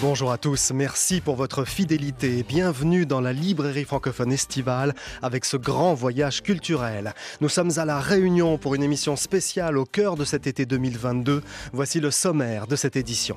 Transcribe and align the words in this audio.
Bonjour 0.00 0.32
à 0.32 0.38
tous, 0.38 0.72
merci 0.72 1.20
pour 1.20 1.36
votre 1.36 1.64
fidélité. 1.64 2.42
Bienvenue 2.46 3.06
dans 3.06 3.20
la 3.20 3.32
librairie 3.32 3.84
francophone 3.84 4.32
estivale 4.32 4.94
avec 5.20 5.44
ce 5.44 5.56
grand 5.56 5.94
voyage 5.94 6.42
culturel. 6.42 7.12
Nous 7.40 7.48
sommes 7.48 7.72
à 7.76 7.84
La 7.84 8.00
Réunion 8.00 8.56
pour 8.56 8.74
une 8.74 8.82
émission 8.82 9.16
spéciale 9.16 9.76
au 9.76 9.84
cœur 9.84 10.16
de 10.16 10.24
cet 10.24 10.46
été 10.46 10.64
2022. 10.64 11.42
Voici 11.72 12.00
le 12.00 12.10
sommaire 12.10 12.66
de 12.66 12.76
cette 12.76 12.96
édition. 12.96 13.36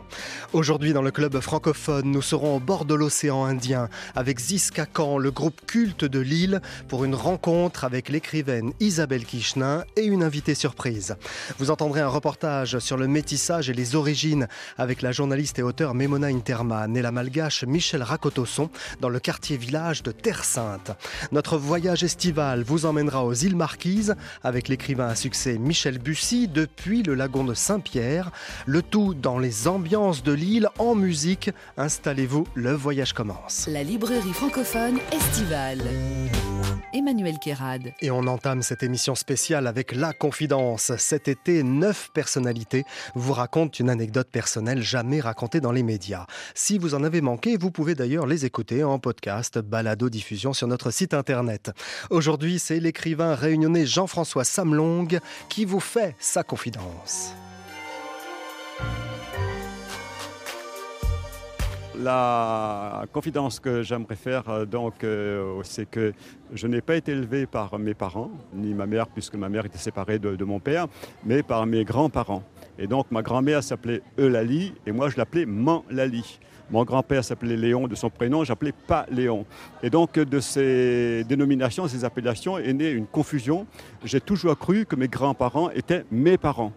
Aujourd'hui 0.54 0.94
dans 0.94 1.02
le 1.02 1.12
club 1.12 1.40
francophone, 1.40 2.12
nous 2.12 2.22
serons 2.22 2.56
au 2.56 2.60
bord 2.60 2.86
de 2.86 2.94
l'océan 2.94 3.44
Indien 3.46 3.90
avec 4.16 4.40
Ziska 4.40 4.86
Khan, 4.86 5.18
le 5.18 5.32
groupe 5.32 5.66
culte 5.66 6.06
de 6.06 6.20
Lille, 6.20 6.62
pour 6.88 7.04
une 7.04 7.16
rencontre 7.16 7.84
avec 7.84 8.10
l'écrivaine 8.10 8.74
Isabelle 8.80 9.26
Kichenin 9.26 9.84
et 9.98 10.06
une 10.06 10.24
invitée 10.24 10.56
surprise. 10.56 11.16
Vous 11.60 11.72
entendrez 11.72 12.02
un 12.02 12.08
reportage 12.08 12.80
sur 12.80 12.98
le 12.98 13.08
métissage 13.08 13.70
et 13.70 13.74
les 13.74 13.96
origines 13.96 14.48
avec 14.78 15.02
la 15.02 15.12
journaliste 15.12 15.60
et 15.60 15.64
auteure 15.64 15.94
Mémona 15.94 16.30
Et 16.54 17.02
la 17.02 17.12
malgache 17.12 17.64
Michel 17.64 18.04
Rakotosson 18.04 18.70
dans 19.02 19.10
le 19.10 19.20
quartier 19.20 19.58
village 19.58 20.04
de 20.04 20.12
Terre 20.12 20.44
Sainte. 20.44 20.92
Notre 21.32 21.58
voyage 21.58 22.04
estival 22.04 22.62
vous 22.62 22.86
emmènera 22.86 23.26
aux 23.26 23.34
îles 23.34 23.56
Marquises 23.56 24.16
avec 24.44 24.68
l'écrivain 24.68 25.08
à 25.08 25.16
succès 25.16 25.58
Michel 25.58 25.98
Bussy 25.98 26.48
depuis 26.48 27.02
le 27.02 27.16
lagon 27.16 27.44
de 27.44 27.56
Saint-Pierre. 27.56 28.30
Le 28.68 28.84
tout 28.84 29.16
dans 29.16 29.40
les 29.40 29.68
ambiances 29.68 30.22
de 30.22 30.32
l'île 30.32 30.70
en 30.78 30.94
musique. 30.94 31.50
Installez-vous, 31.78 32.46
le 32.54 32.74
voyage 32.74 33.14
commence. 33.14 33.68
La 33.68 33.82
librairie 33.82 34.34
francophone 34.34 35.00
estivale. 35.12 35.82
Emmanuel 36.94 37.40
Kérad. 37.40 37.94
Et 38.02 38.12
on 38.12 38.28
entame 38.28 38.62
cette 38.62 38.84
émission 38.84 39.16
spéciale 39.16 39.66
avec 39.66 39.94
La 39.94 40.14
Confidence. 40.14 40.92
Cet 40.98 41.28
été, 41.28 41.64
neuf 41.64 42.12
personnalités 42.14 42.86
vous 43.16 43.34
racontent 43.34 43.76
une 43.80 43.90
anecdote 43.90 44.30
personnelle 44.32 44.84
jamais 44.84 45.20
racontée 45.20 45.60
dans 45.60 45.72
les 45.72 45.82
médias. 45.82 46.28
Si 46.54 46.78
vous 46.78 46.96
en 46.96 47.04
avez 47.04 47.22
manqué, 47.22 47.58
vous 47.58 47.72
pouvez 47.72 47.96
d'ailleurs 47.96 48.28
les 48.28 48.46
écouter 48.46 48.84
en 48.84 49.00
podcast, 49.00 49.60
balado 49.60 50.10
diffusion 50.10 50.54
sur 50.54 50.68
notre 50.68 50.92
site 50.92 51.14
internet. 51.14 51.72
Aujourd'hui, 52.10 52.60
c'est 52.60 52.80
l'écrivain 52.80 53.36
réunionnais 53.36 53.86
Jean-François 53.86 54.44
Samlong 54.44 55.08
qui 55.50 55.66
vous 55.66 55.80
fait 55.80 56.16
sa 56.20 56.44
confidence. 56.44 57.34
La 61.96 63.06
confidence 63.14 63.60
que 63.60 63.84
j'aimerais 63.84 64.16
faire, 64.16 64.50
euh, 64.50 64.66
donc, 64.66 65.04
euh, 65.04 65.62
c'est 65.64 65.90
que 65.90 66.14
je 66.52 66.68
n'ai 66.68 66.82
pas 66.82 66.96
été 66.96 67.12
élevé 67.12 67.46
par 67.46 67.78
mes 67.78 67.94
parents, 67.94 68.32
ni 68.54 68.74
ma 68.74 68.88
mère, 68.88 69.08
puisque 69.08 69.36
ma 69.36 69.48
mère 69.48 69.66
était 69.66 69.78
séparée 69.78 70.18
de, 70.18 70.36
de 70.36 70.44
mon 70.44 70.60
père, 70.60 70.88
mais 71.24 71.44
par 71.44 71.66
mes 71.68 71.86
grands-parents. 71.86 72.44
Et 72.80 72.88
donc, 72.88 73.08
ma 73.12 73.22
grand-mère 73.22 73.64
s'appelait 73.64 74.02
Eulalie, 74.20 74.74
et 74.86 74.92
moi, 74.92 75.10
je 75.10 75.18
l'appelais 75.18 75.46
Man-Lali. 75.46 76.40
Mon 76.72 76.84
grand-père 76.86 77.24
s'appelait 77.24 77.58
Léon 77.58 77.88
de 77.88 77.96
son 77.96 78.10
prénom, 78.10 78.44
j'appelais 78.44 78.72
pas 78.72 79.06
Léon. 79.12 79.46
Et 79.84 79.90
donc, 79.90 80.16
de 80.16 80.40
ces 80.40 81.24
dénominations, 81.26 81.88
ces 81.88 82.04
appellations, 82.04 82.58
est 82.58 82.74
née 82.74 82.90
une 82.90 83.06
confusion. 83.06 83.68
J'ai 84.04 84.22
toujours 84.22 84.58
cru 84.58 84.86
que 84.86 84.96
mes 84.96 85.08
grands-parents 85.08 85.70
étaient 85.72 86.06
mes 86.12 86.38
parents. 86.38 86.72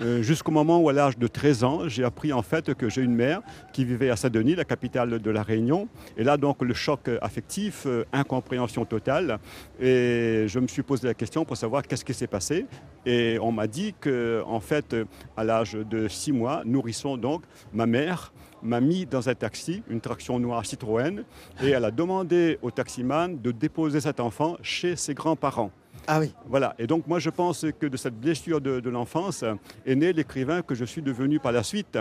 Euh, 0.00 0.22
jusqu'au 0.22 0.52
moment 0.52 0.78
où, 0.78 0.88
à 0.88 0.92
l'âge 0.92 1.18
de 1.18 1.26
13 1.26 1.64
ans, 1.64 1.88
j'ai 1.88 2.04
appris 2.04 2.32
en 2.32 2.42
fait 2.42 2.74
que 2.74 2.88
j'ai 2.88 3.02
une 3.02 3.14
mère 3.14 3.40
qui 3.72 3.84
vivait 3.84 4.10
à 4.10 4.16
Saint-Denis, 4.16 4.54
la 4.54 4.64
capitale 4.64 5.18
de 5.18 5.30
la 5.30 5.42
Réunion. 5.42 5.88
Et 6.16 6.24
là, 6.24 6.36
donc, 6.36 6.62
le 6.62 6.74
choc 6.74 7.10
affectif, 7.20 7.84
euh, 7.86 8.04
incompréhension 8.12 8.84
totale. 8.84 9.38
Et 9.80 10.44
je 10.46 10.58
me 10.60 10.68
suis 10.68 10.82
posé 10.82 11.08
la 11.08 11.14
question 11.14 11.44
pour 11.44 11.56
savoir 11.56 11.82
qu'est-ce 11.82 12.04
qui 12.04 12.14
s'est 12.14 12.28
passé. 12.28 12.66
Et 13.06 13.38
on 13.40 13.50
m'a 13.50 13.66
dit 13.66 13.94
que, 14.00 14.42
en 14.46 14.60
fait, 14.60 14.94
à 15.36 15.44
l'âge 15.44 15.72
de 15.72 16.06
6 16.06 16.32
mois, 16.32 16.62
nourrisson 16.64 17.16
donc, 17.16 17.42
ma 17.72 17.86
mère 17.86 18.32
m'a 18.62 18.80
mis 18.80 19.06
dans 19.06 19.28
un 19.28 19.34
taxi, 19.34 19.82
une 19.88 20.00
traction 20.00 20.38
noire 20.38 20.64
Citroën, 20.64 21.22
et 21.62 21.70
elle 21.70 21.84
a 21.84 21.90
demandé 21.90 22.58
au 22.62 22.70
taximan 22.70 23.40
de 23.40 23.50
déposer 23.52 24.00
cet 24.00 24.20
enfant 24.20 24.56
chez 24.62 24.96
ses 24.96 25.14
grands-parents. 25.14 25.70
Ah 26.06 26.20
oui. 26.20 26.32
Voilà. 26.46 26.74
Et 26.78 26.86
donc 26.86 27.06
moi 27.06 27.18
je 27.18 27.30
pense 27.30 27.64
que 27.78 27.86
de 27.86 27.96
cette 27.96 28.18
blessure 28.18 28.60
de, 28.60 28.80
de 28.80 28.90
l'enfance 28.90 29.44
est 29.86 29.94
né 29.94 30.12
l'écrivain 30.12 30.62
que 30.62 30.74
je 30.74 30.84
suis 30.84 31.02
devenu 31.02 31.38
par 31.40 31.52
la 31.52 31.62
suite 31.62 31.98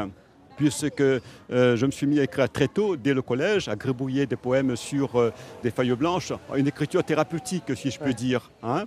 puisque 0.56 1.02
euh, 1.02 1.22
je 1.50 1.86
me 1.86 1.92
suis 1.92 2.08
mis 2.08 2.20
à 2.20 2.24
écrire 2.24 2.50
très 2.50 2.68
tôt, 2.68 2.96
dès 2.96 3.14
le 3.14 3.22
collège, 3.22 3.68
à 3.68 3.76
gribouiller 3.76 4.26
des 4.26 4.36
poèmes 4.38 4.76
sur 4.76 5.16
euh, 5.16 5.32
des 5.62 5.70
feuilles 5.70 5.94
blanches, 5.96 6.34
une 6.56 6.68
écriture 6.68 7.04
thérapeutique, 7.04 7.76
si 7.76 7.92
je 7.92 8.00
peux 8.00 8.06
Ouais. 8.06 8.14
dire. 8.16 8.50
hein. 8.64 8.86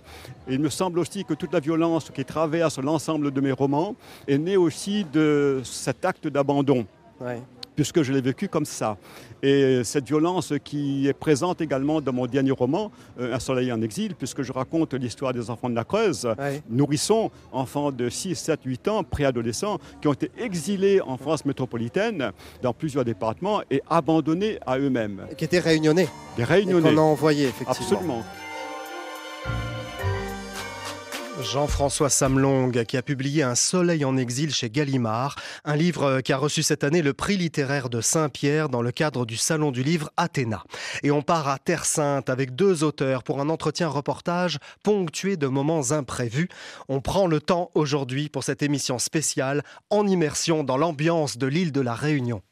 Et 0.48 0.54
il 0.54 0.58
me 0.60 0.68
semble 0.68 0.98
aussi 0.98 1.24
que 1.24 1.32
toute 1.34 1.52
la 1.52 1.60
violence 1.60 2.10
qui 2.10 2.24
traverse 2.24 2.80
l'ensemble 2.80 3.30
de 3.30 3.40
mes 3.40 3.52
romans 3.52 3.94
est 4.26 4.38
née 4.38 4.56
aussi 4.56 5.04
de 5.12 5.60
cet 5.62 6.04
acte 6.04 6.26
d'abandon 6.26 6.86
Ouais. 7.20 7.40
Puisque 7.76 8.02
je 8.02 8.12
l'ai 8.12 8.20
vécu 8.20 8.48
comme 8.48 8.64
ça. 8.64 8.96
Et 9.42 9.82
cette 9.84 10.06
violence 10.06 10.52
qui 10.62 11.08
est 11.08 11.12
présente 11.12 11.60
également 11.60 12.00
dans 12.00 12.12
mon 12.12 12.26
dernier 12.26 12.50
roman, 12.50 12.90
euh, 13.18 13.34
Un 13.34 13.38
soleil 13.38 13.72
en 13.72 13.80
exil, 13.80 14.14
puisque 14.14 14.42
je 14.42 14.52
raconte 14.52 14.92
l'histoire 14.94 15.32
des 15.32 15.48
enfants 15.50 15.70
de 15.70 15.74
la 15.74 15.84
Creuse, 15.84 16.26
Ouais. 16.38 16.62
nourrissons, 16.68 17.30
enfants 17.52 17.90
de 17.92 18.08
6, 18.08 18.34
7, 18.34 18.60
8 18.64 18.88
ans, 18.88 19.02
préadolescents, 19.04 19.78
qui 20.00 20.08
ont 20.08 20.12
été 20.12 20.30
exilés 20.38 21.00
en 21.00 21.16
France 21.16 21.44
métropolitaine, 21.44 22.32
dans 22.62 22.72
plusieurs 22.74 23.04
départements, 23.04 23.62
et 23.70 23.82
abandonnés 23.88 24.58
à 24.66 24.78
eux-mêmes. 24.78 25.22
Qui 25.36 25.44
était 25.44 25.58
réunionnais. 25.60 26.08
Des 26.36 26.42
Et 26.42 26.44
réunionnais. 26.44 26.90
qu'on 26.92 26.98
a 26.98 27.02
envoyé, 27.02 27.44
effectivement. 27.48 27.70
Absolument. 27.96 28.22
Jean-François 31.42 32.10
Samlong, 32.10 32.84
qui 32.84 32.96
a 32.96 33.02
publié 33.02 33.42
Un 33.42 33.54
soleil 33.54 34.04
en 34.04 34.16
exil 34.16 34.54
chez 34.54 34.70
Gallimard, 34.70 35.36
un 35.64 35.76
livre 35.76 36.20
qui 36.20 36.32
a 36.32 36.36
reçu 36.36 36.62
cette 36.62 36.84
année 36.84 37.02
le 37.02 37.14
prix 37.14 37.36
littéraire 37.36 37.88
de 37.88 38.00
Saint-Pierre 38.00 38.68
dans 38.68 38.82
le 38.82 38.92
cadre 38.92 39.26
du 39.26 39.36
Salon 39.36 39.70
du 39.70 39.82
livre 39.82 40.10
Athéna. 40.16 40.64
Et 41.02 41.10
on 41.10 41.22
part 41.22 41.48
à 41.48 41.58
Terre 41.58 41.84
Sainte 41.84 42.30
avec 42.30 42.54
deux 42.54 42.84
auteurs 42.84 43.22
pour 43.22 43.40
un 43.40 43.48
entretien 43.48 43.88
reportage 43.88 44.58
ponctué 44.82 45.36
de 45.36 45.46
moments 45.46 45.92
imprévus. 45.92 46.48
On 46.88 47.00
prend 47.00 47.26
le 47.26 47.40
temps 47.40 47.70
aujourd'hui 47.74 48.28
pour 48.28 48.44
cette 48.44 48.62
émission 48.62 48.98
spéciale 48.98 49.62
en 49.90 50.06
immersion 50.06 50.64
dans 50.64 50.76
l'ambiance 50.76 51.38
de 51.38 51.46
l'île 51.46 51.72
de 51.72 51.80
la 51.80 51.94
Réunion. 51.94 52.42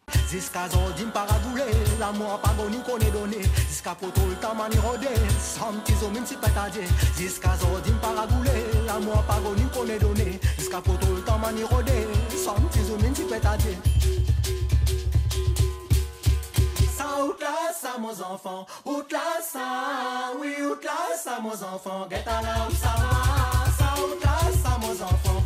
Ziska 1.68 1.96
zodim 1.96 1.98
paradule, 1.98 1.98
la 1.98 2.12
moa 2.12 2.38
pagoni 2.38 2.82
kone 2.86 3.10
done 3.12 3.42
Ziska 3.68 3.94
potol 3.94 4.34
tamani 4.40 4.76
rode, 4.76 5.08
samtizo 5.38 6.10
min 6.12 6.26
si 6.26 6.36
petaje 6.36 6.84
Ziska 7.16 7.56
zodim 7.60 7.98
paradule, 8.00 8.84
la 8.86 8.98
moa 8.98 9.22
pagoni 9.22 9.68
kone 9.74 9.98
done 9.98 10.38
Ziska 10.58 10.80
potol 10.80 11.22
tamani 11.24 11.62
rode, 11.70 12.06
samtizo 12.44 12.96
min 13.02 13.14
si 13.14 13.24
petaje 13.24 13.76
Ça 16.96 17.22
outla 17.22 17.54
ça 17.80 17.98
mes 17.98 18.20
enfants, 18.22 18.66
outla 18.84 19.40
ça, 19.52 20.32
oui 20.40 20.54
outla 20.62 20.98
ça 21.22 21.38
mes 21.42 21.62
enfants. 21.62 22.08
Get 22.10 22.26
a 22.26 22.42
là 22.42 22.66
où 22.68 22.74
ça 22.74 22.94
va, 22.98 23.70
ça 23.78 23.88
outla 24.02 24.36
ça 24.62 24.78
mes 24.80 25.02
enfants, 25.02 25.37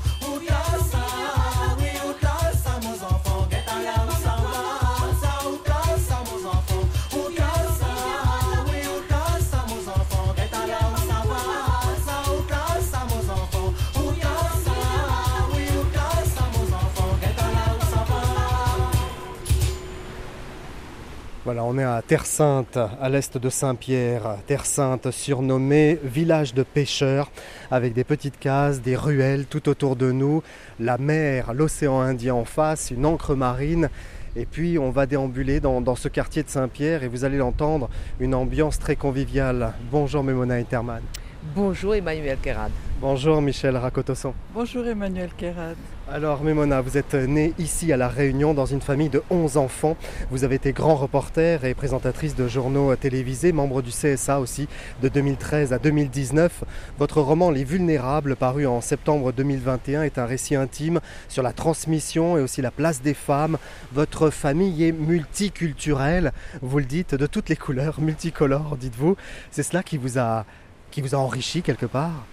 Voilà, 21.44 21.64
on 21.64 21.76
est 21.76 21.82
à 21.82 22.00
Terre 22.06 22.24
Sainte, 22.24 22.76
à 22.76 23.08
l'est 23.08 23.36
de 23.36 23.50
Saint-Pierre. 23.50 24.36
Terre 24.46 24.64
Sainte, 24.64 25.10
surnommée 25.10 25.98
village 26.04 26.54
de 26.54 26.62
pêcheurs, 26.62 27.32
avec 27.68 27.94
des 27.94 28.04
petites 28.04 28.38
cases, 28.38 28.80
des 28.80 28.94
ruelles 28.94 29.46
tout 29.46 29.68
autour 29.68 29.96
de 29.96 30.12
nous, 30.12 30.44
la 30.78 30.98
mer, 30.98 31.52
l'océan 31.52 32.00
Indien 32.00 32.36
en 32.36 32.44
face, 32.44 32.92
une 32.92 33.04
encre 33.04 33.34
marine. 33.34 33.90
Et 34.36 34.46
puis 34.46 34.78
on 34.78 34.90
va 34.90 35.06
déambuler 35.06 35.58
dans, 35.58 35.96
ce 35.96 36.06
quartier 36.06 36.44
de 36.44 36.48
Saint-Pierre 36.48 37.02
et 37.02 37.08
vous 37.08 37.24
allez 37.24 37.38
l'entendre, 37.38 37.90
une 38.20 38.36
ambiance 38.36 38.78
très 38.78 38.94
conviviale. 38.94 39.72
Bonjour 39.90 40.22
Mémona 40.22 40.54
Interman. 40.54 41.02
Bonjour 41.42 41.96
Emmanuel 41.96 42.38
Kerad. 42.40 42.70
Bonjour 43.00 43.42
Michel 43.42 43.76
Rakotosson. 43.76 44.32
Bonjour 44.54 44.86
Emmanuel 44.86 45.30
Kerad. 45.36 45.76
Alors 46.08 46.44
Memona, 46.44 46.80
vous 46.80 46.96
êtes 46.96 47.14
née 47.14 47.52
ici 47.58 47.92
à 47.92 47.96
La 47.96 48.06
Réunion 48.06 48.54
dans 48.54 48.66
une 48.66 48.80
famille 48.80 49.08
de 49.08 49.24
11 49.28 49.56
enfants. 49.56 49.96
Vous 50.30 50.44
avez 50.44 50.54
été 50.54 50.72
grand 50.72 50.94
reporter 50.94 51.64
et 51.64 51.74
présentatrice 51.74 52.36
de 52.36 52.46
journaux 52.46 52.94
télévisés, 52.94 53.50
membre 53.50 53.82
du 53.82 53.90
CSA 53.90 54.38
aussi 54.38 54.68
de 55.02 55.08
2013 55.08 55.72
à 55.72 55.80
2019. 55.80 56.62
Votre 56.98 57.20
roman 57.20 57.50
Les 57.50 57.64
Vulnérables, 57.64 58.36
paru 58.36 58.64
en 58.66 58.80
septembre 58.80 59.32
2021, 59.32 60.04
est 60.04 60.18
un 60.18 60.26
récit 60.26 60.54
intime 60.54 61.00
sur 61.28 61.42
la 61.42 61.52
transmission 61.52 62.38
et 62.38 62.40
aussi 62.40 62.62
la 62.62 62.70
place 62.70 63.02
des 63.02 63.14
femmes. 63.14 63.58
Votre 63.92 64.30
famille 64.30 64.84
est 64.84 64.92
multiculturelle, 64.92 66.32
vous 66.60 66.78
le 66.78 66.84
dites, 66.84 67.16
de 67.16 67.26
toutes 67.26 67.48
les 67.48 67.56
couleurs, 67.56 68.00
multicolores, 68.00 68.76
dites-vous. 68.76 69.16
C'est 69.50 69.64
cela 69.64 69.82
qui 69.82 69.96
vous 69.96 70.20
a, 70.20 70.44
qui 70.92 71.00
vous 71.00 71.16
a 71.16 71.18
enrichi 71.18 71.62
quelque 71.62 71.86
part 71.86 72.26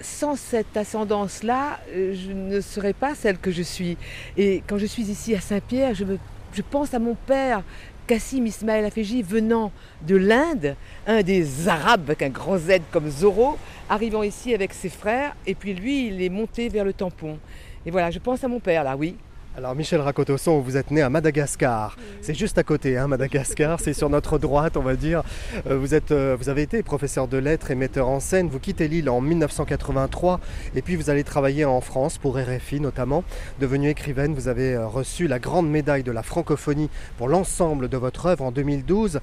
sans 0.00 0.36
cette 0.36 0.76
ascendance-là, 0.76 1.80
euh, 1.90 2.14
je 2.14 2.32
ne 2.32 2.60
serais 2.60 2.92
pas 2.92 3.14
celle 3.14 3.38
que 3.38 3.50
je 3.50 3.62
suis. 3.62 3.96
Et 4.36 4.62
quand 4.66 4.78
je 4.78 4.86
suis 4.86 5.10
ici 5.10 5.34
à 5.34 5.40
Saint-Pierre, 5.40 5.94
je, 5.94 6.04
je, 6.52 6.62
pense 6.62 6.94
à 6.94 7.00
mon 7.00 7.14
père, 7.14 7.62
Kassim 8.06 8.46
Ismaël 8.46 8.84
Afeji, 8.84 9.22
venant 9.22 9.72
de 10.06 10.16
l'Inde, 10.16 10.76
un 11.06 11.22
des 11.22 11.68
Arabes 11.68 12.04
avec 12.06 12.22
un 12.22 12.28
grand 12.28 12.58
Z 12.58 12.80
comme 12.90 13.10
Zorro, 13.10 13.58
arrivant 13.88 14.22
ici 14.22 14.54
avec 14.54 14.72
ses 14.72 14.88
frères, 14.88 15.34
et 15.46 15.54
puis 15.54 15.74
lui, 15.74 16.06
il 16.06 16.22
est 16.22 16.28
monté 16.28 16.68
vers 16.68 16.84
le 16.84 16.92
tampon. 16.92 17.38
Et 17.84 17.90
voilà, 17.90 18.10
je 18.10 18.18
pense 18.18 18.44
à 18.44 18.48
mon 18.48 18.60
père 18.60 18.84
là, 18.84 18.96
oui. 18.96 19.16
Alors 19.58 19.74
Michel 19.74 20.00
Rakotosson, 20.00 20.60
vous 20.60 20.76
êtes 20.76 20.92
né 20.92 21.02
à 21.02 21.10
Madagascar. 21.10 21.96
C'est 22.20 22.32
juste 22.32 22.58
à 22.58 22.62
côté, 22.62 22.96
hein, 22.96 23.08
Madagascar, 23.08 23.80
c'est 23.80 23.92
sur 23.92 24.08
notre 24.08 24.38
droite, 24.38 24.76
on 24.76 24.82
va 24.82 24.94
dire. 24.94 25.24
Euh, 25.66 25.76
vous, 25.76 25.96
êtes, 25.96 26.12
euh, 26.12 26.36
vous 26.38 26.48
avez 26.48 26.62
été 26.62 26.84
professeur 26.84 27.26
de 27.26 27.38
lettres 27.38 27.72
et 27.72 27.74
metteur 27.74 28.06
en 28.06 28.20
scène. 28.20 28.48
Vous 28.48 28.60
quittez 28.60 28.86
l'île 28.86 29.10
en 29.10 29.20
1983 29.20 30.38
et 30.76 30.80
puis 30.80 30.94
vous 30.94 31.10
allez 31.10 31.24
travailler 31.24 31.64
en 31.64 31.80
France 31.80 32.18
pour 32.18 32.38
RFI 32.38 32.78
notamment. 32.78 33.24
Devenue 33.58 33.88
écrivaine, 33.88 34.32
vous 34.32 34.46
avez 34.46 34.74
euh, 34.74 34.86
reçu 34.86 35.26
la 35.26 35.40
grande 35.40 35.68
médaille 35.68 36.04
de 36.04 36.12
la 36.12 36.22
francophonie 36.22 36.88
pour 37.16 37.26
l'ensemble 37.26 37.88
de 37.88 37.96
votre 37.96 38.26
œuvre 38.26 38.44
en 38.44 38.52
2012. 38.52 39.18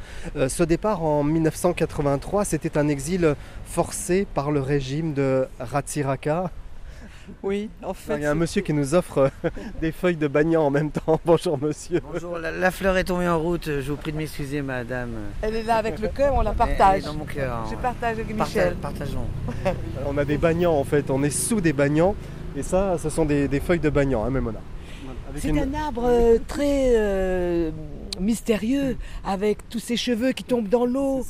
Ce 0.50 0.64
départ 0.64 1.02
en 1.02 1.24
1983, 1.24 2.44
c'était 2.44 2.78
un 2.78 2.90
exil 2.90 3.36
forcé 3.64 4.28
par 4.34 4.52
le 4.52 4.60
régime 4.60 5.14
de 5.14 5.48
Ratsiraka. 5.62 6.52
Oui, 7.44 7.70
en 7.84 7.94
fait. 7.94 8.18
Il 8.18 8.22
y 8.24 8.26
a 8.26 8.32
un 8.32 8.36
monsieur 8.36 8.62
qui 8.62 8.74
nous 8.74 8.96
offre 8.96 9.30
euh, 9.44 9.50
des 9.82 9.92
feuilles 9.92 10.16
de 10.16 10.28
bagnan 10.28 10.64
en 10.64 10.70
même 10.70 10.92
temps. 10.92 11.20
Bonjour 11.26 11.58
monsieur. 11.58 12.02
Bonjour, 12.12 12.38
la, 12.38 12.72
fleur 12.72 12.98
est 12.98 13.06
tombée 13.06 13.28
en 13.28 13.40
route. 13.40 13.66
Je 13.66 13.92
vous 13.92 13.98
prie 13.98 14.12
de 14.12 14.18
m'excuser 14.18 14.62
madame. 14.62 15.12
Elle 15.42 15.56
est 15.56 15.64
là 15.64 15.76
avec 15.76 16.00
le 16.00 16.08
cœur, 16.10 16.34
on 16.36 16.42
la 16.42 16.54
partage. 16.54 16.98
Elle 16.98 17.02
est 17.02 17.06
dans 17.06 17.14
mon 17.14 17.26
cœur. 17.26 17.68
Je 17.70 17.76
partage 17.76 18.20
avec 18.20 18.36
Michel. 18.36 18.76
partageons. 18.76 19.28
on 20.08 20.18
a 20.18 20.26
des 20.26 20.38
bagnans 20.38 20.74
en 20.74 20.84
fait, 20.84 21.10
on 21.10 21.24
est 21.24 21.30
sous 21.30 21.62
des 21.62 21.74
bagnans. 21.74 22.16
Et 22.58 22.64
ça, 22.64 22.98
ce 22.98 23.10
sont 23.10 23.26
des, 23.26 23.60
feuilles 23.60 23.80
de 23.80 23.90
bagnan, 23.90 24.24
hein, 24.24 24.30
Memona. 24.30 24.60
C'est 25.36 25.52
un 25.52 25.74
arbre 25.74 26.06
euh, 26.06 26.38
très 26.48 26.94
euh, 26.96 27.72
mystérieux, 28.20 28.98
avec 29.24 29.68
tous 29.70 29.80
ses 29.80 29.98
cheveux 29.98 30.32
qui 30.32 30.44
tombent 30.44 30.70
dans 30.70 30.86
l'eau, 30.86 31.26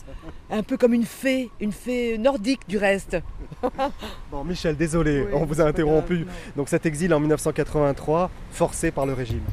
un 0.49 0.63
peu 0.63 0.77
comme 0.77 0.93
une 0.93 1.05
fée, 1.05 1.49
une 1.59 1.71
fée 1.71 2.17
nordique 2.17 2.61
du 2.67 2.77
reste. 2.77 3.17
bon, 4.31 4.43
Michel, 4.43 4.75
désolé, 4.75 5.27
on 5.33 5.45
vous 5.45 5.61
a 5.61 5.65
interrompu. 5.65 6.25
Donc 6.55 6.69
cet 6.69 6.85
exil 6.85 7.13
en 7.13 7.19
1983, 7.19 8.29
forcé 8.51 8.91
par 8.91 9.05
le 9.05 9.13
régime. 9.13 9.43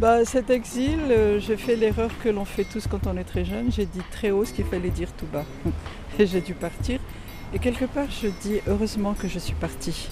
Bah, 0.00 0.24
cet 0.24 0.50
exil, 0.50 1.00
euh, 1.10 1.40
j'ai 1.40 1.56
fait 1.56 1.74
l'erreur 1.74 2.10
que 2.22 2.28
l'on 2.28 2.44
fait 2.44 2.62
tous 2.62 2.86
quand 2.86 3.08
on 3.08 3.16
est 3.16 3.24
très 3.24 3.44
jeune. 3.44 3.72
J'ai 3.72 3.84
dit 3.84 4.02
très 4.12 4.30
haut 4.30 4.44
ce 4.44 4.52
qu'il 4.52 4.64
fallait 4.64 4.90
dire 4.90 5.08
tout 5.12 5.26
bas. 5.26 5.44
Et 6.20 6.26
j'ai 6.26 6.40
dû 6.40 6.54
partir. 6.54 7.00
Et 7.52 7.58
quelque 7.58 7.86
part, 7.86 8.06
je 8.10 8.28
dis 8.28 8.60
heureusement 8.68 9.14
que 9.14 9.26
je 9.26 9.40
suis 9.40 9.54
partie. 9.54 10.08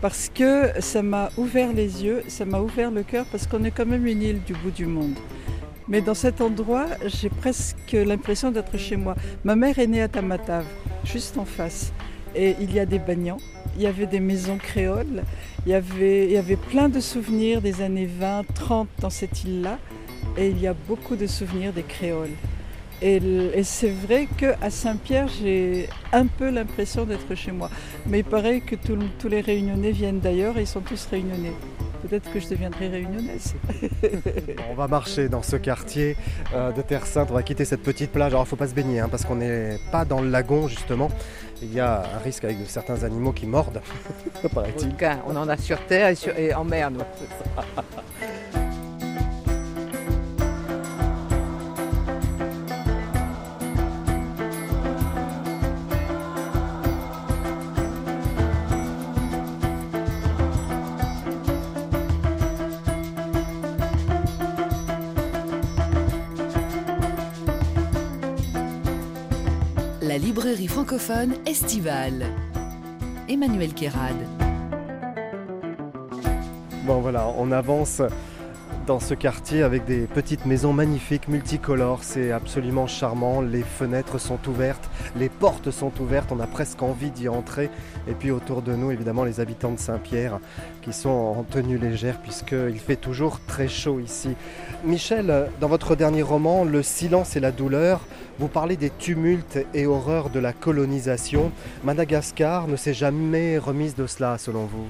Parce 0.00 0.30
que 0.34 0.80
ça 0.80 1.02
m'a 1.02 1.30
ouvert 1.36 1.72
les 1.72 2.02
yeux, 2.02 2.24
ça 2.26 2.44
m'a 2.44 2.60
ouvert 2.60 2.90
le 2.90 3.02
cœur, 3.02 3.26
parce 3.30 3.46
qu'on 3.46 3.62
est 3.64 3.70
quand 3.70 3.86
même 3.86 4.06
une 4.06 4.22
île 4.22 4.42
du 4.42 4.54
bout 4.54 4.70
du 4.70 4.86
monde. 4.86 5.14
Mais 5.88 6.00
dans 6.00 6.14
cet 6.14 6.40
endroit, 6.40 6.86
j'ai 7.06 7.28
presque 7.28 7.92
l'impression 7.92 8.50
d'être 8.50 8.76
chez 8.76 8.96
moi. 8.96 9.14
Ma 9.44 9.56
mère 9.56 9.78
est 9.78 9.86
née 9.86 10.02
à 10.02 10.08
Tamatave, 10.08 10.66
juste 11.04 11.36
en 11.38 11.44
face. 11.44 11.92
Et 12.34 12.54
il 12.60 12.72
y 12.72 12.78
a 12.78 12.86
des 12.86 13.00
bagnants, 13.00 13.40
il 13.76 13.82
y 13.82 13.86
avait 13.86 14.06
des 14.06 14.20
maisons 14.20 14.56
créoles, 14.56 15.24
il 15.66 15.72
y 15.72 15.74
avait, 15.74 16.26
il 16.26 16.32
y 16.32 16.36
avait 16.36 16.56
plein 16.56 16.88
de 16.88 17.00
souvenirs 17.00 17.60
des 17.60 17.82
années 17.82 18.06
20, 18.06 18.44
30 18.54 18.88
dans 19.00 19.10
cette 19.10 19.42
île-là. 19.44 19.78
Et 20.36 20.48
il 20.48 20.60
y 20.60 20.68
a 20.68 20.74
beaucoup 20.86 21.16
de 21.16 21.26
souvenirs 21.26 21.72
des 21.72 21.82
créoles. 21.82 22.36
Et, 23.02 23.62
c'est 23.62 23.90
vrai 23.90 24.28
qu'à 24.36 24.68
Saint-Pierre, 24.68 25.28
j'ai 25.28 25.88
un 26.12 26.26
peu 26.26 26.50
l'impression 26.50 27.04
d'être 27.04 27.34
chez 27.34 27.50
moi. 27.50 27.70
Mais 28.06 28.18
il 28.18 28.24
paraît 28.24 28.60
que 28.60 28.76
tous 28.76 29.28
les 29.28 29.40
réunionnais 29.40 29.92
viennent 29.92 30.20
d'ailleurs 30.20 30.58
et 30.58 30.62
ils 30.62 30.66
sont 30.66 30.82
tous 30.82 31.06
réunionnais. 31.10 31.52
Peut-être 32.02 32.32
que 32.32 32.40
je 32.40 32.48
deviendrai 32.48 32.88
réunionnaise. 32.88 33.54
on 34.70 34.74
va 34.74 34.88
marcher 34.88 35.28
dans 35.28 35.42
ce 35.42 35.56
quartier 35.56 36.16
euh, 36.54 36.72
de 36.72 36.82
Terre 36.82 37.06
Sainte. 37.06 37.28
On 37.30 37.34
va 37.34 37.42
quitter 37.42 37.64
cette 37.64 37.82
petite 37.82 38.10
plage. 38.10 38.32
Alors, 38.32 38.42
il 38.42 38.46
ne 38.46 38.48
faut 38.48 38.56
pas 38.56 38.68
se 38.68 38.74
baigner 38.74 39.00
hein, 39.00 39.08
parce 39.10 39.24
qu'on 39.24 39.36
n'est 39.36 39.78
pas 39.92 40.04
dans 40.04 40.20
le 40.20 40.30
lagon, 40.30 40.68
justement. 40.68 41.10
Il 41.62 41.74
y 41.74 41.80
a 41.80 42.02
un 42.16 42.18
risque 42.24 42.44
avec 42.44 42.56
certains 42.66 43.04
animaux 43.04 43.32
qui 43.32 43.46
mordent, 43.46 43.82
paraît-il. 44.54 44.94
On 45.26 45.36
en 45.36 45.48
a 45.48 45.56
sur 45.58 45.78
terre 45.86 46.14
et, 46.38 46.54
en 46.54 46.64
mer, 46.64 46.90
librairie 70.30 70.68
francophone 70.68 71.34
estivale. 71.44 72.24
Emmanuel 73.26 73.74
Kérad. 73.74 74.14
Bon 76.86 77.00
voilà, 77.00 77.26
on 77.36 77.50
avance 77.50 78.00
dans 78.86 79.00
ce 79.00 79.14
quartier 79.14 79.62
avec 79.62 79.84
des 79.84 80.06
petites 80.06 80.46
maisons 80.46 80.72
magnifiques, 80.72 81.28
multicolores. 81.28 82.02
C'est 82.02 82.32
absolument 82.32 82.86
charmant. 82.86 83.40
Les 83.40 83.62
fenêtres 83.62 84.18
sont 84.18 84.38
ouvertes, 84.48 84.90
les 85.16 85.28
portes 85.28 85.70
sont 85.70 85.92
ouvertes. 86.00 86.32
On 86.32 86.40
a 86.40 86.46
presque 86.46 86.82
envie 86.82 87.10
d'y 87.10 87.28
entrer. 87.28 87.70
Et 88.08 88.12
puis 88.12 88.30
autour 88.30 88.62
de 88.62 88.74
nous, 88.74 88.90
évidemment, 88.90 89.24
les 89.24 89.40
habitants 89.40 89.72
de 89.72 89.78
Saint-Pierre 89.78 90.38
qui 90.82 90.92
sont 90.92 91.08
en 91.08 91.42
tenue 91.42 91.78
légère 91.78 92.20
puisqu'il 92.20 92.78
fait 92.78 92.96
toujours 92.96 93.40
très 93.46 93.68
chaud 93.68 94.00
ici. 94.00 94.30
Michel, 94.84 95.48
dans 95.60 95.68
votre 95.68 95.96
dernier 95.96 96.22
roman, 96.22 96.64
Le 96.64 96.82
silence 96.82 97.36
et 97.36 97.40
la 97.40 97.52
douleur, 97.52 98.00
vous 98.38 98.48
parlez 98.48 98.76
des 98.76 98.90
tumultes 98.90 99.58
et 99.74 99.86
horreurs 99.86 100.30
de 100.30 100.40
la 100.40 100.52
colonisation. 100.52 101.52
Madagascar 101.84 102.68
ne 102.68 102.76
s'est 102.76 102.94
jamais 102.94 103.58
remise 103.58 103.94
de 103.94 104.06
cela, 104.06 104.38
selon 104.38 104.64
vous? 104.64 104.86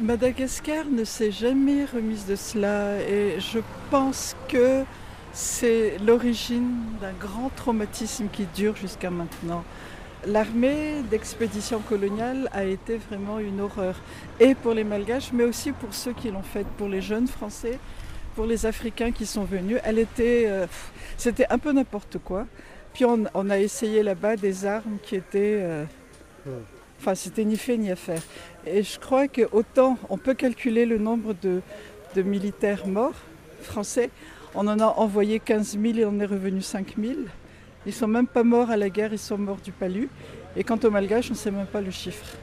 Madagascar 0.00 0.84
ne 0.90 1.04
s'est 1.04 1.32
jamais 1.32 1.84
remise 1.84 2.26
de 2.26 2.36
cela 2.36 3.00
et 3.00 3.40
je 3.40 3.58
pense 3.90 4.36
que 4.48 4.84
c'est 5.32 5.98
l'origine 6.04 6.76
d'un 7.00 7.12
grand 7.12 7.50
traumatisme 7.54 8.28
qui 8.32 8.46
dure 8.54 8.76
jusqu'à 8.76 9.10
maintenant. 9.10 9.64
L'armée 10.26 11.02
d'expédition 11.10 11.80
coloniale 11.80 12.48
a 12.52 12.64
été 12.64 12.96
vraiment 12.96 13.38
une 13.38 13.60
horreur, 13.60 13.94
et 14.40 14.54
pour 14.54 14.74
les 14.74 14.82
Malgaches, 14.82 15.32
mais 15.32 15.44
aussi 15.44 15.70
pour 15.72 15.94
ceux 15.94 16.12
qui 16.12 16.30
l'ont 16.30 16.42
faite, 16.42 16.66
pour 16.76 16.88
les 16.88 17.00
jeunes 17.00 17.28
Français, 17.28 17.78
pour 18.34 18.46
les 18.46 18.66
Africains 18.66 19.12
qui 19.12 19.26
sont 19.26 19.44
venus. 19.44 19.78
Elle 19.84 19.98
était, 19.98 20.44
euh, 20.48 20.66
c'était 21.16 21.46
un 21.50 21.58
peu 21.58 21.72
n'importe 21.72 22.18
quoi. 22.18 22.46
Puis 22.94 23.04
on, 23.04 23.50
a 23.50 23.58
essayé 23.58 24.02
là-bas 24.02 24.36
des 24.36 24.66
armes 24.66 24.98
qui 25.04 25.14
étaient, 25.14 25.60
euh, 25.60 25.84
enfin 27.00 27.14
c'était 27.14 27.44
ni 27.44 27.56
fait 27.56 27.76
ni 27.76 27.90
à 27.92 27.96
faire. 27.96 28.22
Et 28.70 28.82
je 28.82 28.98
crois 28.98 29.28
qu'autant 29.28 29.96
on 30.10 30.18
peut 30.18 30.34
calculer 30.34 30.84
le 30.84 30.98
nombre 30.98 31.34
de, 31.42 31.62
militaires 32.22 32.86
morts 32.86 33.14
français, 33.62 34.10
on 34.54 34.66
en 34.66 34.78
a 34.80 34.86
envoyé 34.86 35.38
15 35.38 35.78
000 35.80 35.98
et 35.98 36.04
on 36.04 36.18
est 36.18 36.26
revenu 36.26 36.60
5 36.60 36.96
000. 37.00 37.14
Ils 37.86 37.92
sont 37.92 38.08
même 38.08 38.26
pas 38.26 38.42
morts 38.42 38.70
à 38.70 38.76
la 38.76 38.90
guerre, 38.90 39.12
ils 39.12 39.18
sont 39.18 39.38
morts 39.38 39.60
du 39.64 39.72
palu. 39.72 40.08
Et 40.56 40.64
quant 40.64 40.78
aux 40.82 40.90
Malgaches, 40.90 41.30
on 41.30 41.34
ne 41.34 41.38
sait 41.38 41.50
même 41.50 41.66
pas 41.66 41.80
le 41.80 41.90
chiffre. 41.90 42.36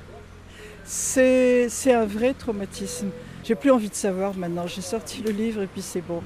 C'est 0.85 1.69
un 1.87 2.05
vrai 2.05 2.33
traumatisme. 2.33 3.09
J'ai 3.43 3.55
plus 3.55 3.71
envie 3.71 3.89
de 3.89 3.95
savoir 3.95 4.35
maintenant. 4.35 4.65
J'ai 4.65 4.81
sorti 4.81 5.21
le 5.21 5.31
livre 5.31 5.61
et 5.61 5.67
puis 5.67 5.81
c'est 5.81 6.01
bon. 6.01 6.21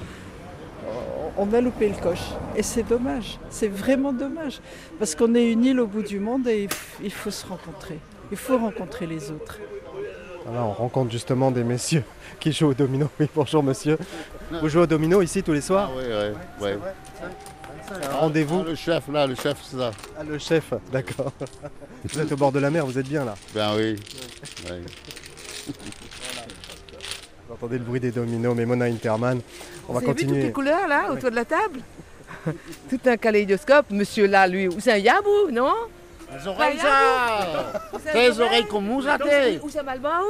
On 1.37 1.51
a 1.53 1.61
loupé 1.61 1.89
le 1.89 1.95
coche. 1.95 2.29
Et 2.55 2.63
c'est 2.63 2.83
dommage. 2.83 3.39
C'est 3.49 3.67
vraiment 3.67 4.13
dommage. 4.13 4.59
Parce 4.99 5.15
qu'on 5.15 5.33
est 5.33 5.51
une 5.51 5.65
île 5.65 5.79
au 5.79 5.87
bout 5.87 6.03
du 6.03 6.19
monde 6.19 6.47
et 6.47 6.67
il 7.01 7.11
faut 7.11 7.31
se 7.31 7.45
rencontrer. 7.47 7.99
Il 8.31 8.37
faut 8.37 8.57
rencontrer 8.57 9.07
les 9.07 9.31
autres 9.31 9.59
on 10.57 10.71
rencontre 10.71 11.11
justement 11.11 11.51
des 11.51 11.63
messieurs 11.63 12.03
qui 12.39 12.51
jouent 12.51 12.69
au 12.69 12.73
domino. 12.73 13.09
Oui, 13.19 13.27
bonjour 13.35 13.63
monsieur. 13.63 13.97
Vous 14.51 14.69
jouez 14.69 14.83
au 14.83 14.87
domino 14.87 15.21
ici 15.21 15.43
tous 15.43 15.53
les 15.53 15.61
soirs 15.61 15.91
ah, 15.93 15.97
Oui, 15.97 16.03
oui. 16.61 16.69
Un 17.91 18.17
rendez-vous 18.17 18.63
Le 18.63 18.75
chef, 18.75 19.07
là, 19.11 19.25
le 19.25 19.35
chef, 19.35 19.57
c'est 19.63 19.77
ça. 19.77 19.91
Ah, 20.17 20.23
le 20.23 20.37
chef, 20.37 20.73
d'accord. 20.91 21.31
Vous 22.05 22.19
êtes 22.19 22.31
au 22.31 22.37
bord 22.37 22.51
de 22.51 22.59
la 22.59 22.69
mer, 22.69 22.85
vous 22.85 22.97
êtes 22.97 23.07
bien 23.07 23.25
là. 23.25 23.35
Ben 23.53 23.71
oui. 23.75 23.95
Ouais. 24.69 24.81
Vous 27.47 27.55
entendez 27.55 27.79
le 27.79 27.83
bruit 27.83 27.99
des 27.99 28.11
dominos, 28.11 28.55
mais 28.55 28.65
Mona 28.65 28.85
Interman. 28.85 29.41
On 29.87 29.93
va 29.93 29.99
Vous 29.99 30.05
avez 30.05 30.13
vu 30.13 30.13
toutes 30.13 30.27
continuer. 30.27 30.43
les 30.45 30.51
couleurs 30.51 30.87
là 30.87 31.11
autour 31.11 31.31
de 31.31 31.35
la 31.35 31.45
table? 31.45 31.79
Tout 32.89 32.99
un 33.05 33.17
kaléidoscope. 33.17 33.89
Monsieur 33.89 34.27
là, 34.27 34.47
lui, 34.47 34.69
c'est 34.79 34.91
un 34.93 34.97
yabou, 34.97 35.49
non? 35.51 35.73
Les 36.31 36.47
oreilles, 36.47 36.77
ça 36.77 37.81
C'est 38.03 38.09
un 38.09 38.13
Tes 38.13 38.19
oreille. 38.19 38.41
oreilles 38.41 38.67
comme 38.67 38.87
vous, 38.87 39.01
ça 39.01 39.17
Où 39.63 39.69
c'est 39.69 39.83
Malbao 39.83 40.25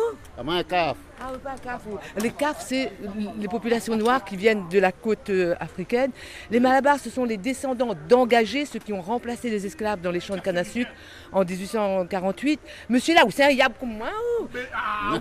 Ah, 1.21 1.31
pas 1.43 1.55
CAF. 1.61 1.81
Les 2.21 2.31
CAF, 2.31 2.63
c'est 2.65 2.91
les 3.39 3.47
populations 3.47 3.95
noires 3.97 4.23
qui 4.23 4.37
viennent 4.37 4.67
de 4.69 4.79
la 4.79 4.91
côte 4.91 5.29
euh, 5.29 5.53
africaine. 5.59 6.11
Les 6.49 6.59
Malabars, 6.59 6.99
ce 6.99 7.09
sont 7.09 7.25
les 7.25 7.37
descendants 7.37 7.93
d'engagés, 8.07 8.65
ceux 8.65 8.79
qui 8.79 8.93
ont 8.93 9.01
remplacé 9.01 9.49
les 9.49 9.65
esclaves 9.65 9.99
dans 10.01 10.11
les 10.11 10.19
champs 10.19 10.35
de 10.35 10.41
canne 10.41 10.57
à 10.57 10.63
sucre 10.63 10.91
en 11.31 11.43
1848. 11.43 12.59
Monsieur 12.89 13.13
là, 13.15 13.21
c'est 13.29 13.43
un 13.43 13.49
yab 13.49 13.73
comme 13.79 14.01
Ah, 14.01 15.19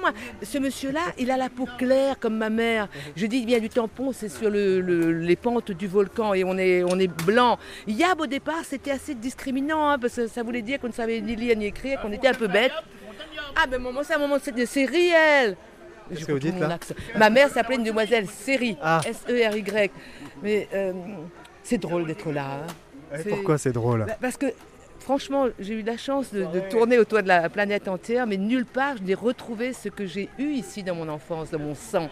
moi. 0.00 0.10
Ce 0.42 0.58
monsieur-là, 0.58 1.00
il 1.18 1.30
a 1.30 1.36
la 1.36 1.48
peau 1.48 1.66
claire 1.78 2.18
comme 2.18 2.36
ma 2.36 2.50
mère. 2.50 2.88
Je 3.16 3.26
dis, 3.26 3.38
il 3.38 3.46
vient 3.46 3.58
du 3.58 3.68
tampon, 3.68 4.12
c'est 4.12 4.28
sur 4.28 4.50
le- 4.50 4.80
le- 4.80 5.12
les 5.12 5.36
pentes 5.36 5.72
du 5.72 5.86
volcan 5.86 6.34
et 6.34 6.44
on 6.44 6.56
est, 6.56 6.82
on 6.84 6.98
est 6.98 7.08
blanc. 7.24 7.58
Yab, 7.86 8.20
au 8.20 8.26
départ, 8.26 8.64
c'était 8.64 8.90
assez 8.92 9.14
discriminant, 9.14 9.88
hein, 9.88 9.98
parce 9.98 10.14
que 10.16 10.26
ça 10.28 10.42
voulait 10.42 10.62
dire 10.62 10.78
qu'on 10.80 10.88
ne 10.88 10.92
savait 10.92 11.20
ni 11.20 11.36
lire 11.36 11.56
ni 11.56 11.66
écrire, 11.66 12.00
qu'on 12.00 12.12
était 12.12 12.28
un 12.28 12.34
peu 12.34 12.46
bête. 12.48 12.72
Ah, 13.56 13.66
ben 13.66 13.80
maman, 13.80 14.00
c'est 14.02 14.14
un 14.14 14.18
moment 14.18 14.36
de 14.36 14.64
c'est 14.64 14.84
réel. 14.84 15.56
Qu'est-ce 16.08 16.20
Je 16.20 16.26
que 16.26 16.32
vous 16.32 16.36
retrouve 16.36 16.52
dites, 16.52 16.60
mon 16.62 16.68
là 16.68 16.74
accent. 16.74 16.94
Ma 17.16 17.28
mère 17.30 17.48
s'appelait 17.50 17.76
une 17.76 17.84
demoiselle 17.84 18.26
Série, 18.28 18.76
Ah. 18.82 19.00
S-E-R-Y. 19.06 19.90
Mais 20.42 20.68
euh, 20.72 20.92
c'est 21.62 21.78
drôle 21.78 22.06
d'être 22.06 22.30
là. 22.32 22.62
hein. 23.12 23.18
Pourquoi 23.28 23.58
c'est 23.58 23.72
drôle 23.72 24.04
bah, 24.06 24.16
Parce 24.20 24.36
que 24.36 24.46
franchement, 25.00 25.46
j'ai 25.58 25.74
eu 25.74 25.82
la 25.82 25.96
chance 25.96 26.32
de, 26.32 26.44
de 26.44 26.60
tourner 26.70 26.98
autour 26.98 27.22
de 27.22 27.28
la 27.28 27.48
planète 27.48 27.88
entière, 27.88 28.26
mais 28.26 28.36
nulle 28.36 28.66
part 28.66 28.96
je 28.98 29.02
n'ai 29.02 29.14
retrouvé 29.14 29.72
ce 29.72 29.88
que 29.88 30.06
j'ai 30.06 30.28
eu 30.38 30.48
ici 30.52 30.82
dans 30.82 30.94
mon 30.94 31.08
enfance, 31.08 31.50
dans 31.50 31.58
mon 31.58 31.74
sang. 31.74 32.08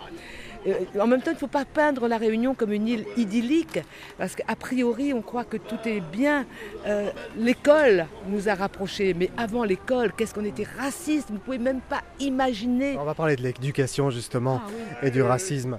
Euh, 0.66 1.00
en 1.00 1.06
même 1.06 1.20
temps, 1.23 1.30
il 1.30 1.35
ne 1.35 1.38
faut 1.38 1.46
pas 1.46 1.64
peindre 1.64 2.08
la 2.08 2.16
Réunion 2.18 2.54
comme 2.54 2.73
une 2.73 2.88
île 2.88 3.06
idyllique, 3.16 3.78
parce 4.18 4.35
qu'a 4.35 4.56
priori, 4.56 5.12
on 5.14 5.23
croit 5.23 5.44
que 5.44 5.56
tout 5.56 5.78
est 5.87 6.00
bien. 6.00 6.44
Euh, 6.87 7.11
l'école 7.37 8.06
nous 8.28 8.49
a 8.49 8.54
rapprochés, 8.54 9.14
mais 9.14 9.30
avant 9.37 9.64
l'école, 9.64 10.12
qu'est-ce 10.16 10.35
qu'on 10.35 10.44
était 10.44 10.66
raciste 10.78 11.28
Vous 11.28 11.35
ne 11.35 11.38
pouvez 11.40 11.58
même 11.58 11.80
pas 11.80 12.02
imaginer. 12.20 12.96
On 12.99 13.04
va 13.04 13.14
parler 13.14 13.37
de 13.37 13.42
l'éducation 13.42 14.11
justement 14.11 14.61
Ah 15.02 15.06
et 15.06 15.11
du 15.11 15.23
racisme. 15.23 15.78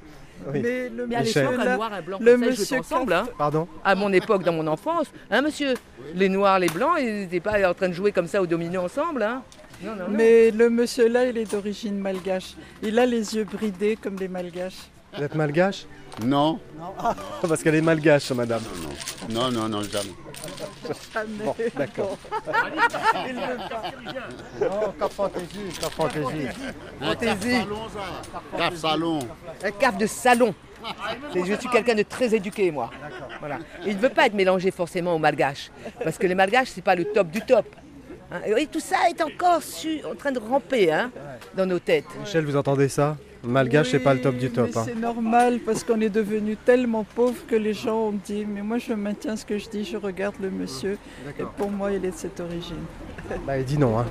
Oui. 0.54 0.62
Mais 0.62 0.88
le 0.90 1.08
Mais 1.08 1.16
à 1.16 1.22
Michel. 1.22 1.44
l'époque, 1.46 1.58
monsieur, 1.58 1.72
un 1.72 1.76
noir, 1.78 1.94
un 1.94 2.02
blanc, 2.02 2.18
le 2.22 2.32
ça, 2.32 2.38
monsieur 2.38 2.80
ensemble. 2.80 3.14
hein. 3.14 3.28
Pardon? 3.38 3.68
À 3.84 3.96
mon 3.96 4.14
époque, 4.14 4.44
dans 4.44 4.54
mon 4.54 4.68
enfance, 4.68 5.08
hein, 5.32 5.42
monsieur 5.42 5.74
Les 6.14 6.30
noirs, 6.30 6.60
les 6.60 6.68
blancs, 6.68 6.94
ils 7.00 7.22
n'étaient 7.22 7.40
pas 7.40 7.68
en 7.70 7.74
train 7.74 7.90
de 7.90 7.94
jouer 7.94 8.12
comme 8.12 8.28
ça 8.28 8.42
au 8.42 8.46
domino 8.46 8.82
ensemble. 8.82 9.24
Hein. 9.24 9.42
Non, 9.84 9.96
non, 9.96 9.96
non. 9.96 10.06
mais 10.10 10.52
le 10.52 10.70
monsieur 10.70 11.08
là, 11.08 11.26
il 11.26 11.38
est 11.38 11.52
d'origine 11.52 11.98
malgache. 12.00 12.56
Il 12.82 12.98
a 13.00 13.06
les 13.06 13.36
yeux 13.36 13.44
bridés 13.44 13.96
comme 13.96 14.16
les 14.18 14.28
malgaches. 14.28 14.90
Vous 15.16 15.24
êtes 15.24 15.36
malgache 15.36 15.86
Non, 16.24 16.60
Parce 17.48 17.62
qu'elle 17.64 17.76
est 17.76 17.82
malgache, 17.82 18.32
madame. 18.32 18.62
non, 19.30 19.52
non, 19.52 19.70
non, 19.70 19.82
jamais. 19.84 20.14
Bon, 21.44 21.56
d'accord. 21.76 22.18
Un 22.48 22.52
caf 27.16 27.42
salon, 27.42 27.88
ça. 27.94 28.06
Caf 28.58 28.76
salon. 28.76 29.20
Un 29.64 29.72
caf 29.72 29.98
de 29.98 30.06
salon. 30.08 30.54
Je 31.36 31.54
suis 31.56 31.70
quelqu'un 31.70 31.96
de 31.96 32.04
très 32.04 32.34
éduqué, 32.34 32.72
moi. 32.72 32.90
Voilà. 33.40 33.60
Il 33.86 33.96
ne 33.96 34.02
veut 34.02 34.10
pas 34.10 34.26
être 34.28 34.34
mélangé 34.34 34.72
forcément 34.72 35.14
aux 35.16 35.20
malgaches. 35.20 35.72
Parce 36.04 36.18
que 36.18 36.28
les 36.28 36.36
malgaches, 36.36 36.70
c'est 36.70 36.84
pas 36.84 36.96
le 36.96 37.06
top 37.06 37.28
du 37.30 37.42
top. 37.42 37.66
Hein, 38.32 38.40
Et 38.58 38.66
tout 38.68 38.80
ça 38.80 38.98
est 39.10 39.22
encore 39.22 39.64
su- 39.64 40.02
en 40.10 40.16
train 40.16 40.32
de 40.32 40.40
ramper 40.40 40.92
hein, 40.92 41.12
dans 41.56 41.66
nos 41.66 41.80
têtes. 41.80 42.06
Michel, 42.20 42.46
vous 42.46 42.56
entendez 42.58 42.90
ça? 42.90 43.16
Malgache, 43.44 43.92
c'est 43.92 44.00
pas 44.00 44.14
le 44.14 44.22
top 44.22 44.36
du 44.36 44.50
top. 44.50 44.70
mais 44.74 44.78
hein. 44.78 44.84
C'est 44.86 44.96
normal 45.00 45.60
parce 45.66 45.84
qu'on 45.84 46.02
est 46.02 46.10
devenu 46.10 46.58
tellement 46.58 47.06
pauvre 47.06 47.46
que 47.48 47.56
les 47.56 47.74
gens 47.74 48.08
ont 48.10 48.20
dit 48.26 48.46
Mais 48.46 48.62
moi, 48.62 48.80
je 48.80 48.92
maintiens 48.94 49.36
ce 49.38 49.46
que 49.46 49.58
je 49.58 49.70
dis, 49.70 49.86
je 49.86 49.96
regarde 49.96 50.36
le 50.42 50.50
monsieur. 50.50 50.98
Et 51.40 51.44
pour 51.56 51.70
moi, 51.72 51.92
il 51.94 52.04
est 52.04 52.12
de 52.12 52.16
cette 52.16 52.40
origine. 52.40 52.84
Bah, 53.46 53.58
il 53.58 53.64
dit 53.66 53.78
non. 53.78 53.98
Hein. 54.00 54.06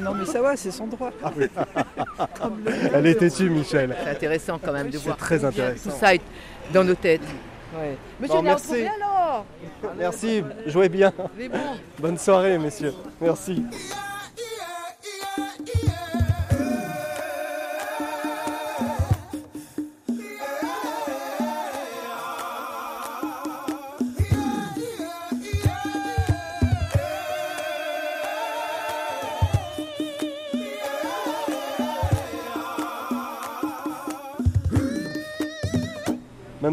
Non, 0.00 0.14
mais 0.14 0.24
ça 0.26 0.42
va, 0.42 0.56
c'est 0.56 0.72
son 0.72 0.88
droit. 0.88 1.12
Mien, 1.24 2.72
Elle 2.92 3.06
est 3.06 3.14
têtue, 3.14 3.48
Michel. 3.48 3.94
C'est 4.04 4.10
intéressant 4.10 4.58
quand 4.62 4.72
même 4.72 4.88
de 4.90 4.98
C'est 4.98 5.04
voir 5.04 5.16
très 5.16 5.44
intéressant. 5.44 5.90
tout 5.90 5.96
ça 5.96 6.14
est 6.14 6.20
dans 6.72 6.84
nos 6.84 6.94
têtes. 6.96 7.22
Ouais. 7.76 7.96
Monsieur, 8.20 8.36
Bon, 8.36 8.42
merci. 8.42 8.84
alors 8.86 9.44
Merci, 9.96 10.44
jouez 10.66 10.88
bien. 10.88 11.12
Bon. 11.16 11.58
Bonne 11.98 12.18
soirée, 12.18 12.58
messieurs. 12.58 12.94
Merci. 13.20 13.62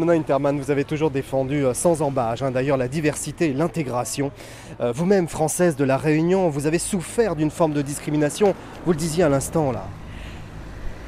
Mamona 0.02 0.18
Interman, 0.18 0.58
vous 0.58 0.72
avez 0.72 0.82
toujours 0.82 1.12
défendu 1.12 1.64
euh, 1.64 1.74
sans 1.74 2.02
embâche, 2.02 2.42
hein, 2.42 2.50
d'ailleurs, 2.50 2.76
la 2.76 2.88
diversité 2.88 3.50
et 3.50 3.52
l'intégration. 3.52 4.32
Euh, 4.80 4.90
Vous-même, 4.90 5.28
française 5.28 5.76
de 5.76 5.84
la 5.84 5.96
Réunion, 5.96 6.48
vous 6.48 6.66
avez 6.66 6.80
souffert 6.80 7.36
d'une 7.36 7.52
forme 7.52 7.72
de 7.72 7.82
discrimination, 7.82 8.52
vous 8.84 8.90
le 8.92 8.98
disiez 8.98 9.22
à 9.22 9.28
l'instant 9.28 9.70
là. 9.70 9.86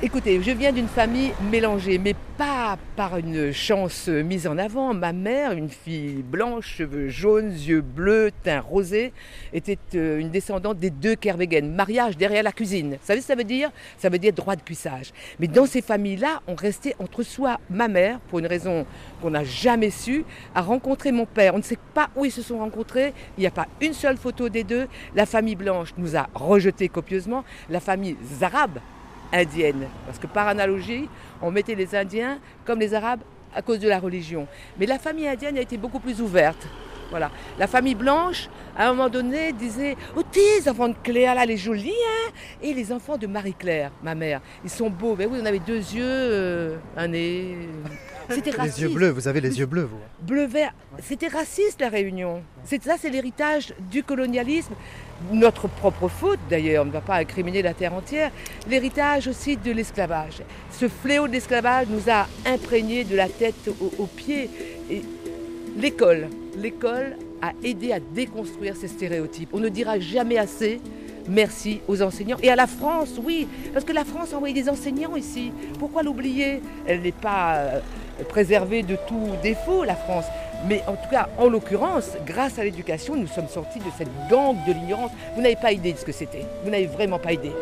Écoutez, 0.01 0.41
je 0.41 0.51
viens 0.53 0.71
d'une 0.71 0.87
famille 0.87 1.33
mélangée, 1.51 1.99
mais 1.99 2.15
pas 2.39 2.54
par 2.97 3.17
une 3.17 3.53
chance 3.53 4.09
mise 4.09 4.47
en 4.47 4.59
avant. 4.59 4.95
Ma 4.95 5.13
mère, 5.13 5.53
une 5.53 5.69
fille 5.69 6.23
blanche, 6.23 6.77
cheveux 6.77 7.09
jaunes, 7.09 7.51
yeux 7.51 7.81
bleus, 7.81 8.31
teint 8.43 8.61
rosé, 8.61 9.13
était 9.53 9.79
euh, 9.95 10.19
une 10.19 10.31
descendante 10.31 10.79
des 10.79 10.91
deux 10.91 11.15
Kervegen. 11.15 11.75
Mariage 11.75 12.17
derrière 12.17 12.43
la 12.43 12.53
cuisine. 12.53 12.93
Vous 12.93 13.07
savez 13.07 13.21
ce 13.21 13.27
que 13.27 13.33
ça 13.33 13.37
veut 13.37 13.45
dire? 13.45 13.71
Ça 13.99 14.09
veut 14.09 14.19
dire 14.19 14.33
droit 14.33 14.57
de 14.57 14.63
cuissage. 14.63 15.13
Mais 15.41 15.49
dans 15.49 15.67
ces 15.67 15.83
familles-là, 15.83 16.41
on 16.47 16.55
restait 16.55 16.95
entre 16.99 17.23
soi. 17.23 17.59
Ma 17.71 17.89
mère, 17.89 18.21
pour 18.29 18.39
une 18.39 18.47
raison 18.47 18.87
qu'on 19.21 19.31
n'a 19.31 19.45
jamais 19.45 19.91
su, 19.91 20.25
a 20.55 20.63
rencontré 20.63 21.11
mon 21.11 21.27
père. 21.27 21.55
On 21.55 21.59
ne 21.59 21.63
sait 21.63 21.79
pas 21.95 22.11
où 22.17 22.25
ils 22.25 22.33
se 22.33 22.43
sont 22.43 22.59
rencontrés. 22.59 23.13
Il 23.37 23.41
n'y 23.41 23.47
a 23.47 23.53
pas 23.53 23.67
une 23.81 23.95
seule 23.95 24.17
photo 24.17 24.49
des 24.49 24.65
deux. 24.65 24.87
La 25.15 25.27
famille 25.27 25.57
blanche 25.57 25.95
nous 25.99 26.17
a 26.17 26.29
rejetés 26.35 26.89
copieusement. 26.89 27.45
La 27.69 27.81
famille 27.81 28.17
arabe 28.41 28.79
indienne. 29.35 29.89
Parce 30.07 30.19
que 30.19 30.27
par 30.27 30.49
analogie, 30.49 31.09
on 31.43 31.51
mettait 31.51 31.75
les 31.75 31.95
Indiens 31.95 32.39
comme 32.65 32.81
les 32.81 32.95
Arabes 32.95 33.21
à 33.55 33.63
cause 33.63 33.79
de 33.79 33.89
la 33.89 33.99
religion. 33.99 34.47
Mais 34.79 34.87
la 34.87 34.99
famille 34.99 35.29
indienne 35.29 35.59
a 35.59 35.61
été 35.61 35.77
beaucoup 35.77 36.01
plus 36.01 36.21
ouverte. 36.21 36.67
Voilà. 37.11 37.31
La 37.59 37.67
famille 37.67 37.95
blanche, 37.95 38.49
à 38.77 38.89
un 38.89 38.93
moment 38.95 39.09
donné, 39.09 39.53
disait 39.53 39.97
Oh, 40.17 40.23
tes 40.23 40.69
enfants 40.69 40.89
de 40.89 40.95
Cléa, 41.03 41.35
là, 41.35 41.47
les 41.47 41.57
jolis, 41.57 41.91
hein 41.91 42.33
Et 42.63 42.75
les 42.75 42.93
enfants 42.93 43.17
de 43.17 43.27
Marie-Claire, 43.27 43.91
ma 44.03 44.15
mère, 44.15 44.41
ils 44.65 44.71
sont 44.71 44.91
beaux. 44.91 45.15
Ben 45.15 45.29
oui, 45.31 45.39
on 45.43 45.47
avait 45.47 45.59
deux 45.61 45.77
yeux, 45.79 46.03
euh, 46.03 46.77
un 46.97 47.09
nez. 47.09 47.57
C'était 48.31 48.51
raciste. 48.53 48.79
Les 48.79 48.85
yeux 48.85 48.89
bleus, 48.95 49.11
vous 49.11 49.29
avez 49.29 49.41
les 49.43 49.59
yeux 49.59 49.67
bleus, 49.67 49.83
vous. 49.85 49.99
Bleu-vert, 50.23 50.73
c'était 51.03 51.29
raciste 51.29 51.81
la 51.83 51.91
Réunion. 51.91 52.43
C'est 52.65 52.83
ça, 52.83 52.95
c'est 52.99 53.11
l'héritage 53.11 53.75
du 53.91 54.03
colonialisme, 54.03 54.73
notre 55.31 55.69
propre 55.69 56.09
faute 56.09 56.39
d'ailleurs. 56.49 56.85
On 56.85 56.87
ne 56.87 56.91
va 56.91 57.03
pas 57.03 57.17
incriminer 57.17 57.61
la 57.61 57.75
terre 57.75 57.93
entière. 57.93 58.31
L'héritage 58.67 59.29
aussi 59.29 59.59
de 59.59 59.71
l'esclavage. 59.73 60.41
Ce 60.73 60.89
fléau 60.89 61.29
de 61.29 61.33
l'esclavage 61.33 61.87
nous 61.91 62.11
a 62.11 62.27
imprégnés 62.47 63.05
de 63.05 63.15
la 63.15 63.29
tête 63.29 63.69
au- 63.69 63.93
aux 64.03 64.07
pieds. 64.07 64.49
Et 64.91 65.03
l'école, 65.77 66.29
l'école 66.57 67.17
a 67.43 67.53
aidé 67.63 67.93
à 67.93 68.01
déconstruire 68.01 68.77
ces 68.77 68.89
stéréotypes. 68.89 69.51
On 69.53 69.61
ne 69.61 69.69
dira 69.69 69.99
jamais 69.99 70.39
assez. 70.39 70.81
Merci 71.27 71.81
aux 71.89 72.03
enseignants 72.03 72.37
et 72.43 72.51
à 72.51 72.57
la 72.57 72.67
France, 72.67 73.15
oui, 73.23 73.49
parce 73.73 73.87
que 73.87 73.95
la 73.95 74.05
France 74.05 74.35
a 74.35 74.37
envoyé 74.37 74.55
des 74.55 74.69
enseignants 74.69 75.17
ici. 75.17 75.53
Pourquoi 75.79 76.03
l'oublier? 76.03 76.61
Elle 76.87 77.01
n'est 77.01 77.13
pas 77.13 77.55
euh, 77.55 77.81
préservée 78.29 78.83
de 78.83 78.97
tout 79.09 79.31
défaut, 79.43 79.85
la 79.85 79.97
France. 79.97 80.27
Mais 80.69 80.83
en 80.87 80.93
tout 80.93 81.09
cas, 81.11 81.31
en 81.39 81.49
l'occurrence, 81.49 82.11
grâce 82.27 82.59
à 82.59 82.65
l'éducation, 82.65 83.17
nous 83.17 83.27
sommes 83.27 83.49
sortis 83.49 83.79
de 83.79 83.91
cette 83.97 84.09
gangue 84.29 84.59
de 84.67 84.73
l'ignorance. 84.73 85.13
Vous 85.35 85.43
n'avez 85.43 85.57
pas 85.57 85.73
idée 85.73 85.95
de 85.95 85.99
ce 85.99 86.05
que 86.05 86.13
c'était. 86.13 86.45
Vous 86.63 86.71
n'avez 86.71 86.87
vraiment 86.87 87.19
pas 87.19 87.33
idée. 87.33 87.53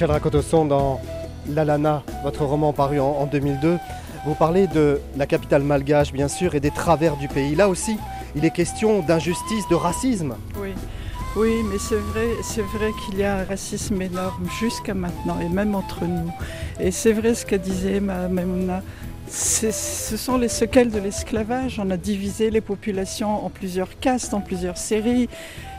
Michel 0.00 0.12
Racotosson, 0.12 0.64
dans 0.64 0.98
L'Alana, 1.46 2.02
votre 2.24 2.46
roman 2.46 2.72
paru 2.72 2.98
en, 3.00 3.18
en 3.20 3.26
2002, 3.26 3.76
vous 4.24 4.34
parlez 4.34 4.66
de 4.66 4.98
la 5.18 5.26
capitale 5.26 5.62
malgache, 5.62 6.10
bien 6.10 6.28
sûr, 6.28 6.54
et 6.54 6.60
des 6.60 6.70
travers 6.70 7.18
du 7.18 7.28
pays. 7.28 7.54
Là 7.54 7.68
aussi, 7.68 7.98
il 8.34 8.46
est 8.46 8.50
question 8.50 9.00
d'injustice, 9.00 9.68
de 9.68 9.74
racisme. 9.74 10.36
Oui, 10.58 10.70
oui, 11.36 11.56
mais 11.70 11.76
c'est 11.78 11.96
vrai, 11.96 12.28
c'est 12.42 12.62
vrai 12.62 12.92
qu'il 13.04 13.18
y 13.18 13.24
a 13.24 13.40
un 13.40 13.44
racisme 13.44 14.00
énorme 14.00 14.48
jusqu'à 14.58 14.94
maintenant, 14.94 15.38
et 15.38 15.50
même 15.50 15.74
entre 15.74 16.06
nous. 16.06 16.32
Et 16.80 16.92
c'est 16.92 17.12
vrai 17.12 17.34
ce 17.34 17.44
que 17.44 17.56
disait 17.56 18.00
ma 18.00 18.26
Maimouna. 18.26 18.82
Ce 19.30 20.16
sont 20.16 20.38
les 20.38 20.48
séquelles 20.48 20.90
de 20.90 20.98
l'esclavage. 20.98 21.78
On 21.78 21.88
a 21.90 21.96
divisé 21.96 22.50
les 22.50 22.60
populations 22.60 23.46
en 23.46 23.48
plusieurs 23.48 23.98
castes, 24.00 24.34
en 24.34 24.40
plusieurs 24.40 24.76
séries. 24.76 25.28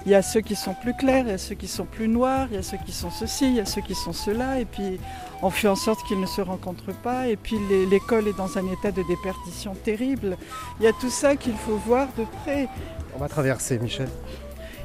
Il 0.05 0.11
y 0.11 0.15
a 0.15 0.21
ceux 0.21 0.39
qui 0.39 0.55
sont 0.55 0.73
plus 0.73 0.93
clairs, 0.95 1.25
il 1.25 1.31
y 1.31 1.33
a 1.33 1.37
ceux 1.37 1.55
qui 1.55 1.67
sont 1.67 1.85
plus 1.85 2.07
noirs, 2.07 2.47
il 2.49 2.55
y 2.55 2.57
a 2.57 2.63
ceux 2.63 2.77
qui 2.77 2.93
sont 2.93 3.11
ceci, 3.11 3.47
il 3.47 3.55
y 3.55 3.59
a 3.59 3.65
ceux 3.65 3.81
qui 3.81 3.93
sont 3.93 4.13
cela. 4.13 4.59
Et 4.59 4.65
puis 4.65 4.99
on 5.41 5.49
fait 5.49 5.67
en 5.67 5.75
sorte 5.75 6.07
qu'ils 6.07 6.19
ne 6.19 6.25
se 6.25 6.39
rencontrent 6.39 6.95
pas. 7.03 7.27
Et 7.27 7.35
puis 7.35 7.57
l'école 7.89 8.29
est 8.29 8.37
dans 8.37 8.57
un 8.57 8.65
état 8.71 8.91
de 8.91 9.03
déperdition 9.03 9.75
terrible. 9.75 10.37
Il 10.79 10.85
y 10.85 10.87
a 10.87 10.93
tout 10.93 11.09
ça 11.11 11.35
qu'il 11.35 11.55
faut 11.55 11.75
voir 11.75 12.07
de 12.17 12.23
près. 12.43 12.69
On 13.15 13.19
va 13.19 13.27
traverser, 13.27 13.79
Michel. 13.79 14.07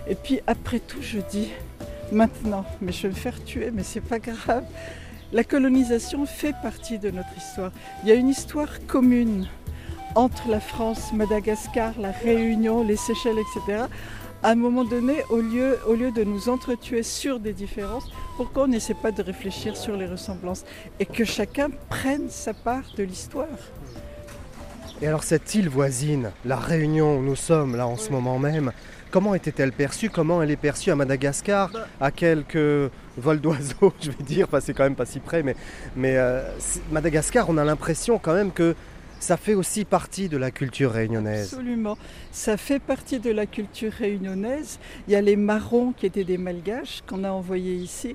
Et 0.08 0.16
puis 0.16 0.40
après 0.48 0.80
tout, 0.80 1.00
je 1.00 1.18
dis 1.18 1.50
maintenant, 2.10 2.64
mais 2.80 2.90
je 2.90 3.02
vais 3.02 3.10
me 3.10 3.14
faire 3.14 3.42
tuer, 3.44 3.70
mais 3.72 3.84
c'est 3.84 4.00
pas 4.00 4.18
grave. 4.18 4.64
La 5.32 5.42
colonisation 5.42 6.24
fait 6.24 6.54
partie 6.62 6.98
de 6.98 7.10
notre 7.10 7.36
histoire. 7.36 7.72
Il 8.02 8.08
y 8.08 8.12
a 8.12 8.14
une 8.14 8.28
histoire 8.28 8.86
commune 8.86 9.48
entre 10.14 10.48
la 10.48 10.60
France, 10.60 11.12
Madagascar, 11.12 11.92
la 11.98 12.12
Réunion, 12.12 12.84
les 12.84 12.96
Seychelles, 12.96 13.38
etc. 13.38 13.84
À 14.42 14.50
un 14.50 14.54
moment 14.54 14.84
donné, 14.84 15.24
au 15.30 15.38
lieu, 15.38 15.78
au 15.88 15.94
lieu 15.94 16.12
de 16.12 16.22
nous 16.22 16.48
entretuer 16.48 17.02
sur 17.02 17.40
des 17.40 17.52
différences, 17.52 18.08
pourquoi 18.36 18.64
on 18.64 18.68
n'essaie 18.68 18.94
pas 18.94 19.10
de 19.10 19.22
réfléchir 19.22 19.76
sur 19.76 19.96
les 19.96 20.06
ressemblances 20.06 20.64
et 21.00 21.06
que 21.06 21.24
chacun 21.24 21.70
prenne 21.88 22.30
sa 22.30 22.54
part 22.54 22.84
de 22.96 23.02
l'histoire? 23.02 23.48
Et 25.02 25.08
alors 25.08 25.24
cette 25.24 25.54
île 25.54 25.68
voisine, 25.68 26.30
la 26.44 26.56
Réunion 26.56 27.18
où 27.18 27.22
nous 27.22 27.36
sommes 27.36 27.76
là 27.76 27.86
en 27.86 27.96
ce 27.96 28.10
moment 28.10 28.38
même, 28.38 28.72
comment 29.10 29.34
était-elle 29.34 29.72
perçue? 29.72 30.08
Comment 30.08 30.40
elle 30.42 30.52
est 30.52 30.56
perçue 30.56 30.90
à 30.90 30.96
Madagascar 30.96 31.70
À 32.00 32.10
quelques 32.12 32.90
vols 33.16 33.40
d'oiseaux, 33.40 33.92
je 34.00 34.10
vais 34.10 34.24
dire, 34.24 34.46
enfin 34.46 34.60
c'est 34.60 34.74
quand 34.74 34.84
même 34.84 34.94
pas 34.94 35.06
si 35.06 35.20
près, 35.20 35.42
mais, 35.42 35.56
euh, 36.16 36.42
Madagascar, 36.90 37.48
on 37.48 37.56
a 37.56 37.64
l'impression 37.64 38.18
quand 38.18 38.34
même 38.34 38.52
que 38.52 38.74
ça 39.18 39.36
fait 39.36 39.54
aussi 39.54 39.84
partie 39.84 40.28
de 40.28 40.36
la 40.36 40.50
culture 40.50 40.92
réunionnaise. 40.92 41.54
Absolument. 41.54 41.96
Ça 42.32 42.56
fait 42.56 42.78
partie 42.78 43.18
de 43.18 43.30
la 43.30 43.46
culture 43.46 43.92
réunionnaise. 43.92 44.78
Il 45.08 45.14
y 45.14 45.16
a 45.16 45.22
les 45.22 45.36
marrons 45.36 45.92
qui 45.92 46.06
étaient 46.06 46.24
des 46.24 46.36
malgaches 46.38 47.02
qu'on 47.06 47.24
a 47.24 47.30
envoyés 47.30 47.74
ici. 47.74 48.14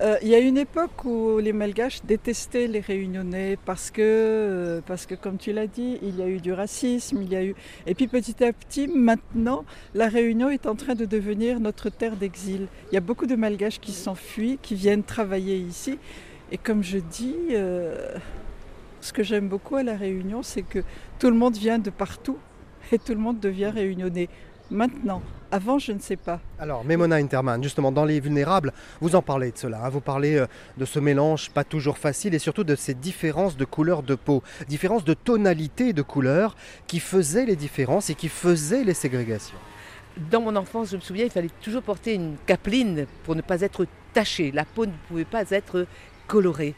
Euh, 0.00 0.16
il 0.22 0.28
y 0.28 0.34
a 0.34 0.38
une 0.38 0.58
époque 0.58 1.04
où 1.04 1.38
les 1.38 1.52
malgaches 1.52 2.02
détestaient 2.04 2.66
les 2.66 2.80
réunionnais 2.80 3.56
parce 3.64 3.90
que, 3.90 4.02
euh, 4.02 4.80
parce 4.86 5.06
que, 5.06 5.14
comme 5.14 5.38
tu 5.38 5.52
l'as 5.52 5.66
dit, 5.66 5.98
il 6.02 6.16
y 6.16 6.22
a 6.22 6.28
eu 6.28 6.38
du 6.38 6.52
racisme, 6.52 7.22
il 7.22 7.32
y 7.32 7.36
a 7.36 7.44
eu... 7.44 7.54
Et 7.86 7.94
puis 7.94 8.08
petit 8.08 8.42
à 8.42 8.52
petit, 8.52 8.88
maintenant, 8.88 9.64
la 9.94 10.08
Réunion 10.08 10.50
est 10.50 10.66
en 10.66 10.74
train 10.74 10.94
de 10.94 11.04
devenir 11.04 11.60
notre 11.60 11.90
terre 11.90 12.16
d'exil. 12.16 12.66
Il 12.90 12.94
y 12.94 12.98
a 12.98 13.00
beaucoup 13.00 13.26
de 13.26 13.36
malgaches 13.36 13.80
qui 13.80 13.92
s'enfuient, 13.92 14.58
qui 14.60 14.74
viennent 14.74 15.04
travailler 15.04 15.56
ici. 15.56 15.98
Et 16.50 16.58
comme 16.58 16.82
je 16.82 16.98
dis... 16.98 17.36
euh, 17.52 18.16
ce 19.04 19.12
que 19.12 19.22
j'aime 19.22 19.48
beaucoup 19.48 19.76
à 19.76 19.82
La 19.82 19.96
Réunion, 19.96 20.42
c'est 20.42 20.62
que 20.62 20.78
tout 21.18 21.28
le 21.28 21.36
monde 21.36 21.54
vient 21.56 21.78
de 21.78 21.90
partout 21.90 22.38
et 22.90 22.98
tout 22.98 23.12
le 23.12 23.20
monde 23.20 23.38
devient 23.38 23.66
réunionnais. 23.66 24.30
Maintenant, 24.70 25.20
avant, 25.54 25.78
je 25.78 25.92
ne 25.92 26.00
sais 26.00 26.16
pas. 26.16 26.40
Alors, 26.58 26.84
Memona 26.84 27.14
Interman, 27.14 27.62
justement, 27.62 27.92
dans 27.92 28.04
Les 28.04 28.18
Vulnérables, 28.18 28.72
vous 29.00 29.14
en 29.14 29.22
parlez 29.22 29.52
de 29.52 29.56
cela. 29.56 29.84
hein, 29.84 29.88
vous 29.88 30.00
parlez 30.00 30.34
euh, 30.34 30.46
de 30.78 30.84
ce 30.84 30.98
mélange 30.98 31.50
pas 31.50 31.62
toujours 31.62 31.96
facile 31.96 32.34
et 32.34 32.40
surtout 32.40 32.64
de 32.64 32.74
ces 32.74 32.92
différences 32.92 33.56
de 33.56 33.64
couleur 33.64 34.02
de 34.02 34.16
peau, 34.16 34.42
différences 34.66 35.04
de 35.04 35.14
tonalité 35.14 35.92
de 35.92 36.02
couleur 36.02 36.56
qui 36.88 36.98
faisaient 36.98 37.46
les 37.46 37.54
différences 37.54 38.10
et 38.10 38.16
qui 38.16 38.28
faisaient 38.28 38.82
les 38.82 38.94
ségrégations. 38.94 39.56
Dans 40.28 40.40
mon 40.40 40.56
enfance, 40.56 40.90
je 40.90 40.96
me 40.96 41.00
souviens, 41.00 41.24
il 41.24 41.30
fallait 41.30 41.50
toujours 41.62 41.82
porter 41.82 42.14
une 42.14 42.34
capeline 42.46 43.06
pour 43.22 43.36
ne 43.36 43.42
pas 43.42 43.60
être 43.60 43.86
taché. 44.12 44.50
La 44.50 44.64
peau 44.64 44.86
ne 44.86 44.92
pouvait 45.06 45.24
pas 45.24 45.48
être 45.52 45.86
colorée. 46.26 46.74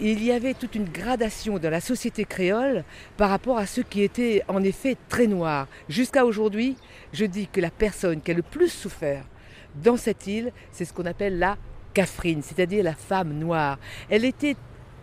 Il 0.00 0.24
y 0.24 0.32
avait 0.32 0.54
toute 0.54 0.74
une 0.74 0.88
gradation 0.88 1.60
dans 1.60 1.70
la 1.70 1.80
société 1.80 2.24
créole 2.24 2.82
par 3.16 3.30
rapport 3.30 3.58
à 3.58 3.66
ceux 3.66 3.84
qui 3.84 4.02
étaient 4.02 4.42
en 4.48 4.60
effet 4.64 4.96
très 5.08 5.28
noirs. 5.28 5.68
Jusqu'à 5.88 6.24
aujourd'hui, 6.24 6.76
je 7.12 7.24
dis 7.24 7.46
que 7.46 7.60
la 7.60 7.70
personne 7.70 8.20
qui 8.20 8.32
a 8.32 8.34
le 8.34 8.42
plus 8.42 8.70
souffert 8.70 9.24
dans 9.76 9.96
cette 9.96 10.26
île, 10.26 10.50
c'est 10.72 10.84
ce 10.84 10.92
qu'on 10.92 11.06
appelle 11.06 11.38
la 11.38 11.56
cafrine, 11.92 12.42
c'est-à-dire 12.42 12.82
la 12.82 12.94
femme 12.94 13.34
noire. 13.34 13.78
Elle 14.10 14.24
était 14.24 14.56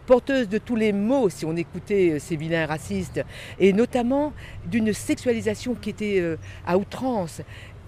porteuse 0.06 0.50
de 0.50 0.58
tous 0.58 0.76
les 0.76 0.92
maux 0.92 1.30
si 1.30 1.46
on 1.46 1.56
écoutait 1.56 2.12
euh, 2.12 2.20
ces 2.20 2.36
vilains 2.36 2.66
racistes, 2.66 3.24
et 3.60 3.72
notamment 3.72 4.34
d'une 4.66 4.92
sexualisation 4.92 5.74
qui 5.74 5.92
était 5.92 6.20
euh, 6.20 6.36
à 6.68 6.78
outrance. 6.78 7.42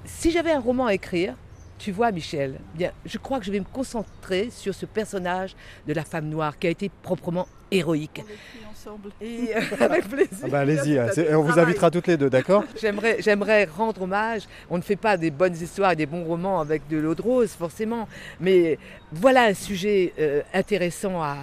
Si 0.06 0.32
j'avais 0.32 0.52
un 0.52 0.60
roman 0.62 0.86
à 0.86 0.94
écrire, 0.94 1.36
tu 1.84 1.92
vois 1.92 2.14
Michel, 2.14 2.60
bien, 2.76 2.94
je 3.06 3.18
crois 3.18 3.40
que 3.40 3.46
je 3.46 3.52
vais 3.52 3.60
me 3.60 3.66
concentrer 3.66 4.50
sur 4.52 4.74
ce 4.74 4.86
personnage 4.86 5.54
de 5.86 5.92
la 5.92 6.06
femme 6.06 6.30
noire 6.30 6.58
qui 6.58 6.68
a 6.68 6.70
été 6.70 6.90
proprement 7.02 7.46
héroïque. 7.72 8.24
ensemble. 8.72 9.10
Et 9.20 9.50
euh, 9.54 9.60
avec 9.82 10.08
plaisir. 10.08 10.44
Ah 10.44 10.48
bah, 10.48 10.60
Allez-y, 10.62 10.98
hein, 10.98 11.08
on 11.32 11.42
vous 11.42 11.48
travail. 11.50 11.66
invitera 11.66 11.92
toutes 11.92 12.08
les 12.08 12.16
deux, 12.16 12.30
d'accord 12.30 12.64
J'aimerais, 12.82 13.18
j'aimerais 13.20 13.66
rendre 13.66 14.04
hommage. 14.04 14.44
On 14.70 14.78
ne 14.78 14.82
fait 14.82 14.96
pas 14.96 15.18
des 15.18 15.30
bonnes 15.30 15.56
histoires 15.56 15.92
et 15.92 15.98
des 15.98 16.06
bons 16.06 16.24
romans 16.24 16.62
avec 16.62 16.88
de 16.88 16.96
l'eau 16.96 17.16
de 17.16 17.22
rose, 17.22 17.52
forcément. 17.52 18.08
Mais 18.40 18.80
voilà 19.12 19.44
un 19.44 19.54
sujet 19.54 20.14
euh, 20.20 20.42
intéressant 20.54 21.22
à, 21.22 21.36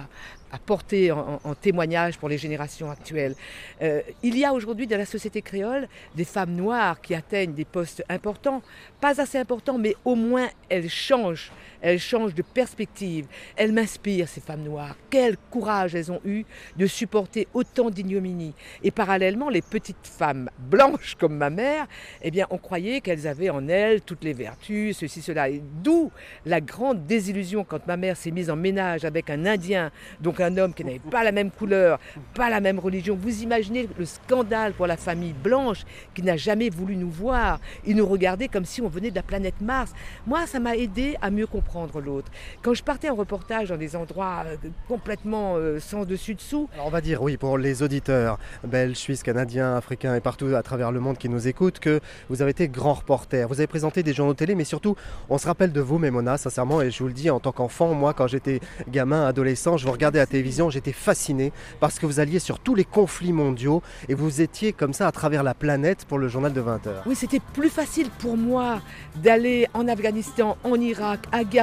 à 0.51 0.57
porter 0.57 1.11
en, 1.11 1.39
témoignage 1.59 2.17
pour 2.17 2.29
les 2.29 2.37
générations 2.37 2.91
actuelles. 2.91 3.35
Euh, 3.81 4.01
il 4.21 4.37
y 4.37 4.45
a 4.45 4.53
aujourd'hui 4.53 4.87
dans 4.87 4.97
la 4.97 5.05
société 5.05 5.41
créole 5.41 5.87
des 6.15 6.25
femmes 6.25 6.53
noires 6.53 6.99
qui 7.01 7.15
atteignent 7.15 7.53
des 7.53 7.65
postes 7.65 8.03
importants. 8.09 8.61
Pas 8.99 9.21
assez 9.21 9.37
importants, 9.37 9.77
mais 9.77 9.95
au 10.05 10.15
moins 10.15 10.49
elles 10.69 10.89
changent. 10.89 11.51
Elles 11.81 11.99
changent 11.99 12.35
de 12.35 12.41
perspective. 12.41 13.25
Elles 13.55 13.71
m'inspirent, 13.71 14.29
ces 14.29 14.41
femmes 14.41 14.63
noires. 14.63 14.95
Quel 15.09 15.37
courage 15.49 15.95
elles 15.95 16.11
ont 16.11 16.21
eu 16.25 16.45
de 16.77 16.85
supporter 16.85 17.47
autant 17.53 17.89
d'ignominie. 17.89 18.53
Et 18.83 18.91
parallèlement, 18.91 19.49
les 19.49 19.61
petites 19.61 20.05
femmes 20.05 20.49
blanches 20.59 21.15
comme 21.19 21.35
ma 21.35 21.49
mère, 21.49 21.87
eh 22.21 22.31
bien, 22.31 22.45
on 22.51 22.57
croyait 22.57 23.01
qu'elles 23.01 23.27
avaient 23.27 23.49
en 23.49 23.67
elles 23.67 24.01
toutes 24.01 24.23
les 24.23 24.33
vertus, 24.33 24.97
ceci, 24.97 25.21
cela. 25.21 25.47
D'où 25.83 26.11
la 26.45 26.61
grande 26.61 27.05
désillusion 27.07 27.63
quand 27.63 27.87
ma 27.87 27.97
mère 27.97 28.15
s'est 28.15 28.31
mise 28.31 28.49
en 28.49 28.55
ménage 28.55 29.03
avec 29.03 29.29
un 29.29 29.45
Indien, 29.45 29.91
donc 30.19 30.39
un 30.39 30.55
homme 30.57 30.73
qui 30.73 30.85
n'avait 30.85 30.99
pas 30.99 31.23
la 31.23 31.31
même 31.31 31.49
couleur, 31.49 31.99
pas 32.35 32.49
la 32.49 32.61
même 32.61 32.79
religion. 32.79 33.17
Vous 33.19 33.41
imaginez 33.41 33.89
le 33.97 34.05
scandale 34.05 34.73
pour 34.73 34.87
la 34.87 34.97
famille 34.97 35.33
blanche 35.33 35.83
qui 36.13 36.21
n'a 36.21 36.37
jamais 36.37 36.69
voulu 36.69 36.95
nous 36.95 37.09
voir. 37.09 37.59
Ils 37.85 37.95
nous 37.95 38.05
regardaient 38.05 38.47
comme 38.47 38.65
si 38.65 38.81
on 38.81 38.87
venait 38.87 39.09
de 39.09 39.15
la 39.15 39.23
planète 39.23 39.59
Mars. 39.61 39.93
Moi, 40.27 40.45
ça 40.45 40.59
m'a 40.59 40.75
aidé 40.75 41.15
à 41.21 41.31
mieux 41.31 41.47
comprendre 41.47 41.70
l'autre. 42.03 42.31
Quand 42.61 42.73
je 42.73 42.83
partais 42.83 43.09
en 43.09 43.15
reportage 43.15 43.69
dans 43.69 43.77
des 43.77 43.95
endroits 43.95 44.43
euh, 44.45 44.55
complètement 44.87 45.55
euh, 45.55 45.79
sans 45.79 46.05
dessus-dessous, 46.05 46.69
Alors 46.73 46.87
on 46.87 46.89
va 46.89 47.01
dire, 47.01 47.21
oui, 47.21 47.37
pour 47.37 47.57
les 47.57 47.83
auditeurs 47.83 48.39
belges, 48.63 48.97
suisses, 48.97 49.23
canadiens, 49.23 49.75
africains 49.75 50.15
et 50.15 50.19
partout 50.19 50.53
à 50.55 50.63
travers 50.63 50.91
le 50.91 50.99
monde 50.99 51.17
qui 51.17 51.29
nous 51.29 51.47
écoutent, 51.47 51.79
que 51.79 51.99
vous 52.29 52.41
avez 52.41 52.51
été 52.51 52.67
grand 52.67 52.93
reporter. 52.93 53.47
Vous 53.47 53.59
avez 53.59 53.67
présenté 53.67 54.03
des 54.03 54.13
journaux 54.13 54.33
télé, 54.33 54.55
mais 54.55 54.63
surtout, 54.63 54.95
on 55.29 55.37
se 55.37 55.47
rappelle 55.47 55.71
de 55.71 55.81
vous, 55.81 55.97
Memona, 55.97 56.37
sincèrement, 56.37 56.81
et 56.81 56.91
je 56.91 56.99
vous 56.99 57.07
le 57.07 57.13
dis 57.13 57.29
en 57.29 57.39
tant 57.39 57.51
qu'enfant, 57.51 57.93
moi, 57.93 58.13
quand 58.13 58.27
j'étais 58.27 58.59
gamin, 58.89 59.25
adolescent, 59.25 59.77
je 59.77 59.85
vous 59.85 59.91
regardais 59.91 60.19
à 60.19 60.23
la 60.23 60.27
télévision, 60.27 60.69
j'étais 60.69 60.91
fasciné 60.91 61.51
parce 61.79 61.99
que 61.99 62.05
vous 62.05 62.19
alliez 62.19 62.39
sur 62.39 62.59
tous 62.59 62.75
les 62.75 62.85
conflits 62.85 63.33
mondiaux 63.33 63.81
et 64.09 64.13
vous 64.13 64.41
étiez 64.41 64.73
comme 64.73 64.93
ça 64.93 65.07
à 65.07 65.11
travers 65.11 65.43
la 65.43 65.53
planète 65.53 66.05
pour 66.05 66.17
le 66.17 66.27
journal 66.27 66.53
de 66.53 66.61
20 66.61 66.87
heures. 66.87 67.03
Oui, 67.05 67.15
c'était 67.15 67.41
plus 67.53 67.69
facile 67.69 68.09
pour 68.19 68.37
moi 68.37 68.81
d'aller 69.15 69.67
en 69.73 69.87
Afghanistan, 69.87 70.57
en 70.63 70.75
Irak, 70.79 71.21
à 71.31 71.43
Gaza, 71.43 71.60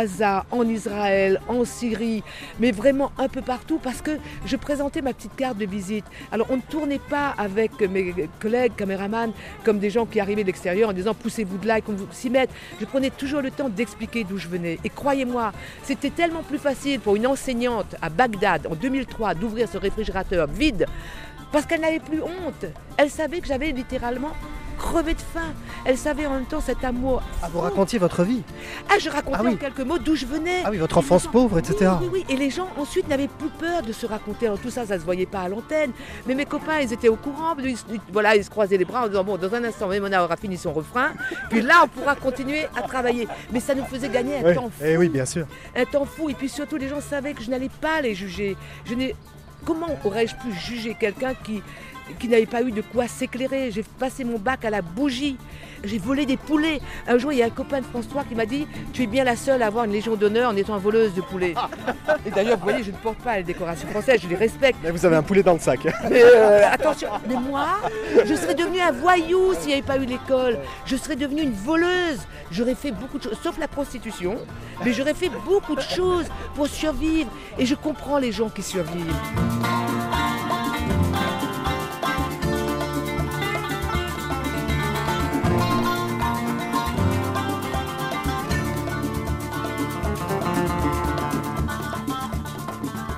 en 0.51 0.69
Israël, 0.69 1.41
en 1.49 1.65
Syrie, 1.65 2.23
mais 2.61 2.71
vraiment 2.71 3.11
un 3.19 3.29
peu 3.29 3.43
partout 3.43 3.79
parce 3.83 4.01
que 4.01 4.13
je 4.47 4.57
présentais 4.57 5.03
ma 5.03 5.13
petite 5.13 5.35
carte 5.37 5.59
de 5.59 5.67
visite. 5.67 6.05
Alors 6.31 6.47
on 6.51 6.57
ne 6.57 6.63
tournait 6.63 7.01
pas 7.01 7.35
avec 7.37 7.81
mes 7.81 8.15
collègues 8.41 8.75
caméramans 8.77 9.33
comme 9.65 9.79
des 9.79 9.91
gens 9.91 10.07
qui 10.07 10.21
arrivaient 10.21 10.43
de 10.43 10.47
l'extérieur 10.47 10.91
en 10.91 10.93
disant 10.93 11.15
poussez-vous 11.15 11.59
de 11.59 11.67
là 11.67 11.79
et 11.79 11.83
qu'on 11.83 11.93
vous 11.93 12.07
s'y 12.13 12.31
mette. 12.31 12.51
Je 12.81 12.85
prenais 12.85 13.11
toujours 13.11 13.41
le 13.41 13.51
temps 13.51 13.69
d'expliquer 13.69 14.25
d'où 14.25 14.39
je 14.39 14.49
venais. 14.49 14.79
Et 14.85 14.91
croyez-moi, 14.91 15.53
c'était 15.83 16.11
tellement 16.11 16.43
plus 16.43 16.59
facile 16.59 17.01
pour 17.01 17.17
une 17.17 17.27
enseignante 17.27 17.97
à 18.01 18.09
Bagdad 18.09 18.67
en 18.67 18.75
2003 18.75 19.35
d'ouvrir 19.35 19.69
ce 19.69 19.79
réfrigérateur 19.79 20.47
vide 20.47 20.87
parce 21.53 21.67
qu'elle 21.67 21.81
n'avait 21.81 22.01
plus 22.01 22.23
honte. 22.23 22.67
Elle 22.97 23.11
savait 23.11 23.41
que 23.41 23.47
j'avais 23.47 23.73
littéralement 23.73 24.33
crevais 24.79 25.14
de 25.14 25.21
faim. 25.21 25.53
Elle 25.85 25.99
savait 25.99 26.27
en 26.27 26.31
même 26.35 26.47
temps 26.47 26.61
cet 26.61 26.85
amour. 26.85 27.23
Ah, 27.43 27.49
vous 27.53 27.61
racontiez 27.61 27.99
votre 27.99 28.23
vie 28.25 28.43
Ah, 28.88 28.95
je 28.99 29.11
racontais 29.11 29.37
Ah 29.41 29.45
oui. 29.45 29.53
en 29.55 29.57
quelques 29.57 29.81
mots 29.81 29.99
d'où 29.99 30.14
je 30.14 30.25
venais. 30.27 30.62
Ah 30.64 30.71
oui, 30.71 30.79
votre 30.79 30.97
Et 30.97 30.99
enfance 31.01 31.25
gens- 31.25 31.31
pauvre, 31.31 31.59
etc. 31.59 31.91
Oui, 32.01 32.09
oui, 32.12 32.25
oui. 32.29 32.35
Et 32.35 32.37
les 32.38 32.51
gens 32.51 32.69
ensuite 32.79 33.09
n'avaient 33.09 33.29
plus 33.29 33.49
peur 33.51 33.83
de 33.83 33.93
se 33.93 34.07
raconter. 34.07 34.47
Alors 34.47 34.59
tout 34.59 34.71
ça, 34.71 34.87
ça 34.87 34.99
se 34.99 35.05
voyait 35.05 35.27
pas 35.27 35.41
à 35.41 35.49
l'antenne. 35.49 35.91
Mais 36.27 36.35
mes 36.35 36.45
copains, 36.47 36.79
ils 36.81 36.93
étaient 36.93 37.09
au 37.09 37.17
courant. 37.17 37.55
Ils, 37.62 37.77
voilà, 38.12 38.37
ils 38.37 38.45
se 38.45 38.51
croisaient 38.51 38.77
les 38.77 38.85
bras 38.85 39.05
en 39.05 39.09
disant 39.09 39.25
bon, 39.25 39.37
dans 39.37 39.55
un 39.55 39.64
instant, 39.64 39.88
Mona 39.88 40.23
aura 40.25 40.37
fini 40.37 40.57
son 40.57 40.73
refrain. 40.73 41.11
Puis 41.51 41.61
là, 41.61 41.83
on 41.85 41.88
pourra 41.88 42.14
continuer 42.14 42.67
à 42.77 42.83
travailler. 42.83 43.27
Mais 43.53 43.61
ça 43.61 43.75
nous 43.75 43.85
faisait 43.85 44.09
gagner 44.09 44.38
un 44.38 44.45
Oui, 44.45 44.55
temps 44.55 44.71
fou. 44.71 44.85
eh 44.85 44.97
oui, 44.97 45.09
bien 45.09 45.27
sûr. 45.27 45.47
un 45.77 45.85
temps 45.85 46.05
fou. 46.05 46.31
Et 46.31 46.35
puis 46.35 46.49
surtout, 46.49 46.77
les 46.77 46.88
gens 46.88 47.01
savaient 47.01 47.35
que 47.35 47.43
je 47.43 47.51
n'allais 47.51 47.71
pas 47.81 48.01
les 48.01 48.14
juger. 48.14 48.57
Je 48.85 48.95
n'ai... 48.95 49.14
Comment 49.64 49.88
aurais-je 50.05 50.37
pu 50.37 50.53
juger 50.53 50.97
quelqu'un 50.99 51.35
qui, 51.35 51.62
qui 52.18 52.29
n'avait 52.29 52.47
pas 52.47 52.62
eu 52.62 52.73
de 52.73 52.83
quoi 52.83 53.09
s'éclairer 53.09 53.71
J'ai 53.71 53.85
passé 53.99 54.25
mon 54.25 54.38
bac 54.38 54.64
à 54.64 54.71
la 54.71 54.83
bougie. 54.83 55.37
J'ai 55.85 55.99
volé 55.99 56.27
des 56.27 56.37
poulets. 56.37 56.81
Un 57.07 57.18
jour, 57.18 57.33
il 57.33 57.38
y 57.38 57.42
a 57.42 57.47
un 57.47 57.51
copain 57.51 57.81
de 57.81 57.87
France 57.87 58.09
3 58.09 58.25
qui 58.25 58.35
m'a 58.35 58.47
dit 58.47 58.66
Tu 58.92 59.05
es 59.05 59.07
bien 59.07 59.25
la 59.25 59.37
seule 59.37 59.62
à 59.62 59.66
avoir 59.66 59.85
une 59.85 59.92
légion 59.92 60.16
d'honneur 60.16 60.51
en 60.51 60.57
étant 60.57 60.77
voleuse 60.79 61.14
de 61.14 61.21
poulets. 61.21 61.55
Et 62.27 62.31
d'ailleurs, 62.31 62.59
vous 62.59 62.64
voyez, 62.64 62.83
je 62.83 62.90
ne 62.90 62.97
porte 62.97 63.18
pas 63.18 63.37
les 63.37 63.44
décorations 63.44 63.88
françaises, 63.88 64.21
je 64.23 64.29
les 64.29 64.37
respecte. 64.37 64.79
Mais 64.83 64.90
vous 64.90 65.05
avez 65.07 65.16
un 65.16 65.23
poulet 65.23 65.42
dans 65.42 65.55
le 65.55 65.61
sac. 65.61 65.81
Mais 66.11 66.23
euh, 66.23 66.68
attention, 66.71 67.09
mais 67.29 67.37
moi, 67.37 67.66
je 68.25 68.35
serais 68.35 68.55
devenue 68.55 68.81
un 68.81 68.92
voyou 68.92 69.55
s'il 69.55 69.68
n'y 69.68 69.73
avait 69.75 69.83
pas 69.83 69.99
eu 69.99 70.07
l'école. 70.07 70.59
Je 70.85 70.97
serais 70.97 71.16
devenue 71.16 71.42
une 71.42 71.53
voleuse. 71.53 72.18
J'aurais 72.51 72.75
fait 72.75 72.92
beaucoup 72.92 73.18
de 73.18 73.25
choses, 73.25 73.38
sauf 73.42 73.59
la 73.59 73.68
prostitution, 73.68 74.37
mais 74.85 74.92
j'aurais 74.92 75.14
fait 75.14 75.31
beaucoup 75.44 75.77
de 75.77 75.81
choses 75.81 76.27
pour 76.55 76.66
survivre. 76.66 77.31
Et 77.59 77.66
je 77.66 77.75
comprends 77.75 78.18
les 78.18 78.33
gens 78.33 78.49
qui 78.49 78.62
survivent. 78.62 79.14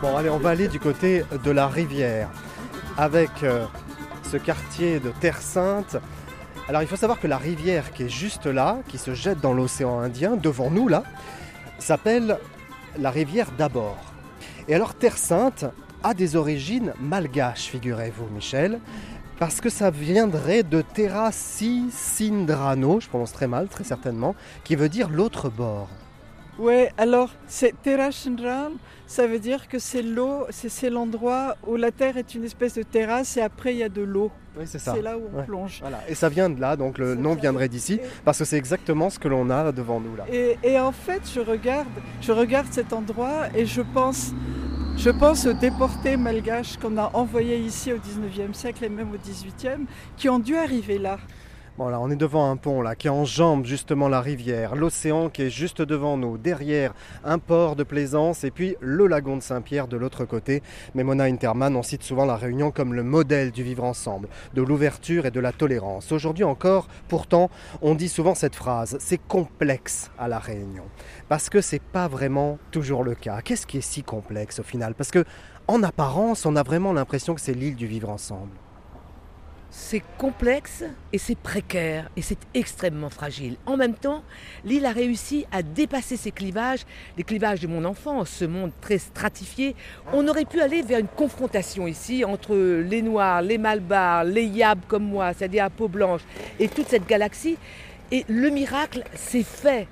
Bon, 0.03 0.17
allez, 0.17 0.31
on 0.31 0.39
va 0.39 0.49
aller 0.49 0.69
du 0.69 0.81
côté 0.81 1.25
de 1.45 1.51
la 1.51 1.69
rivière 1.69 2.31
avec 2.97 3.29
euh, 3.43 3.67
ce 4.31 4.39
quartier 4.39 4.99
de 4.99 5.11
Terre 5.21 5.43
Sainte. 5.43 5.99
Alors, 6.71 6.81
il 6.81 6.89
faut 6.89 6.97
savoir 6.97 7.21
que 7.21 7.27
la 7.27 7.37
rivière 7.37 7.93
qui 7.93 8.05
est 8.05 8.09
juste 8.09 8.47
là, 8.47 8.79
qui 8.89 8.97
se 8.97 9.13
jette 9.13 9.41
dans 9.41 9.53
l'océan 9.53 10.01
Indien, 10.01 10.37
devant 10.37 10.71
nous 10.71 10.89
là, 10.89 11.03
s'appelle 11.79 12.39
la 12.99 13.11
rivière 13.11 13.49
d'Abord. 13.59 13.99
Et 14.69 14.75
alors, 14.75 14.95
Terre 14.95 15.19
Sainte 15.19 15.67
a 16.03 16.15
des 16.15 16.35
origines 16.35 16.95
malgaches, 16.99 17.67
figurez-vous, 17.67 18.35
Michel, 18.35 18.81
parce 19.39 19.61
que 19.61 19.69
ça 19.69 19.91
viendrait 19.91 20.63
de 20.63 20.81
Terra 20.81 21.31
Si 21.31 21.91
Sindrano, 21.91 23.01
je 23.01 23.09
prononce 23.09 23.35
très 23.35 23.49
mal, 23.49 23.69
très 23.69 23.85
certainement, 23.85 24.35
qui 24.65 24.77
veut 24.77 24.89
dire 24.89 25.11
l'autre 25.11 25.51
bord. 25.51 25.91
Ouais, 26.61 26.91
alors 26.99 27.31
c'est 27.47 27.75
Terra 27.83 28.11
Chandral, 28.11 28.73
ça 29.07 29.27
veut 29.27 29.39
dire 29.39 29.67
que 29.67 29.79
c'est 29.79 30.03
l'eau, 30.03 30.45
c'est 30.51 30.91
l'endroit 30.91 31.57
où 31.67 31.77
la 31.77 31.91
terre 31.91 32.19
est 32.19 32.35
une 32.35 32.45
espèce 32.45 32.75
de 32.75 32.83
terrasse 32.83 33.39
et 33.39 33.41
après 33.41 33.73
il 33.75 33.79
y 33.79 33.83
a 33.83 33.89
de 33.89 34.03
l'eau. 34.03 34.31
Oui, 34.59 34.65
c'est 34.67 34.79
ça. 34.79 34.93
C'est 34.95 35.01
là 35.01 35.17
où 35.17 35.23
on 35.33 35.39
Ouais. 35.39 35.45
plonge. 35.45 35.79
Voilà, 35.81 36.01
et 36.07 36.15
ça 36.15 36.29
vient 36.29 36.51
de 36.51 36.61
là, 36.61 36.77
donc 36.77 36.99
le 36.99 37.15
nom 37.15 37.35
viendrait 37.35 37.69
d'ici, 37.71 37.95
Et- 37.95 38.01
parce 38.27 38.39
que 38.39 38.45
c'est 38.45 38.59
exactement 38.59 39.09
ce 39.09 39.19
que 39.19 39.29
l'on 39.29 39.49
a 39.49 39.73
devant 39.73 40.01
nous 40.01 40.15
là. 40.17 40.27
Et, 40.31 40.59
et 40.63 40.79
en 40.79 40.93
fait, 40.93 41.23
je 41.35 41.41
regarde, 41.41 41.89
je 42.21 42.31
regarde 42.33 42.67
cet 42.71 42.93
endroit 42.93 43.47
et 43.55 43.65
je 43.65 43.81
pense, 43.81 44.33
je 44.99 45.09
pense 45.11 45.47
aux 45.47 45.55
déportés 45.55 46.19
malgaches 46.19 46.77
qu'on 46.77 46.99
a 46.99 47.11
envoyés 47.15 47.57
ici 47.59 47.91
au 47.91 47.97
19e 47.97 48.53
siècle 48.53 48.85
et 48.85 48.91
même 48.91 49.11
au 49.13 49.17
18e, 49.17 49.87
qui 50.19 50.29
ont 50.29 50.39
dû 50.39 50.57
arriver 50.57 50.99
là. 50.99 51.19
On 51.83 52.11
est 52.11 52.17
devant 52.17 52.51
un 52.51 52.59
pont 52.59 52.83
là 52.83 52.95
qui 52.95 53.09
enjambe 53.09 53.65
justement 53.65 54.11
la 54.11 54.21
rivière, 54.21 54.77
l'océan 54.77 55.31
qui 55.31 55.45
est 55.45 55.51
juste 55.51 55.81
devant 55.81 56.19
nous, 56.19 56.37
derrière 56.37 56.93
un 57.25 57.39
port 57.39 57.75
de 57.75 57.85
plaisance 57.85 58.45
et 58.45 58.51
puis 58.51 58.77
le 58.81 59.07
lagon 59.07 59.39
de 59.39 59.43
Saint-Pierre 59.43 59.89
de 59.89 59.97
l'autre 59.97 60.27
côté. 60.27 60.63
Mais 60.95 61.05
Mona 61.05 61.25
Interman, 61.25 61.75
on 61.75 61.83
cite 61.83 62.03
souvent 62.03 62.27
la 62.27 62.37
Réunion 62.37 62.71
comme 62.71 62.93
le 62.93 63.03
modèle 63.03 63.51
du 63.51 63.63
vivre 63.63 63.85
ensemble, 63.85 64.29
de 64.53 64.61
l'ouverture 64.61 65.25
et 65.25 65.31
de 65.31 65.41
la 65.41 65.53
tolérance. 65.53 66.13
Aujourd'hui 66.13 66.45
encore, 66.45 66.87
pourtant, 67.09 67.49
on 67.81 67.95
dit 67.95 68.11
souvent 68.11 68.35
cette 68.35 68.57
phrase, 68.57 68.99
c'est 69.01 69.17
complexe 69.17 70.11
à 70.19 70.29
la 70.29 70.39
Réunion, 70.39 70.85
parce 71.31 71.49
que 71.49 71.63
c'est 71.63 71.81
pas 71.81 72.09
vraiment 72.09 72.59
toujours 72.73 73.05
le 73.05 73.15
cas. 73.15 73.41
Qu'est-ce 73.41 73.67
qui 73.67 73.79
est 73.79 73.81
si 73.81 74.03
complexe 74.03 74.59
au 74.59 74.65
final? 74.65 74.95
Parce 74.95 75.11
que 75.11 75.25
en 75.67 75.83
apparence, 75.83 76.45
on 76.45 76.57
a 76.57 76.63
vraiment 76.63 76.93
l'impression 76.93 77.35
que 77.35 77.41
c'est 77.41 77.55
l'île 77.55 77.77
du 77.77 77.87
vivre 77.87 78.11
ensemble. 78.11 78.53
C'est 79.73 80.03
complexe 80.19 80.83
et 81.13 81.19
c'est 81.19 81.39
précaire 81.39 82.11
et 82.17 82.23
c'est 82.23 82.39
extrêmement 82.55 83.09
fragile. 83.09 83.55
En 83.67 83.77
même 83.77 83.95
temps, 83.95 84.25
l'île 84.65 84.85
a 84.85 84.91
réussi 84.91 85.47
à 85.53 85.63
dépasser 85.63 86.17
ces 86.17 86.33
clivages, 86.33 86.85
les 87.17 87.23
clivages 87.23 87.61
de 87.61 87.69
mon 87.69 87.85
enfance, 87.85 88.31
ce 88.31 88.45
monde 88.45 88.73
très 88.81 88.99
stratifié. 88.99 89.77
On 90.13 90.27
aurait 90.27 90.45
pu 90.45 90.61
aller 90.61 90.83
vers 90.83 90.99
une 90.99 91.07
confrontation 91.07 91.87
ici 91.87 92.25
entre 92.25 92.57
les 92.57 93.01
Noirs, 93.01 93.43
les 93.43 93.59
Malbars, 93.59 94.25
les 94.25 94.45
Yabs 94.45 94.87
comme 94.89 95.05
moi, 95.05 95.33
c'est-à-dire 95.35 95.65
à 95.65 95.71
peau 95.71 95.87
blanche, 95.87 96.23
et 96.59 96.67
toute 96.67 96.89
cette 96.89 97.07
galaxie. 97.07 97.57
Et 98.11 98.25
le 98.29 98.51
miracle 98.51 99.05
s'est 99.15 99.45
fait. 99.45 99.87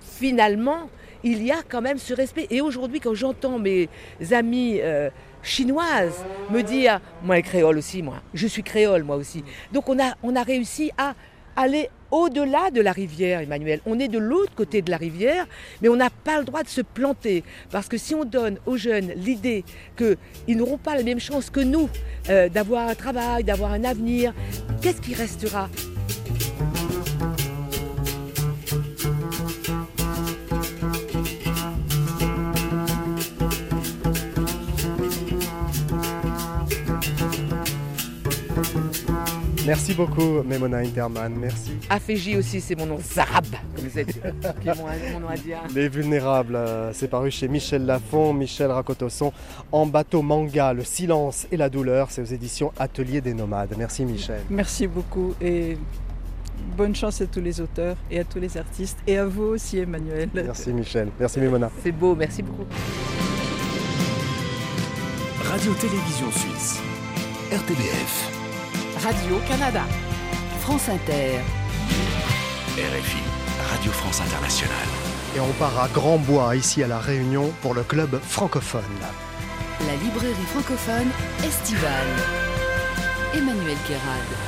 Finalement, 0.00 0.88
il 1.24 1.42
y 1.42 1.50
a 1.50 1.62
quand 1.68 1.82
même 1.82 1.98
ce 1.98 2.14
respect. 2.14 2.46
Et 2.50 2.60
aujourd'hui, 2.60 3.00
quand 3.00 3.14
j'entends 3.14 3.58
mes 3.58 3.88
amis 4.30 4.78
euh, 4.80 5.10
chinoises 5.42 6.24
me 6.50 6.62
dire, 6.62 7.00
moi 7.22 7.36
les 7.36 7.42
créoles 7.42 7.78
aussi, 7.78 8.02
moi, 8.02 8.22
je 8.34 8.46
suis 8.46 8.62
créole 8.62 9.04
moi 9.04 9.16
aussi. 9.16 9.44
Donc 9.72 9.88
on 9.88 9.98
a, 9.98 10.14
on 10.22 10.36
a 10.36 10.42
réussi 10.42 10.90
à 10.98 11.14
aller 11.56 11.90
au-delà 12.10 12.70
de 12.70 12.80
la 12.80 12.92
rivière, 12.92 13.40
Emmanuel. 13.40 13.80
On 13.84 13.98
est 13.98 14.08
de 14.08 14.18
l'autre 14.18 14.54
côté 14.54 14.80
de 14.80 14.90
la 14.90 14.96
rivière, 14.96 15.46
mais 15.82 15.88
on 15.88 15.96
n'a 15.96 16.10
pas 16.10 16.38
le 16.38 16.44
droit 16.44 16.62
de 16.62 16.68
se 16.68 16.80
planter. 16.80 17.44
Parce 17.70 17.88
que 17.88 17.98
si 17.98 18.14
on 18.14 18.24
donne 18.24 18.58
aux 18.64 18.76
jeunes 18.76 19.12
l'idée 19.16 19.64
qu'ils 19.96 20.56
n'auront 20.56 20.78
pas 20.78 20.96
la 20.96 21.02
même 21.02 21.20
chance 21.20 21.50
que 21.50 21.60
nous 21.60 21.88
euh, 22.30 22.48
d'avoir 22.48 22.88
un 22.88 22.94
travail, 22.94 23.44
d'avoir 23.44 23.72
un 23.72 23.84
avenir, 23.84 24.32
qu'est-ce 24.80 25.00
qui 25.00 25.14
restera? 25.14 25.68
Merci 39.68 39.92
beaucoup, 39.92 40.42
Memona 40.44 40.78
Interman. 40.78 41.34
Merci. 41.38 41.72
Aféji 41.90 42.38
aussi, 42.38 42.58
c'est 42.58 42.74
mon 42.74 42.86
nom 42.86 42.98
Zarab, 42.98 43.44
comme 43.76 43.84
vous 43.84 43.98
êtes, 43.98 44.12
qui 44.62 44.66
est 44.66 44.74
mon, 44.74 44.86
mon 45.12 45.20
nom 45.20 45.28
indien. 45.28 45.58
Les 45.74 45.90
Vulnérables, 45.90 46.56
euh, 46.56 46.90
c'est 46.94 47.08
paru 47.08 47.30
chez 47.30 47.48
Michel 47.48 47.84
Lafon, 47.84 48.32
Michel 48.32 48.70
Racotosson, 48.70 49.30
en 49.70 49.84
bateau 49.84 50.22
manga, 50.22 50.72
Le 50.72 50.84
silence 50.84 51.46
et 51.52 51.58
la 51.58 51.68
douleur, 51.68 52.10
c'est 52.10 52.22
aux 52.22 52.32
éditions 52.32 52.72
Atelier 52.78 53.20
des 53.20 53.34
Nomades. 53.34 53.74
Merci 53.76 54.06
Michel. 54.06 54.40
Merci 54.48 54.86
beaucoup 54.86 55.34
et 55.38 55.76
bonne 56.74 56.96
chance 56.96 57.20
à 57.20 57.26
tous 57.26 57.42
les 57.42 57.60
auteurs 57.60 57.96
et 58.10 58.20
à 58.20 58.24
tous 58.24 58.38
les 58.40 58.56
artistes 58.56 58.96
et 59.06 59.18
à 59.18 59.26
vous 59.26 59.42
aussi 59.42 59.76
Emmanuel. 59.80 60.30
Merci 60.32 60.72
Michel. 60.72 61.10
Merci 61.20 61.40
Memona. 61.40 61.70
C'est 61.82 61.92
beau, 61.92 62.14
merci 62.14 62.42
beaucoup. 62.42 62.64
Radio-Télévision 65.44 66.30
Suisse. 66.30 66.80
RTBF. 67.52 68.37
Radio-Canada. 69.02 69.84
France 70.60 70.88
Inter. 70.88 71.40
RFI. 72.76 73.22
Radio 73.70 73.92
France 73.92 74.20
Internationale. 74.20 74.88
Et 75.36 75.40
on 75.40 75.52
part 75.52 75.78
à 75.80 75.88
Grand 75.88 76.18
Bois, 76.18 76.56
ici 76.56 76.82
à 76.82 76.88
La 76.88 76.98
Réunion, 76.98 77.52
pour 77.62 77.74
le 77.74 77.84
club 77.84 78.18
francophone. 78.20 78.82
La 79.86 79.94
librairie 80.02 80.34
francophone 80.48 81.10
estivale. 81.44 82.08
Emmanuel 83.34 83.76
Guérard. 83.86 84.47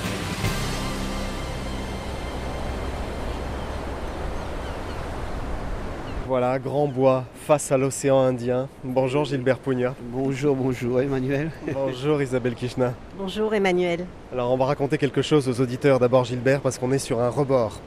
Voilà, 6.30 6.60
Grand 6.60 6.86
Bois, 6.86 7.24
face 7.34 7.72
à 7.72 7.76
l'océan 7.76 8.20
Indien. 8.20 8.68
Bonjour 8.84 9.24
Gilbert 9.24 9.58
Pugna. 9.58 9.96
Bonjour, 10.00 10.54
bonjour 10.54 11.00
Emmanuel. 11.00 11.50
Bonjour 11.74 12.22
Isabelle 12.22 12.54
Kishna. 12.54 12.94
Bonjour 13.18 13.52
Emmanuel. 13.52 14.06
Alors 14.32 14.52
on 14.52 14.56
va 14.56 14.66
raconter 14.66 14.96
quelque 14.96 15.22
chose 15.22 15.48
aux 15.48 15.60
auditeurs 15.60 15.98
d'abord 15.98 16.24
Gilbert 16.24 16.60
parce 16.60 16.78
qu'on 16.78 16.92
est 16.92 17.00
sur 17.00 17.20
un 17.20 17.30
rebord. 17.30 17.80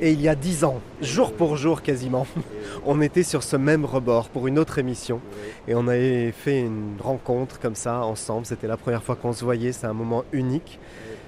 Et 0.00 0.12
il 0.12 0.20
y 0.20 0.28
a 0.28 0.36
dix 0.36 0.62
ans, 0.62 0.80
jour 1.02 1.32
pour 1.32 1.56
jour 1.56 1.82
quasiment, 1.82 2.24
on 2.86 3.00
était 3.00 3.24
sur 3.24 3.42
ce 3.42 3.56
même 3.56 3.84
rebord 3.84 4.28
pour 4.28 4.46
une 4.46 4.60
autre 4.60 4.78
émission. 4.78 5.20
Et 5.66 5.74
on 5.74 5.88
avait 5.88 6.30
fait 6.30 6.60
une 6.60 6.98
rencontre 7.00 7.58
comme 7.58 7.74
ça 7.74 8.02
ensemble. 8.02 8.46
C'était 8.46 8.68
la 8.68 8.76
première 8.76 9.02
fois 9.02 9.16
qu'on 9.16 9.32
se 9.32 9.44
voyait, 9.44 9.72
c'est 9.72 9.88
un 9.88 9.92
moment 9.92 10.22
unique. 10.30 10.78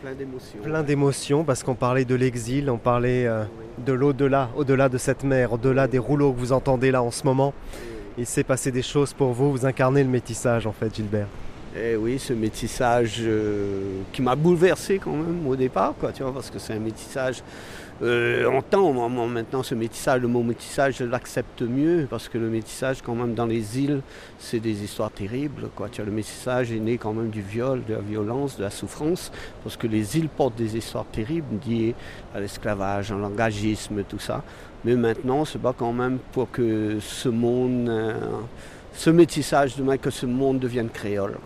Plein 0.02 0.14
d'émotions. 0.14 0.58
Plein 0.62 0.82
d'émotions 0.82 1.44
parce 1.44 1.62
qu'on 1.62 1.74
parlait 1.74 2.06
de 2.06 2.14
l'exil, 2.14 2.70
on 2.70 2.78
parlait 2.78 3.26
euh, 3.26 3.44
de 3.84 3.92
l'au-delà, 3.92 4.48
au-delà 4.56 4.88
de 4.88 4.96
cette 4.96 5.24
mer, 5.24 5.52
au-delà 5.52 5.86
des 5.86 5.98
rouleaux 5.98 6.32
que 6.32 6.38
vous 6.38 6.52
entendez 6.52 6.90
là 6.90 7.02
en 7.02 7.10
ce 7.10 7.24
moment. 7.24 7.52
Il 8.16 8.24
s'est 8.24 8.44
passé 8.44 8.70
des 8.70 8.82
choses 8.82 9.12
pour 9.12 9.32
vous, 9.32 9.50
vous 9.50 9.66
incarnez 9.66 10.02
le 10.02 10.08
métissage 10.08 10.66
en 10.66 10.72
fait 10.72 10.94
Gilbert. 10.94 11.26
Et 11.76 11.96
oui, 11.96 12.18
ce 12.18 12.32
métissage 12.32 13.18
euh, 13.20 14.00
qui 14.12 14.22
m'a 14.22 14.34
bouleversé 14.34 14.98
quand 14.98 15.12
même 15.12 15.46
au 15.46 15.54
départ, 15.54 15.94
quoi, 16.00 16.12
tu 16.12 16.22
vois, 16.22 16.32
parce 16.32 16.50
que 16.50 16.58
c'est 16.58 16.72
un 16.72 16.80
métissage. 16.80 17.42
Euh, 18.02 18.46
en 18.46 18.62
temps, 18.62 18.92
moi, 18.92 19.08
moi, 19.08 19.26
maintenant, 19.26 19.62
ce 19.62 19.74
métissage, 19.74 20.22
le 20.22 20.28
mot 20.28 20.42
métissage, 20.42 20.96
je 20.98 21.04
l'accepte 21.04 21.62
mieux, 21.62 22.06
parce 22.08 22.28
que 22.28 22.38
le 22.38 22.48
métissage, 22.48 23.02
quand 23.02 23.14
même, 23.14 23.34
dans 23.34 23.44
les 23.46 23.78
îles, 23.78 24.00
c'est 24.38 24.60
des 24.60 24.82
histoires 24.82 25.10
terribles, 25.10 25.68
le 25.98 26.10
métissage 26.10 26.72
est 26.72 26.78
né 26.78 26.96
quand 26.96 27.12
même 27.12 27.28
du 27.28 27.42
viol, 27.42 27.82
de 27.86 27.94
la 27.94 28.00
violence, 28.00 28.56
de 28.56 28.62
la 28.62 28.70
souffrance, 28.70 29.30
parce 29.62 29.76
que 29.76 29.86
les 29.86 30.16
îles 30.16 30.30
portent 30.30 30.56
des 30.56 30.76
histoires 30.76 31.06
terribles 31.12 31.58
liées 31.66 31.94
à 32.34 32.40
l'esclavage, 32.40 33.12
à 33.12 33.16
l'engagisme, 33.16 34.02
tout 34.04 34.18
ça. 34.18 34.42
Mais 34.84 34.96
maintenant, 34.96 35.40
on 35.40 35.44
se 35.44 35.58
bat 35.58 35.74
quand 35.76 35.92
même 35.92 36.18
pour 36.32 36.50
que 36.50 36.98
ce 37.00 37.28
monde. 37.28 37.88
euh, 37.88 38.14
ce 38.92 39.10
métissage, 39.10 39.76
demain 39.76 39.96
que 39.96 40.10
ce 40.10 40.26
monde 40.26 40.58
devienne 40.58 40.88
créole. 40.90 41.36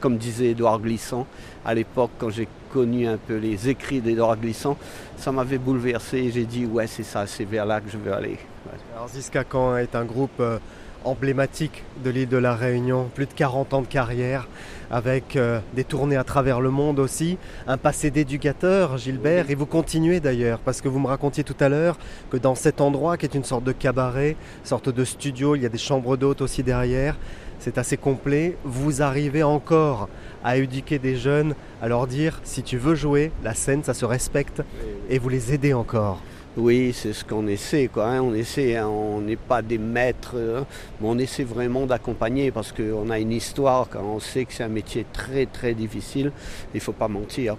Comme 0.00 0.16
disait 0.16 0.50
Édouard 0.50 0.80
Glissant, 0.80 1.26
à 1.64 1.74
l'époque, 1.74 2.10
quand 2.18 2.30
j'ai 2.30 2.48
connu 2.74 3.06
un 3.06 3.18
peu 3.18 3.36
les 3.36 3.68
écrits 3.68 4.00
d'Édouard 4.00 4.36
Glissant, 4.36 4.76
ça 5.16 5.30
m'avait 5.30 5.58
bouleversé 5.58 6.18
et 6.18 6.32
j'ai 6.32 6.44
dit, 6.44 6.66
ouais, 6.66 6.88
c'est 6.88 7.04
ça, 7.04 7.24
c'est 7.24 7.44
vers 7.44 7.64
là 7.64 7.80
que 7.80 7.88
je 7.88 7.96
veux 7.96 8.12
aller. 8.12 8.36
Alors 8.96 9.08
Ziskakan 9.08 9.76
est 9.76 9.94
un 9.94 10.04
groupe 10.04 10.40
euh, 10.40 10.58
emblématique 11.04 11.84
de 12.02 12.10
l'île 12.10 12.28
de 12.28 12.36
la 12.36 12.56
Réunion, 12.56 13.08
plus 13.14 13.26
de 13.26 13.32
40 13.32 13.74
ans 13.74 13.82
de 13.82 13.86
carrière, 13.86 14.48
avec 14.90 15.36
euh, 15.36 15.60
des 15.74 15.84
tournées 15.84 16.16
à 16.16 16.24
travers 16.24 16.60
le 16.60 16.70
monde 16.70 16.98
aussi, 16.98 17.38
un 17.68 17.76
passé 17.76 18.10
d'éducateur, 18.10 18.98
Gilbert, 18.98 19.50
et 19.50 19.54
vous 19.54 19.66
continuez 19.66 20.18
d'ailleurs, 20.18 20.58
parce 20.58 20.80
que 20.80 20.88
vous 20.88 20.98
me 20.98 21.06
racontiez 21.06 21.44
tout 21.44 21.56
à 21.60 21.68
l'heure 21.68 21.96
que 22.30 22.36
dans 22.36 22.56
cet 22.56 22.80
endroit 22.80 23.16
qui 23.16 23.26
est 23.26 23.34
une 23.34 23.44
sorte 23.44 23.62
de 23.62 23.72
cabaret, 23.72 24.36
sorte 24.64 24.88
de 24.88 25.04
studio, 25.04 25.54
il 25.54 25.62
y 25.62 25.66
a 25.66 25.68
des 25.68 25.78
chambres 25.78 26.16
d'hôtes 26.16 26.40
aussi 26.40 26.64
derrière, 26.64 27.16
c'est 27.58 27.78
assez 27.78 27.96
complet, 27.96 28.56
vous 28.64 29.02
arrivez 29.02 29.42
encore 29.42 30.08
à 30.42 30.56
éduquer 30.56 30.98
des 30.98 31.16
jeunes, 31.16 31.54
à 31.80 31.88
leur 31.88 32.06
dire, 32.06 32.40
si 32.44 32.62
tu 32.62 32.76
veux 32.76 32.94
jouer, 32.94 33.32
la 33.42 33.54
scène, 33.54 33.82
ça 33.82 33.94
se 33.94 34.04
respecte, 34.04 34.62
et 35.08 35.18
vous 35.18 35.28
les 35.28 35.54
aidez 35.54 35.72
encore. 35.72 36.20
Oui, 36.56 36.92
c'est 36.94 37.12
ce 37.12 37.24
qu'on 37.24 37.48
essaie, 37.48 37.90
hein. 37.96 38.22
On 38.22 38.32
essaie, 38.32 38.76
hein, 38.76 38.86
on 38.86 39.20
n'est 39.20 39.34
pas 39.34 39.60
des 39.60 39.78
maîtres, 39.78 40.36
hein, 40.36 40.64
mais 41.00 41.08
on 41.08 41.18
essaie 41.18 41.42
vraiment 41.42 41.84
d'accompagner 41.84 42.52
parce 42.52 42.70
qu'on 42.70 43.10
a 43.10 43.18
une 43.18 43.32
histoire, 43.32 43.88
on 43.96 44.20
sait 44.20 44.44
que 44.44 44.52
c'est 44.52 44.62
un 44.62 44.68
métier 44.68 45.04
très 45.12 45.46
très 45.46 45.74
difficile. 45.74 46.30
Il 46.72 46.80
faut 46.80 46.92
pas 46.92 47.08
mentir. 47.08 47.56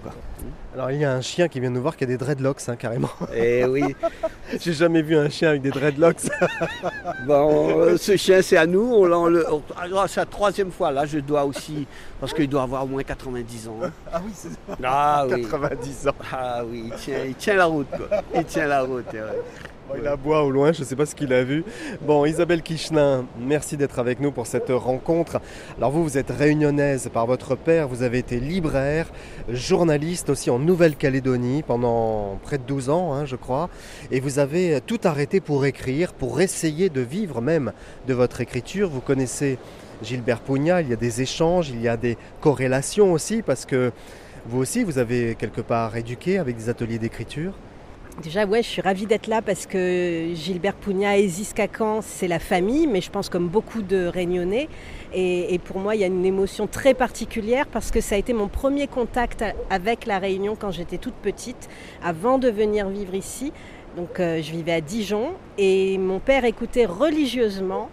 Alors 0.76 0.90
il 0.90 0.98
y 1.00 1.06
a 1.06 1.12
un 1.14 1.22
chien 1.22 1.48
qui 1.48 1.58
vient 1.58 1.70
nous 1.70 1.80
voir 1.80 1.96
qui 1.96 2.04
a 2.04 2.06
des 2.06 2.18
dreadlocks, 2.18 2.60
hein, 2.68 2.76
carrément. 2.76 3.08
Et 3.34 3.64
oui, 3.64 3.96
J'ai 4.60 4.74
jamais 4.74 5.00
vu 5.00 5.16
un 5.16 5.30
chien 5.30 5.48
avec 5.48 5.62
des 5.62 5.70
dreadlocks. 5.70 6.28
bon, 7.26 7.80
euh, 7.80 7.96
ce 7.96 8.14
chien 8.18 8.42
c'est 8.42 8.58
à 8.58 8.66
nous. 8.66 8.82
On, 8.92 9.10
on 9.10 9.62
alors, 9.80 10.06
c'est 10.06 10.20
la 10.20 10.26
troisième 10.26 10.70
fois. 10.70 10.90
Là, 10.92 11.06
je 11.06 11.18
dois 11.18 11.44
aussi, 11.46 11.86
parce 12.20 12.34
qu'il 12.34 12.48
doit 12.50 12.62
avoir 12.62 12.84
au 12.84 12.88
moins 12.88 13.02
90 13.02 13.68
ans. 13.68 13.78
hein. 13.84 13.90
Ah 14.12 14.20
oui, 14.22 14.32
c'est 14.34 14.50
Ah 14.84 15.26
oui. 15.26 15.46
90 15.50 16.08
ans. 16.08 16.12
Ah 16.30 16.62
oui, 16.70 16.90
il 16.92 16.94
tient, 16.98 17.24
il 17.24 17.34
tient 17.36 17.54
la 17.54 17.64
route, 17.64 17.88
quoi. 17.88 18.22
Il 18.34 18.44
tient 18.44 18.66
la 18.66 18.82
route, 18.82 19.06
Bon, 19.88 19.94
il 19.96 20.06
aboie 20.08 20.42
au 20.42 20.50
loin, 20.50 20.72
je 20.72 20.80
ne 20.80 20.84
sais 20.84 20.96
pas 20.96 21.06
ce 21.06 21.14
qu'il 21.14 21.32
a 21.32 21.44
vu. 21.44 21.62
Bon, 22.04 22.24
Isabelle 22.24 22.62
Kichenin, 22.62 23.24
merci 23.38 23.76
d'être 23.76 24.00
avec 24.00 24.18
nous 24.18 24.32
pour 24.32 24.48
cette 24.48 24.70
rencontre. 24.70 25.40
Alors 25.78 25.92
vous, 25.92 26.02
vous 26.02 26.18
êtes 26.18 26.30
réunionnaise 26.30 27.08
par 27.12 27.26
votre 27.26 27.54
père, 27.54 27.86
vous 27.86 28.02
avez 28.02 28.18
été 28.18 28.40
libraire, 28.40 29.12
journaliste 29.48 30.28
aussi 30.28 30.50
en 30.50 30.58
Nouvelle-Calédonie 30.58 31.62
pendant 31.62 32.36
près 32.42 32.58
de 32.58 32.64
12 32.64 32.90
ans, 32.90 33.14
hein, 33.14 33.26
je 33.26 33.36
crois, 33.36 33.70
et 34.10 34.18
vous 34.18 34.40
avez 34.40 34.80
tout 34.84 34.98
arrêté 35.04 35.40
pour 35.40 35.64
écrire, 35.66 36.14
pour 36.14 36.40
essayer 36.40 36.88
de 36.88 37.00
vivre 37.00 37.40
même 37.40 37.72
de 38.08 38.14
votre 38.14 38.40
écriture. 38.40 38.90
Vous 38.90 39.00
connaissez 39.00 39.56
Gilbert 40.02 40.40
Pugna, 40.40 40.80
il 40.80 40.88
y 40.88 40.94
a 40.94 40.96
des 40.96 41.22
échanges, 41.22 41.68
il 41.70 41.80
y 41.80 41.86
a 41.86 41.96
des 41.96 42.18
corrélations 42.40 43.12
aussi, 43.12 43.40
parce 43.40 43.64
que 43.64 43.92
vous 44.46 44.58
aussi, 44.58 44.82
vous 44.82 44.98
avez 44.98 45.36
quelque 45.36 45.60
part 45.60 45.96
éduqué 45.96 46.38
avec 46.38 46.56
des 46.56 46.68
ateliers 46.68 46.98
d'écriture. 46.98 47.52
Déjà, 48.22 48.46
ouais, 48.46 48.62
je 48.62 48.68
suis 48.68 48.80
ravie 48.80 49.04
d'être 49.04 49.26
là 49.26 49.42
parce 49.42 49.66
que 49.66 50.30
Gilbert 50.32 50.74
Pugna 50.74 51.18
et 51.18 51.28
Ziskakan, 51.28 52.00
c'est 52.00 52.28
la 52.28 52.38
famille, 52.38 52.86
mais 52.86 53.02
je 53.02 53.10
pense 53.10 53.28
comme 53.28 53.46
beaucoup 53.48 53.82
de 53.82 54.06
Réunionnais. 54.06 54.70
Et, 55.12 55.60
pour 55.62 55.80
moi, 55.80 55.94
il 55.94 56.00
y 56.00 56.04
a 56.04 56.06
une 56.06 56.24
émotion 56.24 56.66
très 56.66 56.94
particulière 56.94 57.66
parce 57.66 57.90
que 57.90 58.00
ça 58.00 58.14
a 58.14 58.18
été 58.18 58.32
mon 58.32 58.48
premier 58.48 58.86
contact 58.86 59.44
avec 59.68 60.06
la 60.06 60.18
Réunion 60.18 60.56
quand 60.58 60.70
j'étais 60.70 60.96
toute 60.96 61.14
petite, 61.14 61.68
avant 62.02 62.38
de 62.38 62.48
venir 62.48 62.88
vivre 62.88 63.14
ici. 63.14 63.52
Donc, 63.98 64.18
euh, 64.18 64.40
je 64.40 64.50
vivais 64.50 64.72
à 64.72 64.80
Dijon 64.80 65.32
et 65.58 65.98
mon 65.98 66.18
père 66.18 66.46
écoutait 66.46 66.86
religieusement 66.86 67.90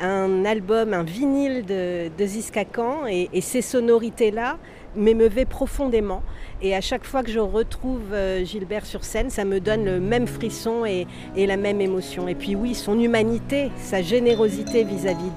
un 0.00 0.46
album, 0.46 0.94
un 0.94 1.02
vinyle 1.02 1.66
de, 1.66 2.10
de 2.16 2.24
Ziskakan 2.24 3.06
et 3.06 3.40
ces 3.42 3.60
sonorités-là 3.60 4.56
m'émeuvaient 4.96 5.44
profondément. 5.44 6.22
Et 6.62 6.74
à 6.74 6.80
chaque 6.82 7.04
fois 7.04 7.22
que 7.22 7.30
je 7.30 7.38
retrouve 7.38 8.12
euh, 8.12 8.44
Gilbert 8.44 8.84
sur 8.84 9.02
scène, 9.04 9.30
ça 9.30 9.44
me 9.46 9.60
donne 9.60 9.84
le 9.84 9.98
même 9.98 10.26
frisson 10.26 10.84
et, 10.84 11.06
la 11.36 11.56
même 11.56 11.80
émotion. 11.80 12.28
Et 12.28 12.34
puis 12.34 12.54
oui, 12.54 12.74
son 12.74 12.98
humanité, 12.98 13.70
sa 13.78 14.02
générosité 14.02 14.84
vis-à-vis 14.84 15.30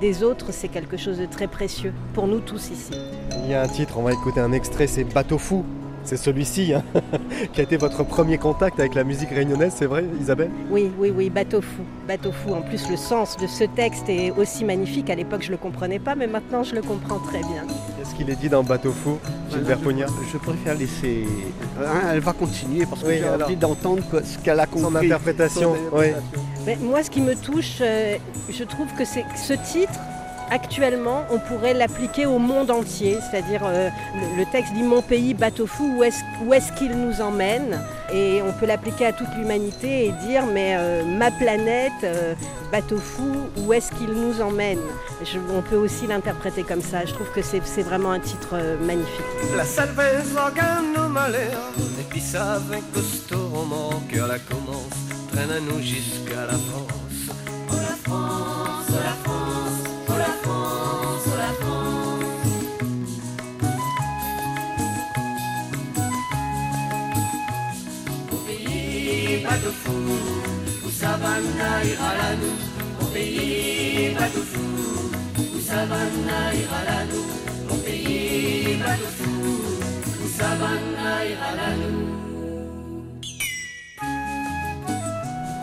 des 0.00 0.22
autres, 0.22 0.52
c'est 0.52 0.68
quelque 0.68 0.96
chose 0.96 1.18
de 1.18 1.26
très 1.26 1.46
précieux 1.46 1.94
pour 2.12 2.26
nous 2.26 2.40
tous 2.40 2.70
ici. 2.70 2.92
Il 3.44 3.50
y 3.50 3.54
a 3.54 3.62
un 3.62 3.68
titre, 3.68 3.98
on 3.98 4.02
va 4.02 4.12
écouter 4.12 4.40
un 4.40 4.52
extrait, 4.52 4.86
c'est 4.86 5.04
Bateau 5.04 5.38
fou. 5.38 5.64
C'est 6.04 6.16
celui-ci 6.16 6.72
hein, 6.74 6.82
qui 7.52 7.60
a 7.60 7.64
été 7.64 7.76
votre 7.76 8.02
premier 8.04 8.38
contact 8.38 8.80
avec 8.80 8.94
la 8.94 9.04
musique 9.04 9.30
réunionnaise, 9.30 9.74
c'est 9.76 9.86
vrai 9.86 10.04
Isabelle? 10.20 10.50
Oui, 10.70 10.90
oui, 10.98 11.12
oui, 11.14 11.30
bateau 11.30 11.60
fou. 11.60 11.82
Bateau 12.08 12.32
fou. 12.32 12.54
En 12.54 12.62
plus, 12.62 12.88
le 12.90 12.96
sens 12.96 13.36
de 13.36 13.46
ce 13.46 13.64
texte 13.64 14.08
est 14.08 14.30
aussi 14.32 14.64
magnifique. 14.64 15.10
À 15.10 15.14
l'époque, 15.14 15.42
je 15.42 15.48
ne 15.48 15.52
le 15.52 15.56
comprenais 15.58 15.98
pas, 15.98 16.14
mais 16.14 16.26
maintenant, 16.26 16.62
je 16.64 16.74
le 16.74 16.82
comprends 16.82 17.18
très 17.18 17.38
bien. 17.40 17.64
Qu'est-ce 17.98 18.14
qu'il 18.14 18.28
est 18.30 18.36
dit 18.36 18.48
dans 18.48 18.62
Bateau 18.64 18.92
fou, 18.92 19.18
Gilbert 19.50 19.78
Pugna 19.78 20.06
Je 20.32 20.38
préfère 20.38 20.74
laisser. 20.74 21.26
Hein, 21.78 22.08
elle 22.12 22.20
va 22.20 22.32
continuer 22.32 22.86
parce 22.86 23.02
que 23.02 23.06
Oui, 23.08 23.18
j'ai 23.18 23.24
alors. 23.28 23.46
envie 23.46 23.56
d'entendre 23.56 24.02
ce 24.24 24.38
qu'elle 24.38 24.58
a 24.60 24.66
compris. 24.66 24.82
Son 24.92 24.96
interprétation, 24.96 25.74
Son 25.90 25.96
oui. 25.98 26.06
Mais 26.66 26.76
moi, 26.80 27.02
ce 27.02 27.10
qui 27.10 27.20
me 27.20 27.34
touche, 27.36 27.78
euh, 27.80 28.16
je 28.50 28.64
trouve 28.64 28.88
que 28.98 29.04
c'est 29.04 29.22
que 29.22 29.38
ce 29.38 29.52
titre, 29.54 29.98
actuellement, 30.50 31.24
on 31.30 31.38
pourrait 31.38 31.74
l'appliquer 31.74 32.26
au 32.26 32.38
monde 32.38 32.70
entier. 32.70 33.18
C'est-à-dire, 33.20 33.62
euh, 33.64 33.88
le, 34.36 34.44
texte 34.50 34.72
dit 34.74 34.82
Mon 34.82 35.02
pays, 35.02 35.34
bateau 35.34 35.66
fou, 35.66 36.02
où 36.44 36.52
est-ce 36.52 36.72
qu'il 36.72 36.92
nous 36.96 37.20
emmène? 37.20 37.80
Et 38.12 38.42
on 38.42 38.52
peut 38.52 38.66
l'appliquer 38.66 39.06
à 39.06 39.12
toute 39.12 39.28
l'humanité 39.36 40.06
et 40.06 40.12
dire 40.26 40.44
Mais 40.46 40.76
euh, 40.78 41.04
ma 41.04 41.30
planète, 41.30 41.92
euh, 42.04 42.34
bateau 42.72 42.98
fou, 42.98 43.32
où 43.58 43.72
est-ce 43.72 43.92
qu'il 43.92 44.10
nous 44.10 44.40
emmène? 44.40 44.80
On 45.54 45.62
peut 45.62 45.76
aussi 45.76 46.06
l'interpréter 46.06 46.62
comme 46.62 46.82
ça. 46.82 47.04
Je 47.04 47.14
trouve 47.14 47.30
que 47.30 47.42
c'est 47.42 47.82
vraiment 47.82 48.12
un 48.12 48.20
titre 48.20 48.56
magnifique. 48.82 49.24
La 49.56 49.64
avec 52.34 52.92
costaud 52.92 53.50
la 54.26 54.38
commence, 54.38 54.84
traîne 55.32 55.50
à 55.50 55.60
nous 55.60 55.80
jusqu'à 55.80 56.46
la 56.46 56.52
France. 56.52 56.99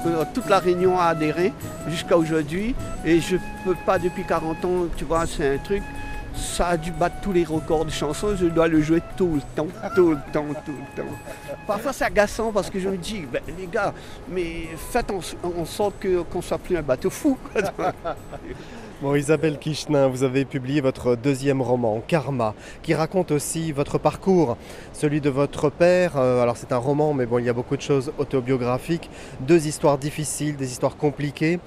Euh, 0.06 0.24
Toute 0.34 0.50
la 0.50 0.60
Réunion 0.60 1.00
a 1.00 1.06
adhéré 1.06 1.54
jusqu'à 1.90 2.18
aujourd'hui 2.18 2.76
et 3.06 3.20
je 3.20 3.38
peux 3.64 3.76
pas 3.86 4.00
depuis 4.00 4.24
40 4.24 4.66
ans, 4.66 4.86
tu 4.96 5.06
vois, 5.06 5.26
c'est 5.28 5.56
un 5.56 5.58
truc. 5.58 5.84
Ça 6.58 6.70
a 6.70 6.78
dû 6.78 6.92
battre 6.92 7.18
tous 7.22 7.34
les 7.34 7.44
records 7.44 7.86
de 7.86 7.92
chansons, 7.92 8.36
je 8.36 8.48
dois 8.48 8.68
le 8.68 8.82
jouer 8.82 9.00
tout 9.16 9.36
le 9.36 9.42
temps, 9.56 9.68
tout 9.94 10.10
le 10.10 10.18
temps, 10.34 10.48
tout 10.66 10.72
le 10.72 11.04
temps. 11.04 11.10
Parfois 11.68 11.94
c'est 11.94 12.06
agaçant 12.06 12.52
parce 12.52 12.72
que 12.72 12.80
je 12.80 12.90
me 12.90 12.98
dis, 12.98 13.28
ben, 13.32 13.44
les 13.60 13.68
gars, 13.68 13.94
mais 14.28 14.68
faites 14.90 15.12
en, 15.12 15.66
sorte 15.66 15.94
qu'on 16.32 16.42
soit 16.42 16.58
plus 16.58 16.76
un 16.76 16.82
bateau 16.82 17.12
fou. 17.12 17.38
Bon, 19.00 19.14
Isabelle 19.14 19.60
Kichenin, 19.60 20.08
vous 20.08 20.24
avez 20.24 20.44
publié 20.44 20.82
votre 20.82 21.16
deuxième 21.16 21.62
roman, 21.62 22.02
Karma, 22.08 22.56
qui 22.82 22.96
raconte 22.96 23.30
aussi 23.30 23.72
votre 23.72 24.00
parcours, 24.00 24.58
celui 24.92 25.22
de 25.22 25.30
votre 25.30 25.70
père. 25.70 26.18
Euh, 26.18 26.42
alors 26.42 26.58
c'est 26.58 26.72
un 26.72 26.78
roman, 26.78 27.14
mais 27.14 27.28
bon, 27.28 27.38
il 27.38 27.46
y 27.46 27.50
a 27.50 27.54
beaucoup 27.54 27.78
de 27.78 27.82
choses 27.84 28.12
autobiographiques, 28.18 29.08
deux 29.40 29.68
histoires 29.68 30.00
difficiles, 30.00 30.56
des 30.56 30.72
histoires 30.72 30.98
compliquées, 30.98 31.60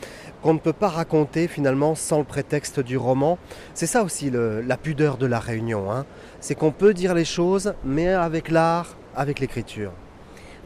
qu'on 0.43 0.55
ne 0.55 0.59
peut 0.59 0.73
pas 0.73 0.89
raconter 0.89 1.49
finalement 1.49 1.95
sans 1.95 2.19
le 2.19 2.25
prétexte 2.25 2.81
du 2.81 2.97
roman. 2.97 3.39
C'est 3.75 3.87
ça 3.87 4.03
aussi 4.03 4.31
la 4.31 4.77
pudeur 4.77 5.17
de 5.17 5.27
la 5.27 5.39
Réunion, 5.39 5.91
hein. 5.91 6.07
c'est 6.41 6.55
qu'on 6.55 6.73
peut 6.73 6.95
dire 6.95 7.15
les 7.15 7.25
choses, 7.25 7.75
mais 7.85 8.09
avec 8.09 8.51
l'art, 8.51 8.97
avec 9.17 9.41
l'écriture. 9.41 9.93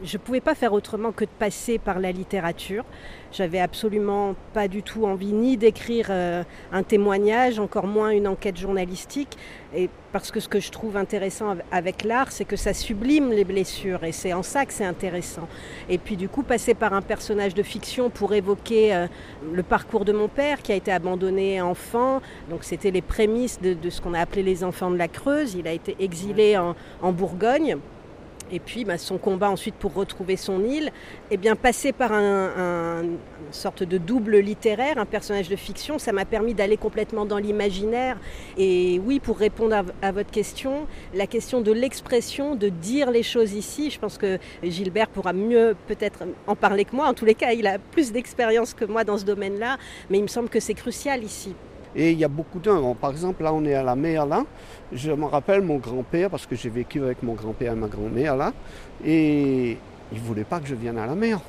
Je 0.03 0.17
ne 0.17 0.21
pouvais 0.21 0.41
pas 0.41 0.55
faire 0.55 0.73
autrement 0.73 1.13
que 1.13 1.23
de 1.23 1.29
passer 1.39 1.77
par 1.79 1.99
la 1.99 2.11
littérature. 2.11 2.83
J'avais 3.31 3.59
absolument 3.59 4.35
pas 4.53 4.67
du 4.67 4.83
tout 4.83 5.05
envie 5.05 5.31
ni 5.31 5.55
d'écrire 5.55 6.07
euh, 6.09 6.43
un 6.73 6.83
témoignage, 6.83 7.59
encore 7.59 7.87
moins 7.87 8.09
une 8.09 8.27
enquête 8.27 8.57
journalistique. 8.57 9.37
Et 9.73 9.89
parce 10.11 10.31
que 10.31 10.41
ce 10.41 10.49
que 10.49 10.59
je 10.59 10.69
trouve 10.69 10.97
intéressant 10.97 11.55
avec 11.71 12.03
l'art, 12.03 12.33
c'est 12.33 12.43
que 12.43 12.57
ça 12.57 12.73
sublime 12.73 13.31
les 13.31 13.45
blessures 13.45 14.03
et 14.03 14.11
c'est 14.11 14.33
en 14.33 14.43
ça 14.43 14.65
que 14.65 14.73
c'est 14.73 14.85
intéressant. 14.85 15.47
Et 15.89 15.97
puis 15.97 16.17
du 16.17 16.27
coup, 16.27 16.43
passer 16.43 16.73
par 16.73 16.93
un 16.93 17.01
personnage 17.01 17.53
de 17.53 17.63
fiction 17.63 18.09
pour 18.09 18.33
évoquer 18.33 18.93
euh, 18.93 19.07
le 19.53 19.63
parcours 19.63 20.03
de 20.03 20.11
mon 20.11 20.27
père 20.27 20.61
qui 20.61 20.73
a 20.73 20.75
été 20.75 20.91
abandonné 20.91 21.61
enfant. 21.61 22.21
Donc 22.49 22.65
c'était 22.65 22.91
les 22.91 23.01
prémices 23.01 23.61
de, 23.61 23.73
de 23.73 23.89
ce 23.89 24.01
qu'on 24.01 24.13
a 24.13 24.19
appelé 24.19 24.43
les 24.43 24.65
enfants 24.65 24.91
de 24.91 24.97
la 24.97 25.07
Creuse. 25.07 25.55
Il 25.55 25.69
a 25.69 25.71
été 25.71 25.95
exilé 25.99 26.57
en, 26.57 26.75
en 27.01 27.13
Bourgogne. 27.13 27.77
Et 28.51 28.59
puis 28.59 28.85
bah, 28.85 28.97
son 28.97 29.17
combat 29.17 29.49
ensuite 29.49 29.75
pour 29.75 29.93
retrouver 29.93 30.37
son 30.37 30.63
île, 30.63 30.91
eh 31.31 31.37
bien 31.37 31.55
passer 31.55 31.91
par 31.91 32.11
un, 32.13 32.51
un, 32.57 33.03
une 33.03 33.17
sorte 33.51 33.83
de 33.83 33.97
double 33.97 34.37
littéraire, 34.37 34.97
un 34.97 35.05
personnage 35.05 35.49
de 35.49 35.55
fiction, 35.55 35.97
ça 35.97 36.11
m'a 36.11 36.25
permis 36.25 36.53
d'aller 36.53 36.77
complètement 36.77 37.25
dans 37.25 37.37
l'imaginaire. 37.37 38.17
Et 38.57 38.99
oui, 39.03 39.19
pour 39.19 39.37
répondre 39.37 39.75
à, 39.75 39.83
à, 40.05 40.11
votre 40.11 40.31
question, 40.31 40.87
la 41.13 41.27
question 41.27 41.61
de 41.61 41.71
l'expression, 41.71 42.55
de 42.55 42.69
dire 42.69 43.11
les 43.11 43.23
choses 43.23 43.53
ici, 43.53 43.89
je 43.89 43.99
pense 43.99 44.17
que 44.17 44.37
Gilbert 44.63 45.07
pourra 45.07 45.33
mieux 45.33 45.75
peut-être 45.87 46.19
en 46.47 46.55
parler 46.55 46.85
que 46.85 46.95
moi. 46.95 47.07
En 47.07 47.13
tous 47.13 47.25
les 47.25 47.35
cas, 47.35 47.51
il 47.51 47.65
a 47.67 47.79
plus 47.79 48.11
d'expérience 48.11 48.73
que 48.73 48.85
moi 48.85 49.03
dans 49.03 49.17
ce 49.17 49.25
domaine-là, 49.25 49.77
mais 50.09 50.19
il 50.19 50.23
me 50.23 50.27
semble 50.27 50.49
que 50.49 50.59
c'est 50.59 50.73
crucial 50.73 51.23
ici. 51.23 51.55
Et 51.95 52.11
il 52.11 52.19
y 52.19 52.25
a 52.25 52.27
beaucoup. 52.27 52.59
Bon, 52.59 52.93
par 52.93 53.11
exemple, 53.11 53.43
là, 53.43 53.53
on 53.53 53.63
est 53.65 53.73
à 53.73 53.83
la 53.83 53.95
mer, 53.95 54.25
là. 54.25 54.43
Je 54.91 55.11
me 55.11 55.25
rappelle 55.25 55.61
mon 55.61 55.77
grand-père, 55.77 56.29
parce 56.29 56.45
que 56.45 56.55
j'ai 56.55 56.69
vécu 56.69 57.01
avec 57.01 57.23
mon 57.23 57.33
grand-père 57.33 57.73
et 57.73 57.75
ma 57.75 57.87
grand-mère, 57.87 58.35
là. 58.35 58.53
Et 59.05 59.77
il 60.11 60.19
ne 60.19 60.23
voulait 60.23 60.43
pas 60.43 60.59
que 60.59 60.67
je 60.67 60.75
vienne 60.75 60.97
à 60.97 61.05
la 61.05 61.15
mer. 61.15 61.39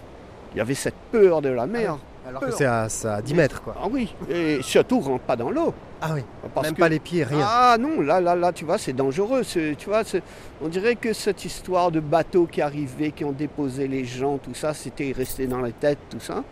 Il 0.54 0.58
y 0.58 0.60
avait 0.60 0.74
cette 0.74 0.94
peur 1.10 1.42
de 1.42 1.48
la 1.48 1.66
mer. 1.66 1.98
Alors 2.28 2.40
que 2.40 2.50
c'est 2.50 2.64
à, 2.64 2.88
à, 3.04 3.22
10 3.22 3.34
mètres, 3.34 3.62
quoi. 3.62 3.76
Ah 3.80 3.86
oui, 3.90 4.12
et 4.28 4.58
surtout, 4.60 4.98
rentre 4.98 5.22
pas 5.22 5.36
dans 5.36 5.50
l'eau. 5.50 5.72
Ah 6.00 6.10
oui, 6.12 6.22
parce 6.54 6.66
même 6.66 6.74
que... 6.74 6.80
pas 6.80 6.88
les 6.88 6.98
pieds, 6.98 7.22
rien. 7.22 7.46
Ah 7.48 7.76
non, 7.78 8.00
là, 8.00 8.20
là, 8.20 8.34
là, 8.34 8.52
tu 8.52 8.64
vois, 8.64 8.78
c'est 8.78 8.92
dangereux. 8.92 9.42
Tu 9.44 9.76
vois, 9.86 10.02
on 10.60 10.68
dirait 10.68 10.96
que 10.96 11.12
cette 11.12 11.44
histoire 11.44 11.92
de 11.92 12.00
bateaux 12.00 12.46
qui 12.46 12.62
arrivaient, 12.62 13.12
qui 13.12 13.24
ont 13.24 13.32
déposé 13.32 13.86
les 13.86 14.04
gens, 14.04 14.38
tout 14.38 14.54
ça, 14.54 14.74
c'était 14.74 15.12
resté 15.16 15.46
dans 15.46 15.60
la 15.60 15.70
tête, 15.70 15.98
tout 16.10 16.20
ça. 16.20 16.42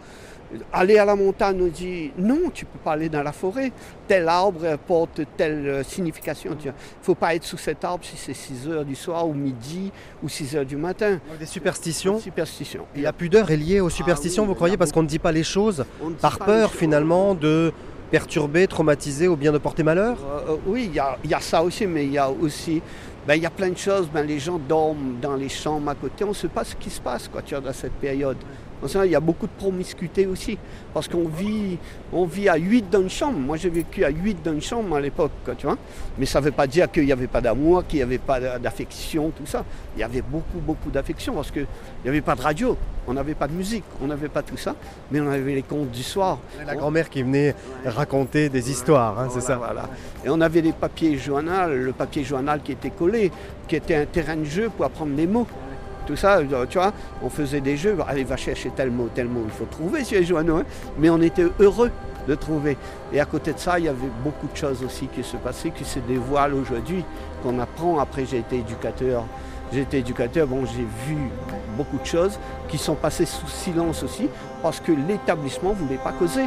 Aller 0.73 0.99
à 0.99 1.05
la 1.05 1.17
montagne 1.17 1.57
nous 1.57 1.69
dit 1.69 2.12
non, 2.19 2.51
tu 2.53 2.64
ne 2.64 2.71
peux 2.71 2.79
pas 2.79 2.93
aller 2.93 3.09
dans 3.09 3.23
la 3.23 3.33
forêt. 3.33 3.73
Tel 4.07 4.29
arbre 4.29 4.77
porte 4.87 5.23
telle 5.37 5.67
euh, 5.67 5.83
signification. 5.83 6.57
Il 6.61 6.69
ne 6.69 6.73
faut 7.03 7.14
pas 7.14 7.35
être 7.35 7.45
sous 7.45 7.57
cet 7.57 7.85
arbre 7.85 8.05
si 8.05 8.17
c'est 8.17 8.35
6 8.35 8.69
heures 8.69 8.85
du 8.85 8.95
soir 8.95 9.27
ou 9.29 9.35
midi 9.35 9.93
ou 10.23 10.29
6 10.29 10.57
heures 10.57 10.67
du 10.67 10.77
matin. 10.77 11.19
Des 11.38 11.47
superstitions. 11.47 12.19
Superstitions. 12.19 12.87
Et 12.95 13.03
la 13.03 13.12
pudeur 13.12 13.51
est 13.51 13.57
liée 13.57 13.81
aux 13.81 13.90
superstitions, 13.90 14.43
ah, 14.43 14.47
oui, 14.47 14.49
vous 14.49 14.55
croyez, 14.55 14.77
parce 14.77 14.93
qu'on 14.93 15.03
ne 15.03 15.09
dit 15.09 15.19
pas 15.19 15.33
les 15.33 15.45
choses 15.45 15.85
par 16.21 16.38
peur 16.38 16.73
finalement 16.73 17.35
de 17.35 17.73
perturber, 18.11 18.67
traumatiser 18.67 19.29
ou 19.29 19.37
bien 19.37 19.53
de 19.53 19.59
porter 19.59 19.83
malheur? 19.83 20.19
Euh, 20.25 20.53
euh, 20.53 20.57
Oui, 20.67 20.90
il 20.90 21.27
y, 21.27 21.29
y, 21.29 21.35
a 21.35 21.40
ça 21.40 21.62
aussi, 21.62 21.87
mais 21.87 22.05
il 22.05 22.12
y 22.12 22.19
a 22.19 22.31
aussi 22.31 22.81
ben, 23.27 23.37
y 23.37 23.47
a 23.47 23.51
plein 23.51 23.71
de 23.71 23.79
choses. 23.79 24.09
Ben, 24.12 24.27
les 24.27 24.38
gens 24.38 24.59
dorment 24.59 25.17
dans 25.21 25.35
les 25.35 25.49
chambres 25.49 25.90
à 25.90 25.95
côté. 25.95 26.25
On 26.25 26.29
ne 26.29 26.35
sait 26.35 26.49
pas 26.49 26.64
ce 26.64 26.77
qui 26.77 26.90
se 26.90 27.01
passe 27.01 27.29
quoi, 27.29 27.43
tu 27.43 27.55
vois, 27.55 27.62
dans 27.62 27.73
cette 27.73 27.95
période. 27.95 28.37
Il 29.05 29.11
y 29.11 29.14
a 29.14 29.20
beaucoup 29.20 29.47
de 29.47 29.53
promiscuité 29.53 30.27
aussi, 30.27 30.59
parce 30.92 31.09
qu'on 31.09 31.27
vit, 31.27 31.79
on 32.12 32.27
vit 32.27 32.49
à 32.49 32.57
8 32.57 32.90
dans 32.90 33.01
une 33.01 33.11
chambre. 33.11 33.38
Moi, 33.38 33.57
j'ai 33.57 33.70
vécu 33.70 34.05
à 34.05 34.11
8 34.11 34.38
dans 34.44 34.53
une 34.53 34.61
chambre 34.61 34.97
à 34.97 35.01
l'époque, 35.01 35.33
tu 35.57 35.66
vois. 35.66 35.79
Mais 36.18 36.27
ça 36.27 36.40
ne 36.40 36.44
veut 36.44 36.53
pas 36.53 36.66
dire 36.66 36.90
qu'il 36.90 37.05
n'y 37.05 37.12
avait 37.12 37.27
pas 37.27 37.40
d'amour, 37.40 37.87
qu'il 37.87 37.99
n'y 37.99 38.03
avait 38.03 38.18
pas 38.18 38.59
d'affection, 38.59 39.31
tout 39.31 39.47
ça. 39.47 39.64
Il 39.97 40.01
y 40.01 40.03
avait 40.03 40.23
beaucoup, 40.23 40.59
beaucoup 40.59 40.90
d'affection, 40.90 41.35
parce 41.35 41.51
qu'il 41.51 41.66
n'y 42.05 42.11
avait 42.11 42.20
pas 42.20 42.35
de 42.35 42.42
radio, 42.42 42.77
on 43.07 43.14
n'avait 43.14 43.35
pas 43.35 43.49
de 43.49 43.53
musique, 43.53 43.85
on 44.03 44.07
n'avait 44.07 44.29
pas 44.29 44.42
tout 44.42 44.57
ça, 44.57 44.75
mais 45.11 45.20
on 45.20 45.31
avait 45.31 45.55
les 45.55 45.62
contes 45.62 45.90
du 45.90 46.03
soir. 46.03 46.38
La 46.66 46.75
grand-mère 46.75 47.09
qui 47.09 47.23
venait 47.23 47.55
raconter 47.87 48.49
des 48.49 48.70
histoires, 48.70 49.18
hein, 49.18 49.29
c'est 49.33 49.40
ça 49.40 49.57
voilà. 49.57 49.88
Et 50.25 50.29
on 50.29 50.40
avait 50.40 50.61
les 50.61 50.73
papiers 50.73 51.16
journal, 51.16 51.75
le 51.75 51.92
papier 51.92 52.25
journal 52.25 52.61
qui 52.62 52.73
était 52.73 52.90
collé, 52.90 53.31
qui 53.66 53.77
était 53.77 53.94
un 53.97 54.07
terrain 54.07 54.37
de 54.37 54.44
jeu 54.44 54.70
pour 54.75 54.85
apprendre 54.85 55.16
les 55.16 55.27
mots 55.27 55.47
tout 56.07 56.17
ça, 56.17 56.40
tu 56.69 56.79
vois, 56.79 56.93
on 57.23 57.29
faisait 57.29 57.61
des 57.61 57.77
jeux, 57.77 57.97
allez, 58.07 58.25
va 58.25 58.37
chercher 58.37 58.71
tel 58.71 58.90
mot, 58.90 59.09
tel 59.14 59.29
mot, 59.29 59.43
il 59.45 59.51
faut 59.51 59.67
trouver 59.67 60.05
sur 60.05 60.19
les 60.19 60.25
journaux, 60.25 60.62
mais 60.99 61.11
on 61.11 61.21
était 61.21 61.47
heureux 61.59 61.90
de 62.27 62.35
trouver. 62.35 62.77
Et 63.12 63.21
à 63.21 63.25
côté 63.25 63.53
de 63.53 63.59
ça, 63.59 63.79
il 63.79 63.85
y 63.85 63.88
avait 63.88 64.11
beaucoup 64.23 64.47
de 64.47 64.57
choses 64.57 64.83
aussi 64.85 65.09
qui 65.09 65.23
se 65.23 65.37
passaient, 65.37 65.71
qui 65.71 65.85
se 65.85 65.99
dévoilent 65.99 66.55
aujourd'hui, 66.55 67.05
qu'on 67.43 67.59
apprend. 67.59 67.99
Après, 67.99 68.25
j'ai 68.25 68.38
été 68.38 68.59
éducateur. 68.59 69.25
J'ai 69.73 69.81
été 69.81 69.99
éducateur, 69.99 70.47
bon, 70.47 70.64
j'ai 70.64 70.87
vu 71.07 71.19
beaucoup 71.77 71.99
de 71.99 72.07
choses 72.07 72.38
qui 72.69 72.79
sont 72.79 72.95
passées 72.95 73.27
sous 73.27 73.49
silence 73.49 74.03
aussi, 74.03 74.29
parce 74.62 74.79
que 74.81 74.93
l'établissement 74.93 75.71
ne 75.71 75.75
voulait 75.75 75.99
pas 76.03 76.12
causer. 76.12 76.47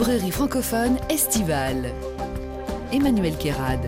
Librairie 0.00 0.30
francophone 0.30 0.96
estivale. 1.10 1.92
Emmanuel 2.90 3.36
Kérad. 3.36 3.80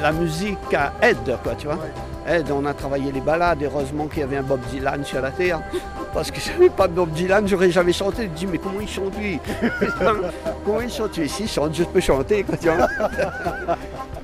La 0.00 0.12
musique 0.12 0.56
aide, 1.02 1.36
quoi, 1.42 1.56
tu 1.56 1.66
vois. 1.66 1.80
Aide, 2.28 2.52
on 2.52 2.64
a 2.64 2.72
travaillé 2.72 3.10
les 3.10 3.20
balades, 3.20 3.60
heureusement 3.64 4.06
qu'il 4.06 4.20
y 4.20 4.22
avait 4.22 4.36
un 4.36 4.44
Bob 4.44 4.60
Dylan 4.70 5.04
sur 5.04 5.20
la 5.20 5.32
terre. 5.32 5.60
Parce 6.14 6.30
que 6.30 6.38
si 6.38 6.50
j'avais 6.52 6.70
pas 6.70 6.86
de 6.86 6.92
Bob 6.92 7.10
Dylan, 7.10 7.48
j'aurais 7.48 7.72
jamais 7.72 7.92
chanté. 7.92 8.22
Je 8.22 8.28
me 8.28 8.34
dis, 8.36 8.46
mais 8.46 8.58
comment 8.58 8.80
il 8.80 8.88
chante 8.88 9.18
lui? 9.18 9.40
Comment 10.64 10.80
il 10.80 10.90
chante 10.92 11.16
lui? 11.16 11.28
Si, 11.28 11.42
il 11.42 11.48
chante, 11.48 11.74
je 11.74 11.82
peux 11.82 12.00
chanter, 12.00 12.44
quoi, 12.44 12.56
tu 12.56 12.68
vois. 12.68 12.86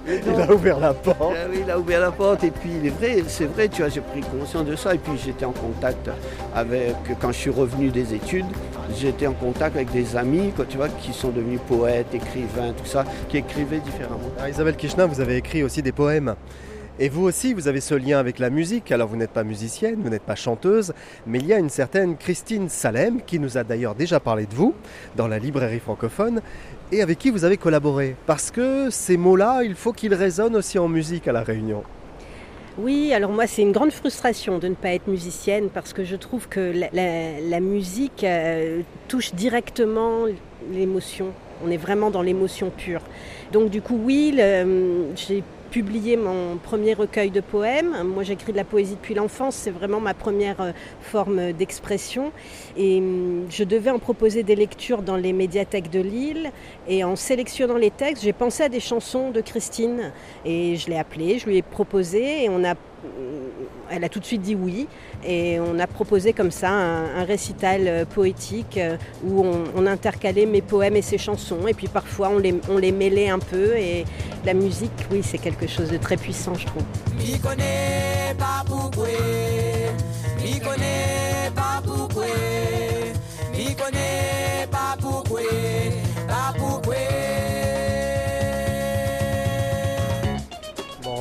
il 0.06 0.40
a 0.40 0.52
ouvert 0.52 0.78
la 0.78 0.94
porte. 0.94 1.34
Euh, 1.36 1.48
oui, 1.50 1.62
il 1.64 1.70
a 1.70 1.76
ouvert 1.76 2.00
la 2.00 2.12
porte. 2.12 2.44
Et 2.44 2.52
puis, 2.52 2.70
il 2.80 2.86
est 2.86 2.90
vrai, 2.90 3.24
c'est 3.26 3.46
vrai, 3.46 3.68
tu 3.68 3.82
vois, 3.82 3.90
j'ai 3.90 4.00
pris 4.00 4.20
conscience 4.20 4.66
de 4.66 4.76
ça. 4.76 4.94
Et 4.94 4.98
puis, 4.98 5.12
j'étais 5.22 5.44
en 5.44 5.52
contact 5.52 6.08
avec, 6.54 6.94
quand 7.20 7.32
je 7.32 7.38
suis 7.38 7.50
revenu 7.50 7.90
des 7.90 8.14
études, 8.14 8.46
j'étais 8.96 9.26
en 9.26 9.32
contact 9.32 9.76
avec 9.76 9.90
des 9.90 10.16
amis, 10.16 10.52
qui 11.00 11.12
sont 11.12 11.30
devenus 11.30 11.60
poètes, 11.66 12.14
écrivains, 12.14 12.72
tout 12.72 12.86
ça, 12.86 13.04
qui 13.28 13.38
écrivaient 13.38 13.80
différemment. 13.80 14.30
Isabelle 14.48 14.76
Kishna, 14.76 15.06
vous 15.06 15.20
avez 15.20 15.36
écrit 15.36 15.62
aussi 15.62 15.82
des 15.82 15.92
poèmes. 15.92 16.34
Et 16.98 17.08
vous 17.08 17.24
aussi, 17.24 17.54
vous 17.54 17.68
avez 17.68 17.80
ce 17.80 17.94
lien 17.94 18.18
avec 18.18 18.38
la 18.38 18.50
musique. 18.50 18.92
Alors 18.92 19.08
vous 19.08 19.16
n'êtes 19.16 19.30
pas 19.30 19.44
musicienne, 19.44 19.96
vous 20.02 20.10
n'êtes 20.10 20.22
pas 20.22 20.34
chanteuse, 20.34 20.92
mais 21.26 21.38
il 21.38 21.46
y 21.46 21.52
a 21.52 21.58
une 21.58 21.70
certaine 21.70 22.16
Christine 22.16 22.68
Salem 22.68 23.22
qui 23.22 23.38
nous 23.38 23.56
a 23.56 23.64
d'ailleurs 23.64 23.94
déjà 23.94 24.20
parlé 24.20 24.46
de 24.46 24.54
vous 24.54 24.74
dans 25.16 25.26
la 25.26 25.38
librairie 25.38 25.80
francophone 25.80 26.42
et 26.92 27.02
avec 27.02 27.18
qui 27.18 27.30
vous 27.30 27.44
avez 27.44 27.56
collaboré. 27.56 28.14
Parce 28.26 28.50
que 28.50 28.90
ces 28.90 29.16
mots-là, 29.16 29.62
il 29.64 29.74
faut 29.74 29.92
qu'ils 29.92 30.14
résonnent 30.14 30.56
aussi 30.56 30.78
en 30.78 30.88
musique 30.88 31.26
à 31.26 31.32
la 31.32 31.42
Réunion. 31.42 31.82
Oui, 32.78 33.12
alors 33.12 33.30
moi 33.30 33.46
c'est 33.46 33.60
une 33.60 33.72
grande 33.72 33.92
frustration 33.92 34.58
de 34.58 34.68
ne 34.68 34.74
pas 34.74 34.94
être 34.94 35.06
musicienne 35.06 35.68
parce 35.68 35.92
que 35.92 36.04
je 36.04 36.16
trouve 36.16 36.48
que 36.48 36.72
la, 36.92 37.60
musique 37.60 38.24
euh, 38.24 38.80
touche 39.08 39.34
directement 39.34 40.24
l'émotion. 40.70 41.32
On 41.64 41.70
est 41.70 41.76
vraiment 41.76 42.10
dans 42.10 42.22
l'émotion 42.22 42.70
pure. 42.70 43.02
Donc 43.52 43.68
du 43.68 43.82
coup 43.82 44.00
oui, 44.02 44.34
j'ai 45.16 45.44
publié 45.72 46.18
mon 46.18 46.58
premier 46.58 46.92
recueil 46.92 47.30
de 47.30 47.40
poèmes. 47.40 48.02
Moi, 48.04 48.24
j'écris 48.24 48.52
de 48.52 48.58
la 48.58 48.64
poésie 48.64 48.94
depuis 48.94 49.14
l'enfance, 49.14 49.56
c'est 49.56 49.70
vraiment 49.70 50.00
ma 50.00 50.12
première 50.12 50.60
euh, 50.60 50.72
forme 51.00 51.52
d'expression. 51.52 52.30
Et 52.76 52.98
hum, 52.98 53.46
je 53.48 53.64
devais 53.64 53.90
en 53.90 53.98
proposer 53.98 54.42
des 54.42 54.54
lectures 54.54 55.00
dans 55.00 55.16
les 55.16 55.32
médiathèques 55.32 55.90
de 55.90 56.00
Lille. 56.00 56.50
Et 56.88 57.04
en 57.04 57.16
sélectionnant 57.16 57.78
les 57.78 57.90
textes, 57.90 58.22
j'ai 58.22 58.34
pensé 58.34 58.64
à 58.64 58.68
des 58.68 58.80
chansons 58.80 59.30
de 59.30 59.40
Christine. 59.40 60.12
Et 60.44 60.76
je 60.76 60.90
l'ai 60.90 60.98
appelée, 60.98 61.38
je 61.38 61.46
lui 61.46 61.56
ai 61.56 61.62
proposé, 61.62 62.44
et 62.44 62.48
on 62.50 62.62
a 62.64 62.74
elle 63.92 64.04
a 64.04 64.08
tout 64.08 64.20
de 64.20 64.24
suite 64.24 64.42
dit 64.42 64.54
oui. 64.54 64.88
Et 65.24 65.60
on 65.60 65.78
a 65.78 65.86
proposé 65.86 66.32
comme 66.32 66.50
ça 66.50 66.70
un, 66.70 67.24
récital 67.24 68.06
poétique 68.06 68.80
où 69.24 69.44
on, 69.44 69.64
on, 69.76 69.86
intercalait 69.86 70.46
mes 70.46 70.62
poèmes 70.62 70.96
et 70.96 71.02
ses 71.02 71.18
chansons. 71.18 71.66
Et 71.68 71.74
puis 71.74 71.86
parfois 71.86 72.30
on 72.30 72.38
les, 72.38 72.54
on 72.68 72.78
les 72.78 72.92
mêlait 72.92 73.28
un 73.28 73.38
peu. 73.38 73.76
Et 73.76 74.04
la 74.44 74.54
musique, 74.54 74.90
oui, 75.10 75.22
c'est 75.22 75.38
quelque 75.38 75.66
chose 75.66 75.90
de 75.90 75.98
très 75.98 76.16
puissant, 76.16 76.54
je 76.54 76.66
trouve. 76.66 76.82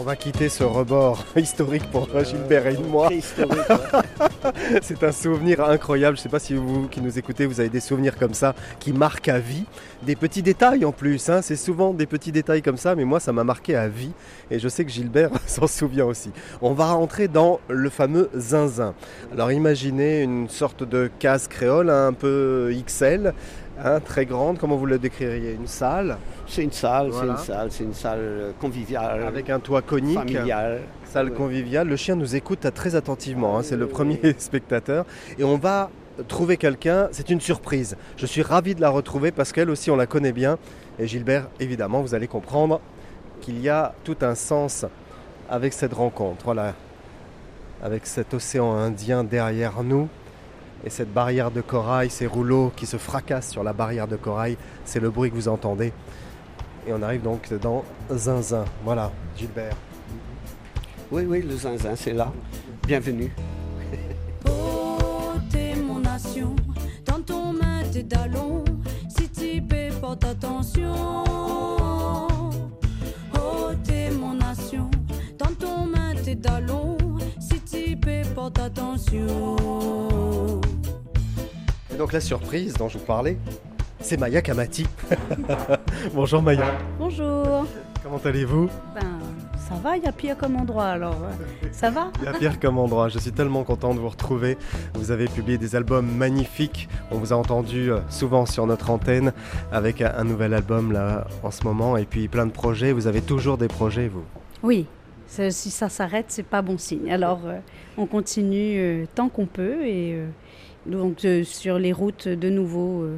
On 0.02 0.04
va 0.04 0.16
quitter 0.16 0.50
ce 0.50 0.64
rebord 0.64 1.24
historique 1.36 1.86
pour 1.92 2.08
Gilbert 2.24 2.66
et 2.66 2.76
moi. 2.76 3.10
C'est 4.82 5.04
un 5.04 5.12
souvenir 5.12 5.64
incroyable. 5.64 6.18
Je 6.18 6.22
ne 6.22 6.24
sais 6.24 6.30
pas 6.30 6.40
si 6.40 6.56
vous 6.56 6.88
qui 6.88 7.02
nous 7.02 7.20
écoutez, 7.20 7.46
vous 7.46 7.60
avez 7.60 7.70
des 7.70 7.80
souvenirs 7.80 8.18
comme 8.18 8.34
ça 8.34 8.56
qui 8.80 8.94
marquent 8.94 9.30
à 9.30 9.38
vie. 9.38 9.66
Des 10.02 10.16
petits 10.16 10.42
détails 10.42 10.86
en 10.86 10.92
plus. 10.92 11.30
hein. 11.30 11.44
C'est 11.44 11.56
souvent 11.56 11.94
des 11.94 12.08
petits 12.08 12.32
détails 12.32 12.64
comme 12.64 12.78
ça, 12.78 12.96
mais 12.96 13.06
moi 13.06 13.20
ça 13.20 13.32
m'a 13.32 13.44
marqué 13.44 13.76
à 13.76 13.88
vie. 13.88 14.12
Et 14.50 14.58
je 14.58 14.68
sais 14.68 14.86
que 14.86 14.92
Gilbert 14.92 15.30
s'en 15.46 15.68
souvient 15.68 16.06
aussi. 16.06 16.32
On 16.64 16.74
va 16.74 16.94
rentrer 16.94 17.28
dans 17.28 17.60
le 17.70 17.92
fameux 17.92 18.32
zinzin. 18.36 18.96
Alors 19.32 19.52
imaginez 19.52 20.24
une 20.24 20.50
sorte 20.50 20.84
de 20.84 21.12
case 21.20 21.48
créole 21.48 21.92
hein, 21.92 22.08
un 22.08 22.14
peu 22.14 22.74
XL. 22.88 23.36
Hein, 23.84 24.00
très 24.00 24.26
grande, 24.26 24.58
comment 24.58 24.76
vous 24.76 24.86
le 24.86 24.98
décririez? 25.00 25.54
Une 25.54 25.68
salle? 25.68 26.18
C'est 26.48 26.64
une 26.64 26.72
salle, 26.72 27.10
Voilà. 27.10 27.36
c'est 27.38 27.42
une 27.42 27.46
salle, 27.56 27.68
c'est 27.72 27.84
une 27.84 27.94
salle 27.94 28.20
euh, 28.22 28.52
conviviale. 28.60 29.24
avec 29.24 29.50
un 29.50 29.60
toit 29.60 29.82
conique. 29.82 30.18
familiale. 30.18 30.82
Salle 31.06 31.34
conviviale. 31.34 31.88
Le 31.88 31.96
chien 31.96 32.16
nous 32.16 32.36
écoute 32.36 32.66
très 32.74 32.96
attentivement. 32.96 33.58
hein, 33.58 33.64
C'est 33.64 33.76
le 33.78 33.88
premier 33.88 34.20
spectateur. 34.38 35.06
Et 35.38 35.44
on 35.44 35.58
va 35.58 35.90
trouver 36.28 36.58
quelqu'un. 36.58 37.08
C'est 37.12 37.30
une 37.30 37.42
surprise. 37.42 37.98
Je 38.18 38.26
suis 38.26 38.42
ravi 38.42 38.76
de 38.76 38.82
la 38.82 38.90
retrouver 38.90 39.32
parce 39.32 39.52
qu'elle 39.52 39.70
aussi, 39.70 39.92
on 39.92 39.96
la 39.96 40.06
connaît 40.08 40.32
bien. 40.34 40.58
Et 41.00 41.08
Gilbert, 41.08 41.48
évidemment, 41.60 42.02
vous 42.02 42.14
allez 42.16 42.28
comprendre 42.28 42.80
qu'il 43.42 43.60
y 43.62 43.70
a 43.70 43.94
tout 44.04 44.18
un 44.22 44.36
sens 44.36 44.86
avec 45.50 45.74
cette 45.74 45.94
rencontre. 45.94 46.44
Voilà. 46.46 46.74
Avec 47.84 48.06
cet 48.06 48.34
océan 48.34 48.74
Indien 48.76 49.24
derrière 49.24 49.82
nous. 49.84 50.08
Et 50.84 50.90
cette 50.90 51.14
barrière 51.14 51.52
de 51.52 51.62
corail, 51.62 52.10
ces 52.10 52.26
rouleaux 52.26 52.72
qui 52.76 52.86
se 52.86 52.98
fracassent 52.98 53.52
sur 53.52 53.64
la 53.64 53.74
barrière 53.74 54.08
de 54.08 54.16
corail, 54.16 54.58
c'est 54.84 55.00
le 55.00 55.10
bruit 55.10 55.30
que 55.30 55.36
vous 55.36 55.48
entendez. 55.48 55.94
Et 56.88 56.94
on 56.94 57.02
arrive 57.04 57.22
donc 57.22 57.54
dans 57.62 57.84
Zinzin. 58.12 58.66
Voilà, 58.84 59.12
Gilbert. 59.38 59.76
Oui, 61.12 61.24
oui, 61.28 61.42
le 61.42 61.58
zinzin, 61.58 61.94
c'est 61.98 62.14
là. 62.14 62.32
Bienvenue. 62.88 63.34
T'es 65.52 65.76
mon 65.76 66.00
nation, 66.00 66.56
dans 67.06 67.20
ton 67.22 67.52
main 67.52 67.84
tes 67.92 68.04
dallons, 68.04 68.64
si 69.10 69.30
tu 69.30 69.62
peux 69.62 69.94
porte 70.00 70.24
attention. 70.24 70.94
T'es 73.84 74.10
mon 74.12 74.36
nation, 74.36 74.90
dans 75.38 75.54
ton 75.60 75.86
main 75.86 76.16
tes 76.24 76.36
dallons, 76.36 76.98
si 77.40 77.60
tu 77.60 77.98
peux 77.98 78.22
porte 78.34 78.60
attention. 78.60 79.58
Donc 82.02 82.14
la 82.14 82.20
surprise 82.20 82.74
dont 82.74 82.90
je 82.90 82.98
vous 82.98 83.06
parlais, 83.06 83.38
c'est 84.00 84.18
Maya 84.20 84.42
Kamati. 84.42 84.88
Bonjour 86.16 86.42
Maya, 86.42 86.66
Bonjour. 86.98 87.68
comment 88.02 88.18
allez-vous? 88.26 88.72
Ben, 88.96 89.20
ça 89.70 89.76
va, 89.76 89.98
il 89.98 90.04
y 90.04 90.08
a 90.08 90.12
pire 90.12 90.36
comme 90.36 90.56
endroit 90.56 90.86
alors. 90.86 91.14
euh, 91.24 91.68
Ça 91.72 91.92
va? 91.92 92.12
Il 92.20 92.26
y 92.26 92.28
a 92.28 92.34
pire 92.34 92.60
comme 92.60 92.80
endroit, 92.80 93.08
je 93.10 93.20
suis 93.20 93.32
tellement 93.32 93.64
content 93.64 93.94
de 93.94 94.00
vous 94.00 94.10
retrouver. 94.10 94.58
Vous 94.96 95.12
avez 95.12 95.26
publié 95.26 95.60
des 95.60 95.76
albums 95.76 96.10
magnifiques, 96.12 96.90
on 97.12 97.20
vous 97.20 97.34
a 97.34 97.36
entendu 97.36 97.92
euh, 97.92 98.00
souvent 98.10 98.48
sur 98.48 98.66
notre 98.66 98.90
antenne 98.90 99.32
avec 99.72 100.02
un 100.02 100.12
un 100.18 100.24
nouvel 100.24 100.56
album 100.56 100.92
là 100.92 101.28
en 101.44 101.52
ce 101.52 101.64
moment 101.66 101.98
et 101.98 102.06
puis 102.06 102.28
plein 102.28 102.48
de 102.48 102.52
projets. 102.52 102.94
Vous 102.94 103.06
avez 103.06 103.22
toujours 103.22 103.60
des 103.60 103.68
projets 103.68 104.08
vous? 104.08 104.24
Oui. 104.64 104.88
Si 105.28 105.52
ça 105.70 105.88
s'arrête, 105.88 106.26
c'est 106.30 106.42
pas 106.42 106.64
bon 106.64 106.80
signe. 106.80 107.12
Alors, 107.12 107.42
euh, 107.46 107.60
on 107.96 108.08
continue 108.08 108.80
euh, 108.80 109.06
tant 109.14 109.30
qu'on 109.30 109.46
peut 109.46 109.86
et 109.86 110.14
euh, 110.16 110.26
donc 110.86 111.26
euh, 111.26 111.44
sur 111.44 111.80
les 111.80 111.94
routes 111.94 112.28
de 112.28 112.50
nouveau 112.50 113.04
euh, 113.04 113.18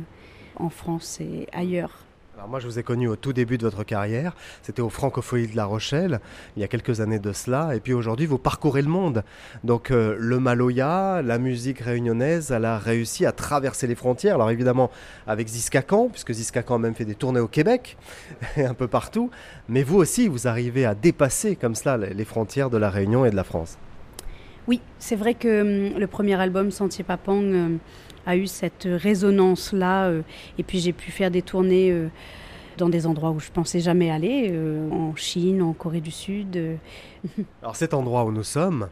en 0.55 0.69
France 0.69 1.19
et 1.21 1.47
ailleurs. 1.51 2.03
Alors 2.35 2.49
moi 2.49 2.59
je 2.59 2.65
vous 2.65 2.79
ai 2.79 2.83
connu 2.83 3.07
au 3.07 3.15
tout 3.15 3.31
début 3.31 3.59
de 3.59 3.63
votre 3.63 3.83
carrière, 3.83 4.35
c'était 4.63 4.81
au 4.81 4.89
Francophonie 4.89 5.47
de 5.47 5.55
La 5.55 5.65
Rochelle, 5.65 6.19
il 6.57 6.61
y 6.61 6.63
a 6.63 6.67
quelques 6.67 6.99
années 6.99 7.19
de 7.19 7.31
cela, 7.31 7.75
et 7.75 7.79
puis 7.79 7.93
aujourd'hui 7.93 8.25
vous 8.25 8.39
parcourez 8.39 8.81
le 8.81 8.89
monde. 8.89 9.23
Donc 9.63 9.91
euh, 9.91 10.15
le 10.17 10.39
Maloya, 10.39 11.21
la 11.21 11.37
musique 11.37 11.79
réunionnaise, 11.79 12.51
elle 12.51 12.65
a 12.65 12.79
réussi 12.79 13.27
à 13.27 13.31
traverser 13.31 13.85
les 13.85 13.95
frontières, 13.95 14.35
alors 14.35 14.49
évidemment 14.49 14.89
avec 15.27 15.47
Ziskakan, 15.47 16.09
puisque 16.09 16.33
Ziskakan 16.33 16.75
a 16.75 16.79
même 16.79 16.95
fait 16.95 17.05
des 17.05 17.15
tournées 17.15 17.39
au 17.39 17.47
Québec, 17.47 17.97
et 18.57 18.65
un 18.65 18.73
peu 18.73 18.87
partout, 18.87 19.29
mais 19.69 19.83
vous 19.83 19.97
aussi 19.97 20.27
vous 20.27 20.47
arrivez 20.47 20.85
à 20.85 20.95
dépasser 20.95 21.55
comme 21.55 21.75
cela 21.75 21.97
les 21.97 22.13
les 22.13 22.25
frontières 22.25 22.69
de 22.69 22.77
la 22.77 22.89
Réunion 22.89 23.25
et 23.25 23.31
de 23.31 23.35
la 23.35 23.43
France. 23.43 23.77
Oui, 24.67 24.79
c'est 24.99 25.15
vrai 25.15 25.33
que 25.33 25.91
hum, 25.93 25.99
le 25.99 26.07
premier 26.07 26.35
album 26.35 26.71
Sentier 26.71 27.03
Papang 27.03 27.39
hum, 27.39 27.79
a 28.25 28.37
eu 28.37 28.47
cette 28.47 28.87
résonance-là. 28.89 30.05
euh, 30.05 30.21
et 30.57 30.63
puis 30.63 30.79
j'ai 30.79 30.93
pu 30.93 31.11
faire 31.11 31.31
des 31.31 31.41
tournées 31.41 31.91
euh, 31.91 32.07
dans 32.77 32.89
des 32.89 33.05
endroits 33.05 33.31
où 33.31 33.39
je 33.39 33.51
pensais 33.51 33.79
jamais 33.79 34.09
aller, 34.09 34.49
euh, 34.51 34.89
en 34.91 35.15
Chine, 35.15 35.61
en 35.61 35.73
Corée 35.73 36.01
du 36.01 36.11
Sud. 36.11 36.55
euh. 36.57 36.75
Alors 37.61 37.75
cet 37.75 37.93
endroit 37.93 38.23
où 38.25 38.31
nous 38.31 38.43
sommes, 38.43 38.87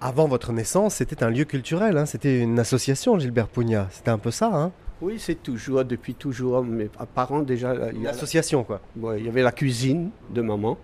avant 0.00 0.28
votre 0.28 0.52
naissance, 0.52 0.96
c'était 0.96 1.22
un 1.24 1.30
lieu 1.30 1.44
culturel, 1.44 1.96
hein, 1.98 2.06
c'était 2.06 2.40
une 2.40 2.58
association 2.58 3.18
Gilbert 3.18 3.48
Pugna, 3.48 3.88
c'était 3.90 4.10
un 4.10 4.18
peu 4.18 4.30
ça, 4.30 4.50
hein? 4.52 4.72
Oui, 5.00 5.14
c'est 5.18 5.40
toujours, 5.44 5.84
depuis 5.84 6.14
toujours. 6.14 6.64
Mes 6.64 6.88
parents, 7.14 7.42
déjà. 7.42 7.72
il 7.92 7.98
y 7.98 8.00
Une 8.00 8.06
a- 8.08 8.10
association 8.10 8.64
quoi. 8.64 8.80
Ouais, 8.98 9.20
il 9.20 9.26
y 9.26 9.28
avait 9.28 9.42
la 9.42 9.52
cuisine 9.52 10.10
de 10.34 10.42
maman, 10.42 10.76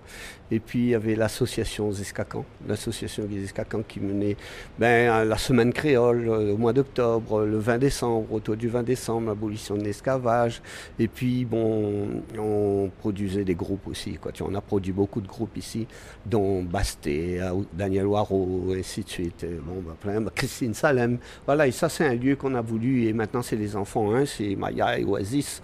et 0.50 0.60
puis 0.60 0.78
il 0.80 0.88
y 0.88 0.94
avait 0.94 1.14
l'association 1.14 1.90
Zescacan, 1.90 2.44
l'association 2.66 3.24
des 3.24 3.40
Zescacan 3.40 3.82
qui 3.86 4.00
menait 4.00 4.36
ben, 4.78 5.24
la 5.24 5.38
semaine 5.38 5.72
créole 5.72 6.28
euh, 6.28 6.52
au 6.52 6.56
mois 6.56 6.72
d'octobre, 6.72 7.44
le 7.44 7.58
20 7.58 7.78
décembre, 7.78 8.32
autour 8.32 8.56
du 8.56 8.68
20 8.68 8.82
décembre, 8.82 9.28
l'abolition 9.28 9.76
de 9.76 9.82
l'esclavage. 9.82 10.60
Et 10.98 11.08
puis, 11.08 11.44
bon, 11.44 12.22
on 12.38 12.90
produisait 12.98 13.44
des 13.44 13.54
groupes 13.54 13.86
aussi. 13.86 14.14
Quoi. 14.14 14.32
On 14.42 14.54
a 14.54 14.60
produit 14.60 14.92
beaucoup 14.92 15.20
de 15.20 15.26
groupes 15.26 15.56
ici, 15.56 15.86
dont 16.26 16.62
Basté, 16.62 17.40
Daniel 17.72 18.06
Waro, 18.06 18.74
et 18.74 18.80
ainsi 18.80 19.02
de 19.02 19.08
suite. 19.08 19.46
Bon, 19.64 19.80
ben, 19.80 19.94
plein, 19.98 20.20
ben, 20.20 20.30
Christine 20.34 20.74
Salem. 20.74 21.18
Voilà, 21.46 21.66
et 21.66 21.72
ça, 21.72 21.88
c'est 21.88 22.06
un 22.06 22.14
lieu 22.14 22.36
qu'on 22.36 22.54
a 22.54 22.60
voulu, 22.60 23.06
et 23.06 23.12
maintenant, 23.12 23.42
c'est 23.42 23.56
les 23.56 23.76
enfants, 23.76 24.14
hein, 24.14 24.24
c'est 24.26 24.56
Maya 24.56 24.98
et 24.98 25.04
Oasis 25.04 25.62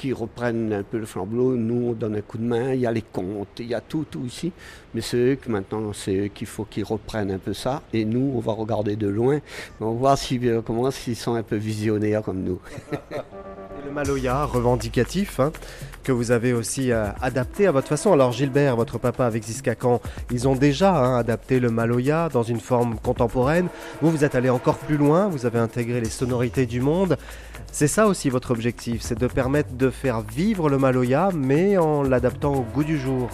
qui 0.00 0.14
reprennent 0.14 0.72
un 0.72 0.82
peu 0.82 0.96
le 0.96 1.04
flambeau. 1.04 1.56
Nous, 1.56 1.90
on 1.90 1.92
donne 1.92 2.16
un 2.16 2.22
coup 2.22 2.38
de 2.38 2.44
main. 2.44 2.72
Il 2.72 2.80
y 2.80 2.86
a 2.86 2.90
les 2.90 3.02
comptes, 3.02 3.58
il 3.58 3.66
y 3.66 3.74
a 3.74 3.82
tout, 3.82 4.06
tout 4.10 4.24
ici. 4.24 4.50
Mais 4.94 5.02
c'est 5.02 5.18
eux 5.18 5.36
que 5.36 5.50
maintenant, 5.50 5.92
c'est 5.92 6.30
qu'il 6.34 6.46
faut 6.46 6.64
qu'ils 6.64 6.84
reprennent 6.84 7.30
un 7.30 7.38
peu 7.38 7.52
ça. 7.52 7.82
Et 7.92 8.06
nous, 8.06 8.32
on 8.34 8.40
va 8.40 8.52
regarder 8.52 8.96
de 8.96 9.06
loin. 9.06 9.40
On 9.78 9.92
va 9.92 9.98
voir 9.98 10.18
si, 10.18 10.40
euh, 10.44 10.62
comment 10.62 10.90
s'ils 10.90 11.16
sont 11.16 11.34
un 11.34 11.42
peu 11.42 11.56
visionnaires 11.56 12.22
comme 12.22 12.42
nous. 12.42 12.58
Le 13.84 13.92
Maloya 13.92 14.44
revendicatif 14.44 15.40
hein, 15.40 15.52
que 16.02 16.12
vous 16.12 16.32
avez 16.32 16.52
aussi 16.52 16.92
euh, 16.92 17.06
adapté 17.22 17.66
à 17.66 17.72
votre 17.72 17.88
façon. 17.88 18.12
Alors 18.12 18.32
Gilbert, 18.32 18.76
votre 18.76 18.98
papa 18.98 19.24
avec 19.24 19.42
Ziskakan, 19.42 20.00
ils 20.30 20.48
ont 20.48 20.54
déjà 20.54 20.94
hein, 20.94 21.18
adapté 21.18 21.60
le 21.60 21.70
Maloya 21.70 22.28
dans 22.30 22.42
une 22.42 22.60
forme 22.60 22.96
contemporaine. 22.98 23.68
Vous, 24.02 24.10
vous 24.10 24.24
êtes 24.24 24.34
allé 24.34 24.50
encore 24.50 24.76
plus 24.76 24.98
loin, 24.98 25.28
vous 25.28 25.46
avez 25.46 25.58
intégré 25.58 26.00
les 26.00 26.10
sonorités 26.10 26.66
du 26.66 26.80
monde. 26.80 27.16
C'est 27.72 27.88
ça 27.88 28.06
aussi 28.06 28.30
votre 28.30 28.50
objectif, 28.50 29.02
c'est 29.02 29.18
de 29.18 29.26
permettre 29.26 29.74
de 29.74 29.90
faire 29.90 30.20
vivre 30.20 30.68
le 30.68 30.78
Maloya, 30.78 31.30
mais 31.34 31.78
en 31.78 32.02
l'adaptant 32.02 32.54
au 32.54 32.62
goût 32.62 32.84
du 32.84 32.98
jour. 32.98 33.28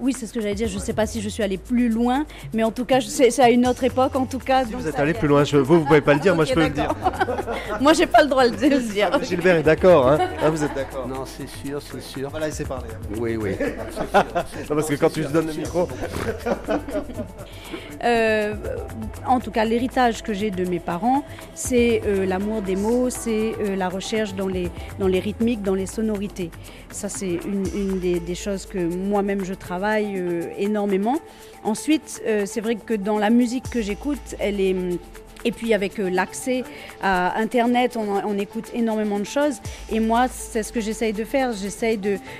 Oui, 0.00 0.14
c'est 0.18 0.26
ce 0.26 0.32
que 0.32 0.40
j'allais 0.40 0.54
dire. 0.54 0.68
Je 0.68 0.76
ne 0.76 0.80
sais 0.80 0.92
pas 0.92 1.06
si 1.06 1.20
je 1.20 1.28
suis 1.28 1.42
allée 1.42 1.58
plus 1.58 1.88
loin, 1.88 2.24
mais 2.54 2.62
en 2.64 2.70
tout 2.70 2.84
cas, 2.84 3.00
c'est 3.00 3.38
à 3.40 3.50
une 3.50 3.66
autre 3.66 3.84
époque. 3.84 4.16
En 4.16 4.26
tout 4.26 4.38
cas, 4.38 4.64
Vous 4.64 4.86
êtes 4.88 4.98
allé 4.98 5.12
plus 5.14 5.28
loin, 5.28 5.44
je, 5.44 5.56
vous, 5.58 5.80
vous 5.80 5.84
pouvez 5.84 6.00
pas 6.00 6.14
le 6.14 6.20
dire, 6.20 6.34
moi 6.34 6.44
je 6.44 6.54
peux 6.54 6.60
le 6.62 6.70
dire. 6.70 6.94
moi, 7.80 7.92
j'ai 7.92 8.06
pas 8.06 8.22
le 8.22 8.28
droit 8.28 8.48
de 8.48 8.66
le 8.66 8.78
dire. 8.80 9.10
Gilbert 9.22 9.56
est 9.56 9.62
d'accord, 9.62 10.08
hein 10.08 10.18
Ah, 10.42 10.50
Vous 10.50 10.64
êtes 10.64 10.74
d'accord 10.74 11.06
Non, 11.06 11.24
c'est 11.26 11.48
sûr, 11.48 11.80
c'est 11.82 12.00
sûr. 12.02 12.30
Voilà, 12.30 12.48
il 12.48 12.52
sait 12.54 12.64
parler. 12.64 12.88
hein. 12.92 13.16
Oui, 13.20 13.36
oui. 13.36 13.52
Non, 14.70 14.76
parce 14.76 14.88
que 14.88 14.94
quand 14.94 15.10
tu 15.10 15.20
lui 15.20 15.28
donnes 15.28 15.46
le 15.48 15.52
micro, 15.54 15.88
Euh, 18.02 18.54
en 19.26 19.40
tout 19.40 19.50
cas, 19.50 19.66
l'héritage 19.66 20.22
que 20.22 20.32
j'ai 20.32 20.50
de 20.50 20.64
mes 20.64 20.78
parents, 20.80 21.22
c'est 21.54 22.00
euh, 22.06 22.24
l'amour 22.24 22.62
des 22.62 22.74
mots, 22.74 23.10
c'est 23.10 23.52
euh, 23.60 23.76
la 23.76 23.90
recherche 23.90 24.34
dans 24.34 24.48
les, 24.48 24.70
dans 24.98 25.06
les 25.06 25.20
rythmiques, 25.20 25.60
dans 25.62 25.74
les 25.74 25.84
sonorités. 25.84 26.50
Ça, 26.90 27.10
c'est 27.10 27.38
une, 27.44 27.66
une 27.74 28.00
des, 28.00 28.18
des 28.18 28.34
choses 28.34 28.64
que 28.64 28.78
moi-même 28.78 29.44
je 29.44 29.52
travaille 29.52 29.89
euh, 29.98 30.42
énormément. 30.58 31.18
Ensuite, 31.64 32.22
euh, 32.26 32.44
c'est 32.46 32.60
vrai 32.60 32.76
que 32.76 32.94
dans 32.94 33.18
la 33.18 33.30
musique 33.30 33.68
que 33.70 33.82
j'écoute, 33.82 34.36
elle 34.38 34.60
est... 34.60 34.72
hum, 34.72 34.98
Et 35.44 35.52
puis 35.52 35.72
avec 35.72 35.98
euh, 35.98 36.10
l'accès 36.10 36.64
à 37.02 37.38
Internet, 37.38 37.96
on, 37.96 38.38
écoute 38.38 38.68
énormément 38.74 39.18
de 39.18 39.24
choses. 39.24 39.56
Et 39.90 39.98
moi, 40.00 40.28
c'est 40.28 40.62
ce 40.62 40.70
que 40.70 40.80
j'essaye 40.80 41.14
de 41.14 41.24
faire. 41.24 41.52
J'essaye 41.52 41.98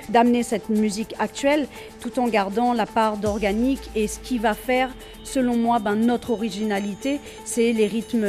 d'amener 0.09 0.43
cette 0.43 0.69
musique 0.69 1.13
actuelle 1.17 1.67
tout 1.99 2.19
en 2.19 2.27
gardant 2.27 2.73
la 2.73 2.85
part 2.85 3.17
d'organique. 3.17 3.89
Et 3.95 4.07
ce 4.07 4.19
qui 4.19 4.37
va 4.37 4.53
faire, 4.53 4.89
selon 5.23 5.55
moi, 5.57 5.79
ben, 5.79 5.95
notre 5.95 6.29
originalité, 6.29 7.19
c'est 7.43 7.73
les 7.73 7.87
rythmes 7.87 8.27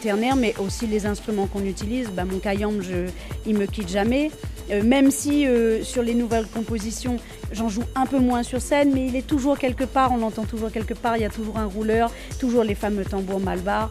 ternaires, 0.00 0.36
mais 0.36 0.54
aussi 0.58 0.86
les 0.86 1.04
instruments 1.04 1.48
qu'on 1.48 1.64
utilise. 1.64 2.08
Ben, 2.10 2.26
mon 2.26 2.38
kayam, 2.38 2.80
je, 2.82 3.10
il 3.44 3.56
me 3.56 3.66
quitte 3.66 3.90
jamais. 3.90 4.30
Euh, 4.70 4.82
même 4.82 5.10
si 5.10 5.46
euh, 5.46 5.82
sur 5.82 6.02
les 6.02 6.14
nouvelles 6.14 6.46
compositions, 6.46 7.18
j'en 7.52 7.68
joue 7.68 7.84
un 7.94 8.06
peu 8.06 8.18
moins 8.18 8.42
sur 8.42 8.60
scène, 8.60 8.92
mais 8.92 9.06
il 9.06 9.16
est 9.16 9.26
toujours 9.26 9.58
quelque 9.58 9.84
part, 9.84 10.12
on 10.12 10.18
l'entend 10.18 10.44
toujours 10.44 10.70
quelque 10.70 10.94
part, 10.94 11.16
il 11.16 11.22
y 11.22 11.26
a 11.26 11.30
toujours 11.30 11.58
un 11.58 11.66
rouleur, 11.66 12.10
toujours 12.40 12.64
les 12.64 12.74
fameux 12.74 13.04
tambours 13.04 13.40
malbar. 13.40 13.90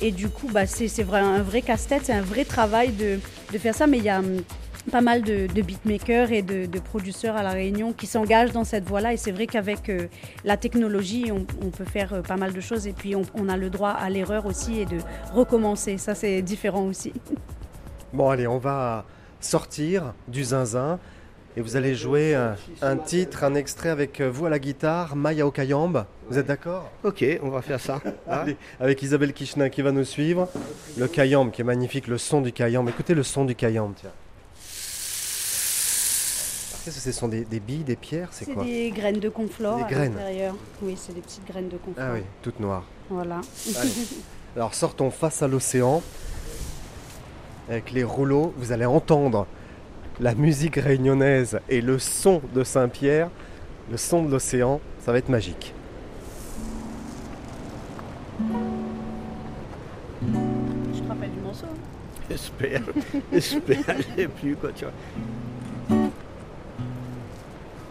Et 0.00 0.10
du 0.10 0.28
coup, 0.28 0.48
bah, 0.52 0.66
c'est 0.66 0.88
un 1.12 1.42
vrai 1.42 1.62
casse-tête, 1.62 2.02
c'est 2.04 2.12
un 2.12 2.22
vrai 2.22 2.44
travail 2.44 2.92
de, 2.92 3.18
faire 3.58 3.74
ça, 3.74 3.86
mais 3.86 3.98
il 3.98 4.04
y 4.04 4.08
a, 4.08 4.18
hum, 4.18 4.42
pas 4.90 5.00
mal 5.00 5.22
de, 5.22 5.46
beatmakers 5.46 6.32
et 6.32 6.42
de, 6.42 6.66
de 6.66 6.78
producteurs 6.78 7.36
à 7.36 7.42
La 7.42 7.50
Réunion 7.50 7.92
qui 7.92 8.06
s'engagent 8.06 8.52
dans 8.52 8.64
cette 8.64 8.86
voie-là. 8.86 9.14
Et 9.14 9.16
c'est 9.16 9.32
vrai 9.32 9.46
qu'avec 9.46 9.88
euh, 9.88 10.08
la 10.44 10.56
technologie, 10.56 11.32
on, 11.32 11.70
peut 11.70 11.84
faire 11.84 12.22
pas 12.22 12.36
mal 12.36 12.52
de 12.52 12.60
choses. 12.60 12.86
Et 12.86 12.92
puis, 12.92 13.14
on 13.16 13.48
a 13.48 13.56
le 13.56 13.70
droit 13.70 13.90
à 13.90 14.10
l'erreur 14.10 14.46
aussi 14.46 14.80
et 14.80 14.84
de 14.84 14.98
recommencer. 15.32 15.96
Ça, 15.96 16.14
c'est 16.14 16.42
différent 16.42 16.86
aussi. 16.86 17.12
Bon, 18.12 18.28
allez, 18.28 18.46
on 18.46 18.58
va 18.58 19.06
sortir 19.44 20.14
du 20.28 20.42
zinzin 20.44 20.98
et 21.56 21.60
vous 21.60 21.76
allez 21.76 21.94
jouer 21.94 22.34
un, 22.34 22.56
un 22.82 22.96
titre, 22.96 23.44
un 23.44 23.54
extrait 23.54 23.88
avec 23.90 24.20
euh, 24.20 24.28
vous 24.28 24.46
à 24.46 24.50
la 24.50 24.58
guitare, 24.58 25.14
Maya 25.14 25.46
Okayamb. 25.46 26.04
Vous 26.28 26.36
êtes 26.38 26.46
d'accord? 26.46 26.90
Ok, 27.04 27.24
on 27.42 27.50
va 27.50 27.62
faire 27.62 27.78
ça. 27.78 28.00
Allez, 28.28 28.56
avec 28.80 29.00
Isabelle 29.02 29.32
Kishna 29.32 29.70
qui 29.70 29.80
va 29.82 29.92
nous 29.92 30.04
suivre. 30.04 30.48
Le 30.98 31.06
kayamb 31.06 31.50
qui 31.52 31.60
est 31.60 31.64
magnifique, 31.64 32.08
le 32.08 32.18
son 32.18 32.40
du 32.40 32.50
kayamb. 32.50 32.88
Écoutez 32.88 33.14
le 33.14 33.22
son 33.22 33.44
du 33.44 33.54
kayamb, 33.54 33.92
tiens. 33.94 34.10
Qu'est-ce 36.84 36.96
que 36.96 37.02
ce 37.02 37.12
sont 37.12 37.28
des, 37.28 37.44
des 37.44 37.60
billes, 37.60 37.84
des 37.84 37.96
pierres? 37.96 38.28
C'est 38.32 38.44
C'est 38.46 38.52
quoi? 38.52 38.64
des 38.64 38.90
graines 38.90 39.20
de 39.20 39.28
conflore 39.30 39.78
Des 39.78 39.84
à 39.84 39.86
graines. 39.86 40.12
l'intérieur. 40.14 40.54
Oui, 40.82 40.96
c'est 40.98 41.14
des 41.14 41.20
petites 41.22 41.46
graines 41.46 41.68
de 41.68 41.76
conflore. 41.78 42.06
Ah 42.10 42.12
oui, 42.14 42.20
toutes 42.42 42.60
noires. 42.60 42.84
Voilà. 43.08 43.40
Allez. 43.80 43.90
Alors 44.56 44.74
sortons 44.74 45.10
face 45.10 45.40
à 45.42 45.48
l'océan 45.48 46.02
avec 47.68 47.92
les 47.92 48.04
rouleaux, 48.04 48.52
vous 48.56 48.72
allez 48.72 48.86
entendre 48.86 49.46
la 50.20 50.34
musique 50.34 50.76
réunionnaise 50.76 51.58
et 51.68 51.80
le 51.80 51.98
son 51.98 52.40
de 52.54 52.62
Saint-Pierre, 52.62 53.30
le 53.90 53.96
son 53.96 54.22
de 54.22 54.30
l'océan, 54.30 54.80
ça 55.00 55.12
va 55.12 55.18
être 55.18 55.28
magique. 55.28 55.74
Je 60.92 61.00
te 61.00 61.08
rappelle 61.08 61.30
du 61.30 61.40
morceau. 61.40 61.66
Hein. 61.66 61.76
J'espère, 62.30 62.82
j'espère, 63.32 63.96
j'ai 64.16 64.28
plus 64.28 64.56
quoi, 64.56 64.70
tu 64.74 64.84
vois. 64.84 64.92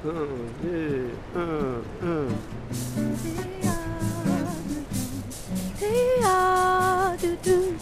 1, 0.05 0.09
2, 7.43 7.75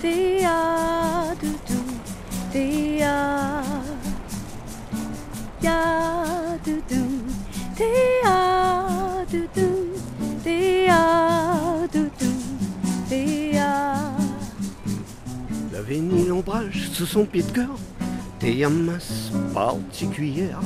Théa, 0.00 1.34
doudou, 1.42 1.84
Théa. 2.50 3.62
Ya, 5.62 6.56
doudou, 6.64 7.06
Théa, 7.76 9.26
doudou, 9.30 9.88
Théa, 10.42 11.86
doudou, 11.92 12.32
Théa. 13.10 13.94
La 15.70 15.94
ni 15.94 16.24
l'ombrage 16.24 16.88
sous 16.94 17.04
son 17.04 17.26
pied 17.26 17.42
de 17.42 17.50
cœur, 17.50 17.76
Théa 18.38 18.70
masse 18.70 19.30
particulière. 19.52 20.60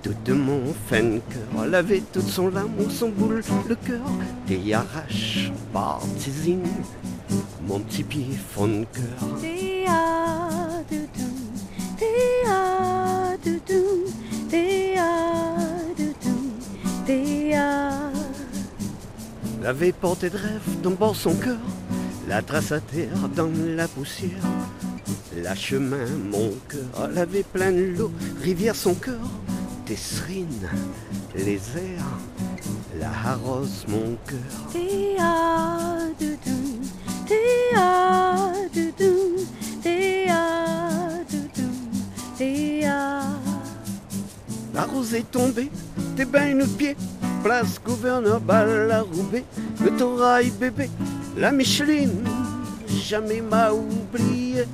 Tout 0.00 0.14
de 0.24 0.32
mon 0.32 0.62
fin 0.88 1.18
cœur 1.28 1.66
lavait 1.66 2.04
toute 2.12 2.28
son 2.28 2.50
lame 2.50 2.70
ou 2.78 2.88
son 2.88 3.08
boule, 3.08 3.42
le 3.68 3.74
cœur, 3.74 4.06
Théa 4.46 4.78
arrache 4.78 5.50
par 5.72 5.98
tes 6.20 6.48
mon 7.68 7.80
petit 7.80 8.02
pied 8.02 8.26
fond 8.54 8.66
de 8.66 8.86
cœur. 8.86 9.38
L'avait 19.62 19.92
porté 19.92 20.30
de 20.30 20.36
rêve 20.36 20.80
dans 20.82 20.92
bord 20.92 21.14
son 21.14 21.34
cœur, 21.34 21.58
la 22.26 22.40
trace 22.40 22.72
à 22.72 22.80
terre 22.80 23.28
dans 23.36 23.50
la 23.76 23.86
poussière. 23.86 24.30
La 25.36 25.54
chemin, 25.54 26.06
mon 26.32 26.52
cœur, 26.70 27.10
l'avait 27.12 27.42
plein 27.42 27.70
de 27.70 27.94
l'eau, 27.98 28.10
rivière 28.42 28.74
son 28.74 28.94
cœur, 28.94 29.28
des 29.86 29.96
serines, 29.96 30.70
les 31.36 31.60
airs, 31.76 32.18
la 32.98 33.10
arrose 33.30 33.84
mon 33.88 34.16
cœur. 34.26 34.38
La 45.18 45.24
rose 45.24 45.26
est 45.26 45.32
tombée, 45.32 45.70
des 46.16 46.24
bains 46.24 46.54
de 46.54 46.64
pied, 46.64 46.96
place 47.42 47.80
gouverneur 47.84 48.40
bal 48.40 48.90
à 48.92 49.02
le 49.82 49.96
Torail 49.96 50.50
bébé, 50.50 50.88
la 51.36 51.50
Micheline, 51.50 52.24
jamais 52.88 53.40
m'a 53.40 53.72
oublié. 53.72 54.64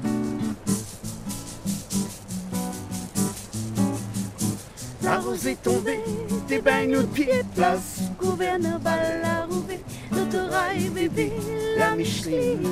La 5.02 5.18
rose 5.18 5.46
est 5.46 5.62
tombée, 5.62 6.00
des 6.46 6.60
bains 6.60 6.88
de 6.88 7.02
pied, 7.02 7.42
place 7.54 8.00
Gouverneur 8.18 8.78
Balaroubé, 8.80 9.78
l'autorail 10.12 10.90
bébé, 10.90 11.32
la 11.78 11.96
Micheline, 11.96 12.68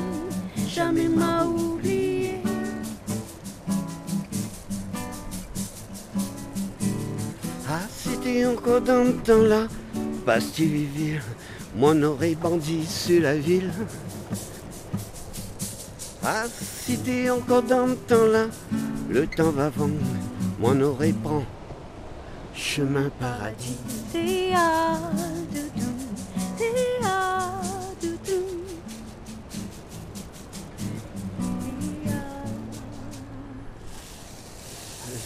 jamais 0.69 1.09
m'a 1.09 1.45
oublié. 1.45 1.72
Encore 8.25 8.81
dans 8.81 9.03
le 9.03 9.15
temps-là, 9.15 9.67
Bastille-Ville, 10.25 11.21
mon 11.77 12.01
oreille 12.05 12.37
bandit 12.37 12.87
sur 12.87 13.21
la 13.21 13.37
ville. 13.37 13.73
Ah, 16.25 16.45
c'était 16.55 17.31
encore 17.31 17.65
dans 17.65 17.87
le 17.87 17.97
temps-là, 17.97 18.47
le 19.11 19.27
temps 19.27 19.51
va 19.51 19.71
vendre, 19.71 19.95
mon 20.61 20.81
oreille 20.81 21.15
prend 21.15 21.43
chemin 22.55 23.11
paradis. 23.19 23.77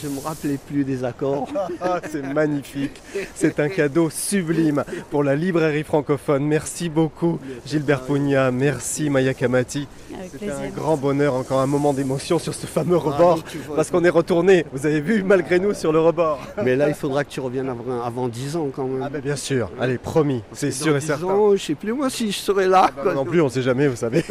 Je 0.03 0.09
me 0.09 0.21
rappelais 0.21 0.59
plus 0.59 0.85
des 0.85 1.05
accords. 1.05 1.49
Ah, 1.81 2.01
c'est 2.11 2.23
magnifique. 2.23 3.01
C'est 3.35 3.61
un 3.61 3.69
cadeau 3.69 4.09
sublime 4.11 4.85
pour 5.11 5.23
la 5.23 5.37
librairie 5.37 5.85
francophone. 5.85 6.45
Merci 6.45 6.89
beaucoup 6.89 7.39
Gilbert 7.67 8.03
Pugna, 8.03 8.51
merci 8.51 9.11
Maya 9.11 9.35
Kamati. 9.35 9.87
Avec 10.19 10.31
C'était 10.33 10.51
un 10.51 10.69
grand 10.75 10.97
bonheur, 10.97 11.35
encore 11.35 11.61
un 11.61 11.67
moment 11.67 11.93
d'émotion 11.93 12.39
sur 12.39 12.55
ce 12.55 12.67
fameux 12.67 12.97
rebord, 12.97 13.45
tu 13.45 13.59
vois, 13.59 13.77
parce 13.77 13.91
qu'on 13.91 14.03
est 14.05 14.09
retourné, 14.11 14.65
vous 14.73 14.87
avez 14.87 15.01
vu, 15.01 15.23
malgré 15.23 15.59
nous, 15.61 15.75
sur 15.75 15.93
le 15.93 16.01
rebord. 16.01 16.41
Mais 16.65 16.75
là, 16.75 16.89
il 16.89 16.95
faudra 16.95 17.23
que 17.25 17.31
tu 17.31 17.41
reviennes 17.41 17.69
avant, 17.69 18.03
avant 18.03 18.29
10 18.29 18.57
ans 18.57 18.69
quand 18.75 18.87
même. 18.87 19.03
Ah 19.05 19.11
ben 19.11 19.21
bien 19.21 19.37
sûr, 19.37 19.71
allez, 19.79 19.99
promis, 19.99 20.43
c'est 20.53 20.71
sûr 20.71 20.97
et 20.97 21.01
10 21.01 21.07
certain. 21.07 21.27
ans, 21.27 21.55
je 21.55 21.63
sais 21.63 21.75
plus 21.75 21.93
moi 21.93 22.09
si 22.11 22.33
je 22.33 22.39
serai 22.39 22.67
là. 22.67 22.91
Bah, 22.97 23.03
quoi. 23.03 23.15
non 23.15 23.25
plus, 23.25 23.41
on 23.43 23.49
sait 23.49 23.63
jamais, 23.63 23.87
vous 23.89 23.97
savez. 23.97 24.25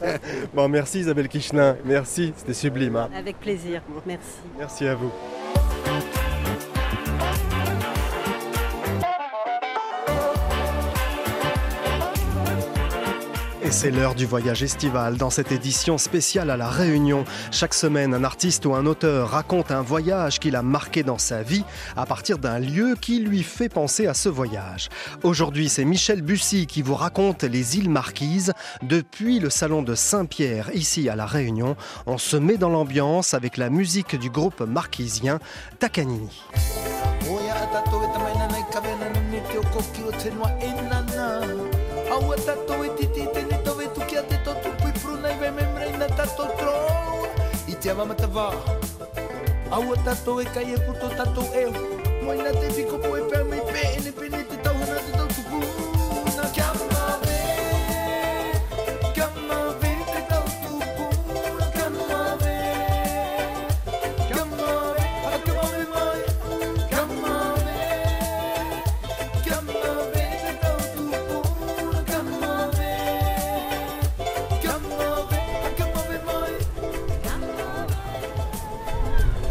bon, 0.54 0.68
merci 0.68 1.00
Isabelle 1.00 1.28
Kichelin, 1.28 1.76
merci, 1.84 2.32
c'était 2.36 2.54
sublime. 2.54 2.96
hein. 2.96 3.08
Avec 3.16 3.38
plaisir. 3.38 3.80
Merci. 4.06 4.24
Merci 4.58 4.86
à 4.88 4.94
vous. 4.96 5.10
C'est 13.70 13.90
l'heure 13.90 14.14
du 14.14 14.24
voyage 14.24 14.62
estival 14.62 15.18
dans 15.18 15.28
cette 15.30 15.52
édition 15.52 15.98
spéciale 15.98 16.50
à 16.50 16.56
La 16.56 16.68
Réunion. 16.68 17.24
Chaque 17.52 17.74
semaine, 17.74 18.14
un 18.14 18.24
artiste 18.24 18.64
ou 18.66 18.74
un 18.74 18.86
auteur 18.86 19.30
raconte 19.30 19.70
un 19.70 19.82
voyage 19.82 20.40
qu'il 20.40 20.56
a 20.56 20.62
marqué 20.62 21.02
dans 21.02 21.18
sa 21.18 21.42
vie 21.42 21.64
à 21.96 22.06
partir 22.06 22.38
d'un 22.38 22.58
lieu 22.58 22.96
qui 23.00 23.20
lui 23.20 23.42
fait 23.42 23.68
penser 23.68 24.06
à 24.06 24.14
ce 24.14 24.28
voyage. 24.28 24.88
Aujourd'hui, 25.22 25.68
c'est 25.68 25.84
Michel 25.84 26.22
Bussy 26.22 26.66
qui 26.66 26.82
vous 26.82 26.94
raconte 26.94 27.44
les 27.44 27.76
îles 27.76 27.90
Marquises 27.90 28.52
depuis 28.82 29.38
le 29.38 29.50
salon 29.50 29.82
de 29.82 29.94
Saint-Pierre 29.94 30.70
ici 30.74 31.08
à 31.08 31.14
La 31.14 31.26
Réunion. 31.26 31.76
On 32.06 32.18
se 32.18 32.36
met 32.36 32.56
dans 32.56 32.70
l'ambiance 32.70 33.34
avec 33.34 33.56
la 33.58 33.70
musique 33.70 34.16
du 34.16 34.30
groupe 34.30 34.60
marquisien 34.60 35.38
Takanini. 35.78 36.42
mamatava 47.98 48.52
Aua 49.70 49.96
tatou 50.04 50.40
e 50.40 50.44
kai 50.44 50.72
e 50.72 50.78
puto 50.78 51.08
tatou 51.16 51.44
eu 51.52 51.70
eh. 51.70 52.22
Moina 52.22 52.52
te 52.52 52.70
fiko 52.76 52.98
poe 53.02 53.24
pēr 53.26 53.42
mei 53.50 53.64
pē 53.72 53.82
Ene 53.98 54.14
pene 54.20 54.44
te 54.46 54.60
tau 54.62 54.78
hana 54.84 55.02
te 55.02 55.18
tau 55.18 55.26
tupu 55.34 55.64
Nā 56.38 56.46
kia 56.54 56.70
mama 56.78 56.97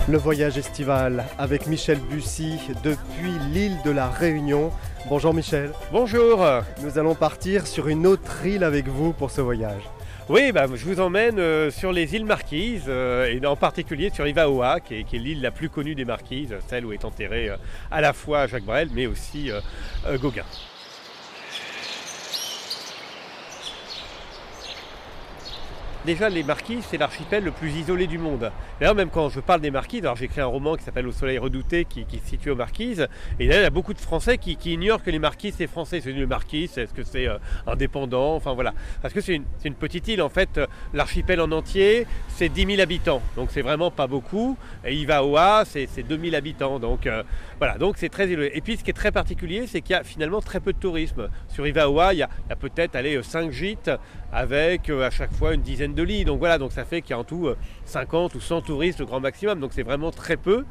Le 0.09 0.17
voyage 0.17 0.57
estival 0.57 1.25
avec 1.37 1.67
Michel 1.67 1.99
Bussy 1.99 2.57
depuis 2.81 3.33
l'île 3.51 3.75
de 3.83 3.91
la 3.91 4.09
Réunion. 4.09 4.71
Bonjour 5.09 5.33
Michel. 5.33 5.71
Bonjour. 5.91 6.45
Nous 6.81 6.97
allons 6.97 7.13
partir 7.13 7.67
sur 7.67 7.89
une 7.89 8.07
autre 8.07 8.45
île 8.45 8.63
avec 8.63 8.87
vous 8.87 9.11
pour 9.11 9.31
ce 9.31 9.41
voyage. 9.41 9.83
Oui, 10.29 10.53
bah, 10.53 10.65
je 10.73 10.85
vous 10.85 11.01
emmène 11.01 11.39
euh, 11.39 11.71
sur 11.71 11.91
les 11.91 12.15
îles 12.15 12.25
Marquises, 12.25 12.85
euh, 12.87 13.31
et 13.31 13.45
en 13.45 13.57
particulier 13.57 14.09
sur 14.09 14.25
Ivaoa, 14.25 14.79
qui 14.79 14.95
est, 14.95 15.03
qui 15.03 15.17
est 15.17 15.19
l'île 15.19 15.41
la 15.41 15.51
plus 15.51 15.69
connue 15.69 15.93
des 15.93 16.05
Marquises, 16.05 16.55
celle 16.69 16.85
où 16.85 16.93
est 16.93 17.03
enterré 17.03 17.49
euh, 17.49 17.57
à 17.91 17.99
la 17.99 18.13
fois 18.13 18.47
Jacques 18.47 18.65
Brel, 18.65 18.87
mais 18.93 19.07
aussi 19.07 19.51
Gauguin. 20.21 20.45
Déjà, 26.07 26.29
les 26.29 26.41
Marquises, 26.41 26.85
c'est 26.89 26.97
l'archipel 26.97 27.43
le 27.43 27.51
plus 27.51 27.69
isolé 27.69 28.07
du 28.07 28.17
monde. 28.17 28.49
D'ailleurs, 28.79 28.95
même 28.95 29.09
quand 29.09 29.27
je 29.27 29.41
parle 29.41 29.59
des 29.59 29.71
Marquises, 29.71 29.99
alors 29.99 30.15
j'ai 30.15 30.23
écrit 30.23 30.39
un 30.39 30.45
roman 30.45 30.77
qui 30.77 30.85
s'appelle 30.85 31.05
Au 31.05 31.11
soleil 31.11 31.37
redouté, 31.37 31.83
qui, 31.83 32.05
qui 32.05 32.19
se 32.19 32.27
situe 32.27 32.49
aux 32.49 32.55
Marquises, 32.55 33.09
et 33.41 33.45
d'ailleurs, 33.45 33.63
il 33.63 33.65
y 33.65 33.67
a 33.67 33.71
beaucoup 33.71 33.93
de 33.93 33.99
Français 33.99 34.37
qui, 34.37 34.57
ignorent 34.71 35.03
que 35.03 35.11
les 35.11 35.19
Marquises, 35.19 35.55
c'est 35.57 35.67
français. 35.67 35.99
C'est 36.01 36.11
une 36.11 36.25
Marquise, 36.25 36.77
est-ce 36.77 36.93
que 36.93 37.03
c'est 37.03 37.27
euh, 37.27 37.37
indépendant? 37.67 38.35
Enfin 38.35 38.53
voilà. 38.53 38.73
Parce 39.01 39.13
que 39.13 39.19
c'est 39.19 39.41
une, 39.65 39.75
petite 39.75 40.07
île, 40.07 40.21
en 40.21 40.29
fait, 40.29 40.57
euh, 40.57 40.67
l'archipel 40.93 41.41
en 41.41 41.51
entier, 41.51 42.07
c'est 42.29 42.47
10 42.47 42.65
000 42.67 42.81
habitants. 42.81 43.21
Donc 43.35 43.49
c'est 43.51 43.61
vraiment 43.61 43.91
pas 43.91 44.07
beaucoup. 44.07 44.57
Et 44.85 44.95
Ivaoa, 44.95 45.65
c'est 45.65 46.03
2 46.03 46.17
000 46.17 46.35
habitants. 46.37 46.79
Donc 46.79 47.05
euh, 47.05 47.23
voilà, 47.59 47.77
donc 47.77 47.97
c'est 47.97 48.09
très 48.09 48.29
élevé. 48.29 48.55
Et 48.55 48.61
puis 48.61 48.77
ce 48.77 48.83
qui 48.83 48.91
est 48.91 48.93
très 48.93 49.11
particulier, 49.11 49.65
c'est 49.65 49.81
qu'il 49.81 49.93
y 49.93 49.99
a 49.99 50.03
finalement 50.03 50.41
très 50.41 50.59
peu 50.59 50.73
de 50.73 50.77
tourisme. 50.77 51.29
Sur 51.47 51.65
Ivaoa, 51.65 52.13
il 52.13 52.19
y 52.19 52.23
a, 52.23 52.29
peut-être 52.59 52.95
allez, 52.95 53.21
5 53.21 53.51
gîtes 53.51 53.91
avec 54.31 54.89
euh, 54.89 55.05
à 55.05 55.09
chaque 55.09 55.33
fois 55.33 55.53
une 55.53 55.61
dizaine 55.61 55.95
de 55.95 56.03
lits. 56.03 56.25
Donc 56.25 56.39
voilà, 56.39 56.59
donc 56.59 56.71
ça 56.71 56.85
fait 56.85 57.01
qu'il 57.01 57.11
y 57.11 57.13
a 57.13 57.19
en 57.19 57.23
tout 57.23 57.47
euh, 57.47 57.57
50 57.85 58.35
ou 58.35 58.39
100 58.39 58.61
touristes 58.61 59.01
au 59.01 59.05
grand 59.05 59.19
maximum. 59.19 59.59
Donc 59.59 59.71
c'est 59.73 59.83
vraiment 59.83 60.11
très 60.11 60.37
peu. 60.37 60.65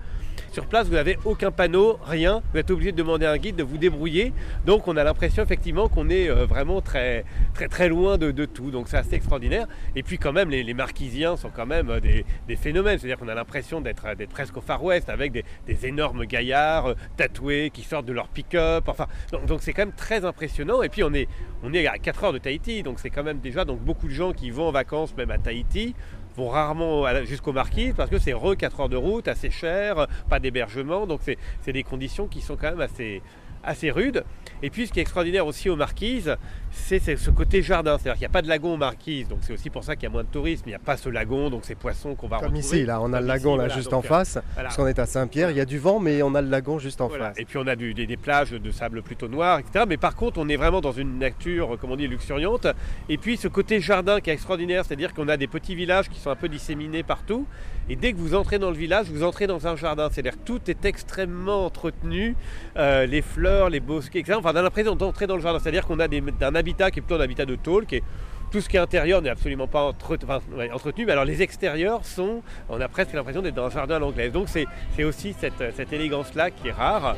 Sur 0.52 0.66
place, 0.66 0.86
vous 0.86 0.94
n'avez 0.94 1.18
aucun 1.24 1.50
panneau, 1.50 1.98
rien. 2.04 2.42
Vous 2.52 2.58
êtes 2.58 2.70
obligé 2.70 2.92
de 2.92 2.96
demander 2.96 3.26
à 3.26 3.32
un 3.32 3.36
guide 3.36 3.56
de 3.56 3.62
vous 3.62 3.78
débrouiller. 3.78 4.32
Donc 4.64 4.88
on 4.88 4.96
a 4.96 5.04
l'impression 5.04 5.42
effectivement 5.42 5.88
qu'on 5.88 6.08
est 6.08 6.28
euh, 6.30 6.46
vraiment 6.46 6.80
très 6.80 7.24
très 7.70 7.88
loin 7.88 8.18
de, 8.18 8.44
tout. 8.44 8.70
Donc 8.70 8.88
c'est 8.88 8.96
assez 8.96 9.14
extraordinaire. 9.14 9.66
Et 9.94 10.02
puis 10.02 10.18
quand 10.18 10.32
même, 10.32 10.50
les, 10.50 10.74
Marquisiens 10.74 11.36
sont 11.36 11.50
quand 11.54 11.66
même 11.66 11.90
euh, 11.90 12.00
des, 12.00 12.56
phénomènes. 12.56 12.98
C'est-à-dire 12.98 13.18
qu'on 13.18 13.28
a 13.28 13.34
l'impression 13.34 13.80
d'être 13.80 14.06
euh, 14.06 14.26
presque 14.28 14.56
au 14.56 14.60
Far 14.60 14.82
West 14.82 15.08
avec 15.08 15.32
des, 15.32 15.44
énormes 15.86 16.24
gaillards 16.24 16.94
tatoués 17.16 17.70
qui 17.72 17.82
sortent 17.82 18.06
de 18.06 18.12
leur 18.12 18.28
pick-up. 18.28 18.84
Enfin, 18.88 19.06
donc 19.46 19.62
c'est 19.62 19.72
quand 19.72 19.82
même 19.82 19.94
très 19.94 20.24
impressionnant. 20.24 20.82
Et 20.82 20.88
puis 20.88 21.02
on 21.02 21.12
est 21.12 21.86
à 21.86 21.98
4 21.98 22.24
heures 22.24 22.32
de 22.32 22.38
Tahiti. 22.38 22.82
Donc 22.82 22.98
c'est 22.98 23.10
quand 23.10 23.24
même 23.24 23.40
déjà 23.40 23.64
beaucoup 23.64 24.08
de 24.08 24.12
gens 24.12 24.32
qui 24.32 24.50
vont 24.50 24.68
en 24.68 24.72
vacances 24.72 25.14
même 25.16 25.30
à 25.30 25.38
Tahiti 25.38 25.94
vont 26.36 26.48
rarement 26.48 27.04
jusqu'aux 27.24 27.52
Marquises 27.52 27.94
parce 27.96 28.10
que 28.10 28.18
c'est 28.18 28.32
re 28.32 28.56
4 28.56 28.80
heures 28.80 28.88
de 28.88 28.96
route, 28.96 29.28
assez 29.28 29.50
cher, 29.50 30.06
pas 30.28 30.38
d'hébergement, 30.38 31.06
donc 31.06 31.20
c'est 31.22 31.38
c'est 31.62 31.72
des 31.72 31.82
conditions 31.82 32.26
qui 32.26 32.40
sont 32.40 32.56
quand 32.56 32.70
même 32.70 32.80
assez, 32.80 33.22
assez 33.62 33.90
rudes. 33.90 34.24
Et 34.62 34.70
puis 34.70 34.86
ce 34.86 34.92
qui 34.92 35.00
est 35.00 35.02
extraordinaire 35.02 35.46
aussi 35.46 35.68
aux 35.68 35.76
Marquises, 35.76 36.36
c'est 36.76 37.16
ce 37.16 37.30
côté 37.30 37.62
jardin, 37.62 37.96
c'est-à-dire 37.98 38.12
qu'il 38.14 38.20
n'y 38.20 38.26
a 38.26 38.32
pas 38.32 38.42
de 38.42 38.48
lagon 38.48 38.74
aux 38.74 38.76
Marquises, 38.76 39.26
donc 39.28 39.38
c'est 39.42 39.52
aussi 39.52 39.70
pour 39.70 39.82
ça 39.82 39.96
qu'il 39.96 40.04
y 40.04 40.06
a 40.06 40.10
moins 40.10 40.22
de 40.22 40.28
tourisme, 40.28 40.62
il 40.66 40.70
n'y 40.70 40.74
a 40.74 40.78
pas 40.78 40.96
ce 40.96 41.08
lagon, 41.08 41.50
donc 41.50 41.64
ces 41.64 41.74
poissons 41.74 42.14
qu'on 42.14 42.28
va 42.28 42.36
Comme 42.38 42.54
retrouver. 42.54 42.76
ici, 42.78 42.86
là, 42.86 43.00
on 43.00 43.12
a 43.12 43.20
le 43.20 43.26
lagon 43.26 43.50
ici, 43.54 43.58
là 43.58 43.64
voilà, 43.66 43.74
juste 43.74 43.92
en 43.92 43.98
euh, 43.98 44.02
face, 44.02 44.38
voilà. 44.54 44.68
parce 44.68 44.76
qu'on 44.76 44.86
est 44.86 44.98
à 44.98 45.06
Saint-Pierre. 45.06 45.50
Il 45.50 45.56
y 45.56 45.60
a 45.60 45.64
du 45.64 45.78
vent, 45.78 45.98
mais 45.98 46.22
on 46.22 46.34
a 46.34 46.42
le 46.42 46.48
lagon 46.48 46.78
juste 46.78 47.00
en 47.00 47.08
Voilà. 47.08 47.28
face. 47.30 47.38
Et 47.38 47.44
puis 47.44 47.58
on 47.58 47.66
a 47.66 47.74
du- 47.76 47.94
des, 47.94 48.06
des 48.06 48.16
plages 48.16 48.50
de 48.52 48.70
sable 48.70 49.02
plutôt 49.02 49.26
noir, 49.28 49.58
etc. 49.58 49.84
Mais 49.88 49.96
par 49.96 50.14
contre, 50.14 50.38
on 50.38 50.48
est 50.48 50.56
vraiment 50.56 50.80
dans 50.80 50.92
une 50.92 51.18
nature, 51.18 51.76
comme 51.80 51.90
on 51.90 51.96
dit, 51.96 52.06
luxuriante. 52.08 52.66
Et 53.08 53.16
puis 53.18 53.36
ce 53.36 53.48
côté 53.48 53.80
jardin 53.80 54.20
qui 54.20 54.30
est 54.30 54.34
extraordinaire, 54.34 54.84
c'est-à-dire 54.84 55.12
qu'on 55.14 55.28
a 55.28 55.36
des 55.36 55.46
petits 55.48 55.74
villages 55.74 56.08
qui 56.08 56.20
sont 56.20 56.30
un 56.30 56.36
peu 56.36 56.48
disséminés 56.48 57.02
partout. 57.02 57.46
Et 57.88 57.94
dès 57.96 58.12
que 58.12 58.18
vous 58.18 58.34
entrez 58.34 58.58
dans 58.58 58.70
le 58.70 58.76
village, 58.76 59.06
vous 59.10 59.22
entrez 59.22 59.46
dans 59.46 59.66
un 59.68 59.76
jardin. 59.76 60.08
C'est-à-dire 60.10 60.36
tout 60.44 60.60
est 60.68 60.84
extrêmement 60.84 61.64
entretenu, 61.66 62.34
euh, 62.76 63.06
les 63.06 63.22
fleurs, 63.22 63.70
les 63.70 63.78
bosquets, 63.80 64.18
etc. 64.20 64.36
Enfin, 64.38 64.50
on 64.52 64.56
a 64.56 64.62
l'impression 64.62 64.96
d'entrer 64.96 65.26
dans 65.28 65.36
le 65.36 65.42
jardin. 65.42 65.60
C'est-à-dire 65.60 65.86
qu'on 65.86 66.00
a 66.00 66.08
des- 66.08 66.22
un 66.40 66.54
qui 66.74 66.98
est 66.98 67.02
plutôt 67.02 67.14
un 67.16 67.20
habitat 67.20 67.44
de 67.44 67.56
tôle, 67.56 67.86
qui 67.86 67.96
est 67.96 68.02
tout 68.50 68.60
ce 68.60 68.68
qui 68.68 68.76
est 68.76 68.80
intérieur 68.80 69.22
n'est 69.22 69.30
absolument 69.30 69.66
pas 69.66 69.82
entretenu, 69.82 71.04
mais 71.04 71.12
alors 71.12 71.24
les 71.24 71.42
extérieurs 71.42 72.04
sont, 72.04 72.42
on 72.68 72.80
a 72.80 72.88
presque 72.88 73.12
l'impression 73.12 73.42
d'être 73.42 73.54
dans 73.54 73.66
un 73.66 73.70
jardin 73.70 73.96
à 73.96 73.98
l'anglaise. 73.98 74.32
Donc 74.32 74.48
c'est 74.48 74.66
c'est 74.94 75.04
aussi 75.04 75.34
cette, 75.38 75.74
cette 75.74 75.92
élégance-là 75.92 76.50
qui 76.50 76.68
est 76.68 76.72
rare. 76.72 77.16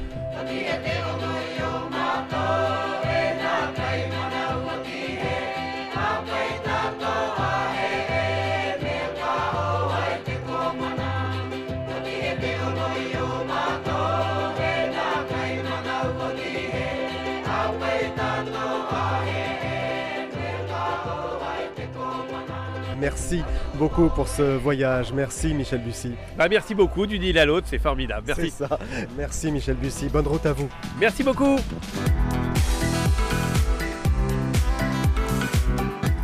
Merci 23.01 23.43
beaucoup 23.75 24.09
pour 24.09 24.29
ce 24.29 24.57
voyage. 24.57 25.13
Merci 25.13 25.55
Michel 25.55 25.81
Bussy. 25.81 26.13
Bah, 26.37 26.49
merci 26.49 26.75
beaucoup 26.75 27.07
d'une 27.07 27.23
île 27.23 27.39
à 27.39 27.45
l'autre, 27.45 27.67
c'est 27.71 27.79
formidable. 27.79 28.25
Merci. 28.27 28.51
Ça. 28.51 28.79
Merci 29.17 29.53
Michel 29.53 29.77
Bussy. 29.77 30.09
Bonne 30.09 30.27
route 30.27 30.47
à 30.47 30.53
vous. 30.53 30.69
Merci 30.99 31.23
beaucoup. 31.23 31.59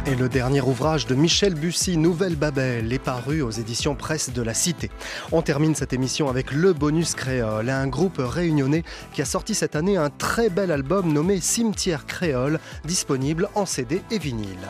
Et 0.07 0.16
le 0.16 0.28
dernier 0.28 0.61
ouvrage 0.61 1.07
de 1.07 1.14
Michel 1.14 1.55
Bussy, 1.55 1.96
Nouvelle 1.96 2.36
Babel, 2.36 2.92
est 2.92 2.98
paru 2.98 3.40
aux 3.40 3.50
éditions 3.50 3.94
Presse 3.94 4.30
de 4.34 4.42
la 4.42 4.52
Cité. 4.52 4.90
On 5.32 5.40
termine 5.40 5.74
cette 5.74 5.94
émission 5.94 6.28
avec 6.28 6.52
le 6.52 6.74
bonus 6.74 7.14
créole, 7.14 7.70
un 7.70 7.86
groupe 7.86 8.18
réunionnais 8.18 8.82
qui 9.14 9.22
a 9.22 9.24
sorti 9.24 9.55
cette 9.55 9.76
année 9.76 9.96
un 9.96 10.11
très 10.11 10.50
bel 10.50 10.70
album 10.70 11.11
nommé 11.11 11.40
Cimetière 11.40 12.05
créole, 12.05 12.61
disponible 12.84 13.48
en 13.55 13.64
CD 13.64 14.02
et 14.11 14.18
vinyle. 14.18 14.68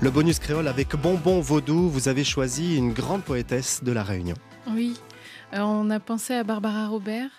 Le 0.00 0.10
bonus 0.10 0.38
créole 0.38 0.68
avec 0.68 0.94
Bonbon 0.94 1.40
Vaudou, 1.40 1.88
vous 1.88 2.06
avez 2.08 2.22
choisi 2.22 2.76
une 2.76 2.92
grande 2.92 3.24
poétesse 3.24 3.82
de 3.82 3.90
la 3.90 4.04
Réunion. 4.04 4.36
Oui, 4.70 4.96
Euh, 5.54 5.60
on 5.60 5.88
a 5.90 6.00
pensé 6.00 6.34
à 6.34 6.42
Barbara 6.42 6.88
Robert, 6.88 7.30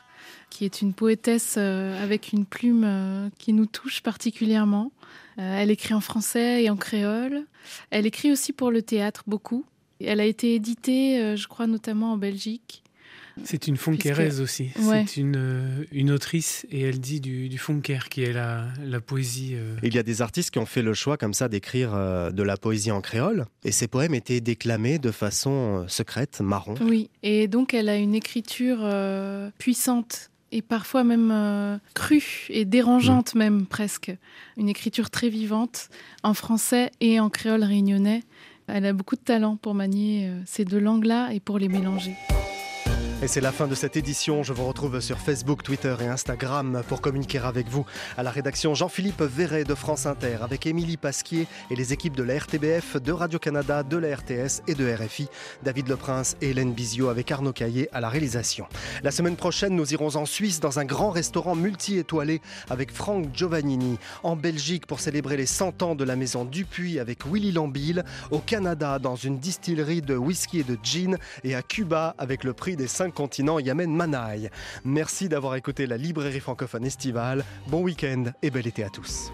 qui 0.49 0.63
est 0.63 0.81
une 0.81 0.93
poétesse 0.93 1.55
euh, 1.57 2.01
avec 2.01 2.31
une 2.31 2.45
plume 2.45 2.83
euh, 2.85 3.29
qui 3.37 3.51
nous 3.51 3.65
touche 3.65 4.01
particulièrement. 4.01 4.91
Euh, 5.37 5.57
elle 5.59 5.69
écrit 5.69 5.93
en 5.93 5.99
français 5.99 6.63
et 6.63 6.69
en 6.69 6.77
créole. 6.77 7.43
Elle 7.89 8.05
écrit 8.05 8.31
aussi 8.31 8.53
pour 8.53 8.71
le 8.71 8.81
théâtre 8.81 9.23
beaucoup. 9.27 9.65
Elle 9.99 10.21
a 10.21 10.25
été 10.25 10.55
éditée, 10.55 11.35
je 11.35 11.47
crois, 11.47 11.67
notamment 11.67 12.13
en 12.13 12.17
Belgique. 12.17 12.84
C'est 13.43 13.67
une 13.67 13.75
funkereuse 13.77 14.39
aussi. 14.39 14.69
Ouais. 14.79 15.03
C'est 15.07 15.19
une, 15.19 15.35
euh, 15.35 15.83
une 15.91 16.09
autrice 16.11 16.65
et 16.71 16.81
elle 16.81 16.99
dit 16.99 17.19
du, 17.19 17.49
du 17.49 17.57
funker 17.57 18.07
qui 18.09 18.23
est 18.23 18.31
la, 18.31 18.65
la 18.83 19.01
poésie. 19.01 19.51
euh, 19.55 19.75
Il 19.83 19.93
y 19.93 19.99
a 19.99 20.03
des 20.03 20.21
artistes 20.21 20.51
qui 20.51 20.59
ont 20.59 20.65
fait 20.65 20.81
le 20.81 20.93
choix 20.93 21.17
comme 21.17 21.33
ça 21.33 21.49
d'écrire 21.49 21.93
euh, 21.93 22.31
de 22.31 22.43
la 22.43 22.55
poésie 22.57 22.91
en 22.91 23.01
créole, 23.01 23.45
et 23.63 23.71
ces 23.71 23.87
poèmes 23.87 24.13
étaient 24.15 24.41
déclamés 24.41 24.99
de 24.99 25.11
façon 25.11 25.83
euh, 25.83 25.87
secrète, 25.87 26.39
marron. 26.41 26.75
Oui, 26.81 27.09
et 27.23 27.47
donc 27.47 27.73
elle 27.73 27.89
a 27.89 27.97
une 27.97 28.15
écriture 28.15 28.79
euh, 28.81 29.49
puissante 29.57 30.29
et 30.51 30.61
parfois 30.61 31.03
même 31.03 31.31
euh, 31.31 31.77
crue 31.93 32.45
et 32.49 32.63
dérangeante 32.63 33.35
même 33.35 33.65
presque. 33.65 34.15
Une 34.55 34.69
écriture 34.69 35.09
très 35.09 35.27
vivante 35.29 35.89
en 36.23 36.33
français 36.33 36.91
et 37.01 37.19
en 37.19 37.29
créole 37.29 37.63
réunionnais. 37.63 38.23
Elle 38.67 38.85
a 38.85 38.93
beaucoup 38.93 39.15
de 39.15 39.21
talent 39.21 39.57
pour 39.57 39.73
manier 39.73 40.27
euh, 40.29 40.39
ces 40.45 40.63
deux 40.63 40.79
langues-là 40.79 41.31
et 41.33 41.39
pour 41.41 41.59
les 41.59 41.67
mélanger. 41.67 42.13
Et 43.23 43.27
c'est 43.27 43.39
la 43.39 43.53
fin 43.53 43.65
de 43.65 43.75
cette 43.75 43.95
édition. 43.95 44.43
Je 44.43 44.51
vous 44.51 44.67
retrouve 44.67 44.99
sur 44.99 45.17
Facebook, 45.17 45.63
Twitter 45.63 45.95
et 46.01 46.07
Instagram 46.07 46.83
pour 46.89 46.99
communiquer 46.99 47.39
avec 47.39 47.69
vous. 47.69 47.85
À 48.17 48.23
la 48.23 48.29
rédaction, 48.29 48.75
Jean-Philippe 48.75 49.21
Verret 49.21 49.63
de 49.63 49.73
France 49.73 50.05
Inter 50.05 50.39
avec 50.41 50.65
Émilie 50.65 50.97
Pasquier 50.97 51.47
et 51.71 51.75
les 51.75 51.93
équipes 51.93 52.15
de 52.17 52.23
la 52.23 52.37
RTBF, 52.37 52.97
de 53.01 53.11
Radio-Canada, 53.13 53.83
de 53.83 53.95
la 53.95 54.17
RTS 54.17 54.63
et 54.67 54.75
de 54.75 54.93
RFI. 54.93 55.29
David 55.63 55.87
Leprince 55.87 56.35
et 56.41 56.49
Hélène 56.49 56.73
Bizio 56.73 57.07
avec 57.07 57.31
Arnaud 57.31 57.53
Caillé 57.53 57.87
à 57.93 58.01
la 58.01 58.09
réalisation. 58.09 58.67
La 59.01 59.11
semaine 59.11 59.37
prochaine, 59.37 59.75
nous 59.75 59.93
irons 59.93 60.17
en 60.17 60.25
Suisse 60.25 60.59
dans 60.59 60.79
un 60.79 60.85
grand 60.85 61.09
restaurant 61.09 61.55
multi-étoilé 61.55 62.41
avec 62.69 62.91
Franck 62.91 63.33
Giovannini. 63.33 63.97
En 64.23 64.35
Belgique 64.35 64.87
pour 64.87 64.99
célébrer 64.99 65.37
les 65.37 65.45
100 65.45 65.83
ans 65.83 65.95
de 65.95 66.03
la 66.03 66.17
maison 66.17 66.43
Dupuis 66.43 66.99
avec 66.99 67.25
Willy 67.25 67.53
Lambille. 67.53 68.03
Au 68.31 68.39
Canada 68.39 68.99
dans 68.99 69.15
une 69.15 69.39
distillerie 69.39 70.01
de 70.01 70.17
whisky 70.17 70.59
et 70.59 70.63
de 70.63 70.77
gin. 70.83 71.17
Et 71.45 71.55
à 71.55 71.61
Cuba 71.61 72.13
avec 72.17 72.43
le 72.43 72.51
prix 72.51 72.75
des 72.75 72.87
cinq 73.05 73.13
continents 73.13 73.59
Yamen 73.59 73.91
Manaï. 73.91 74.49
Merci 74.83 75.29
d'avoir 75.29 75.55
écouté 75.55 75.85
la 75.85 75.97
librairie 75.97 76.39
francophone 76.39 76.85
estivale. 76.85 77.45
Bon 77.67 77.81
week-end 77.81 78.25
et 78.41 78.49
bel 78.49 78.65
été 78.65 78.83
à 78.83 78.89
tous. 78.89 79.31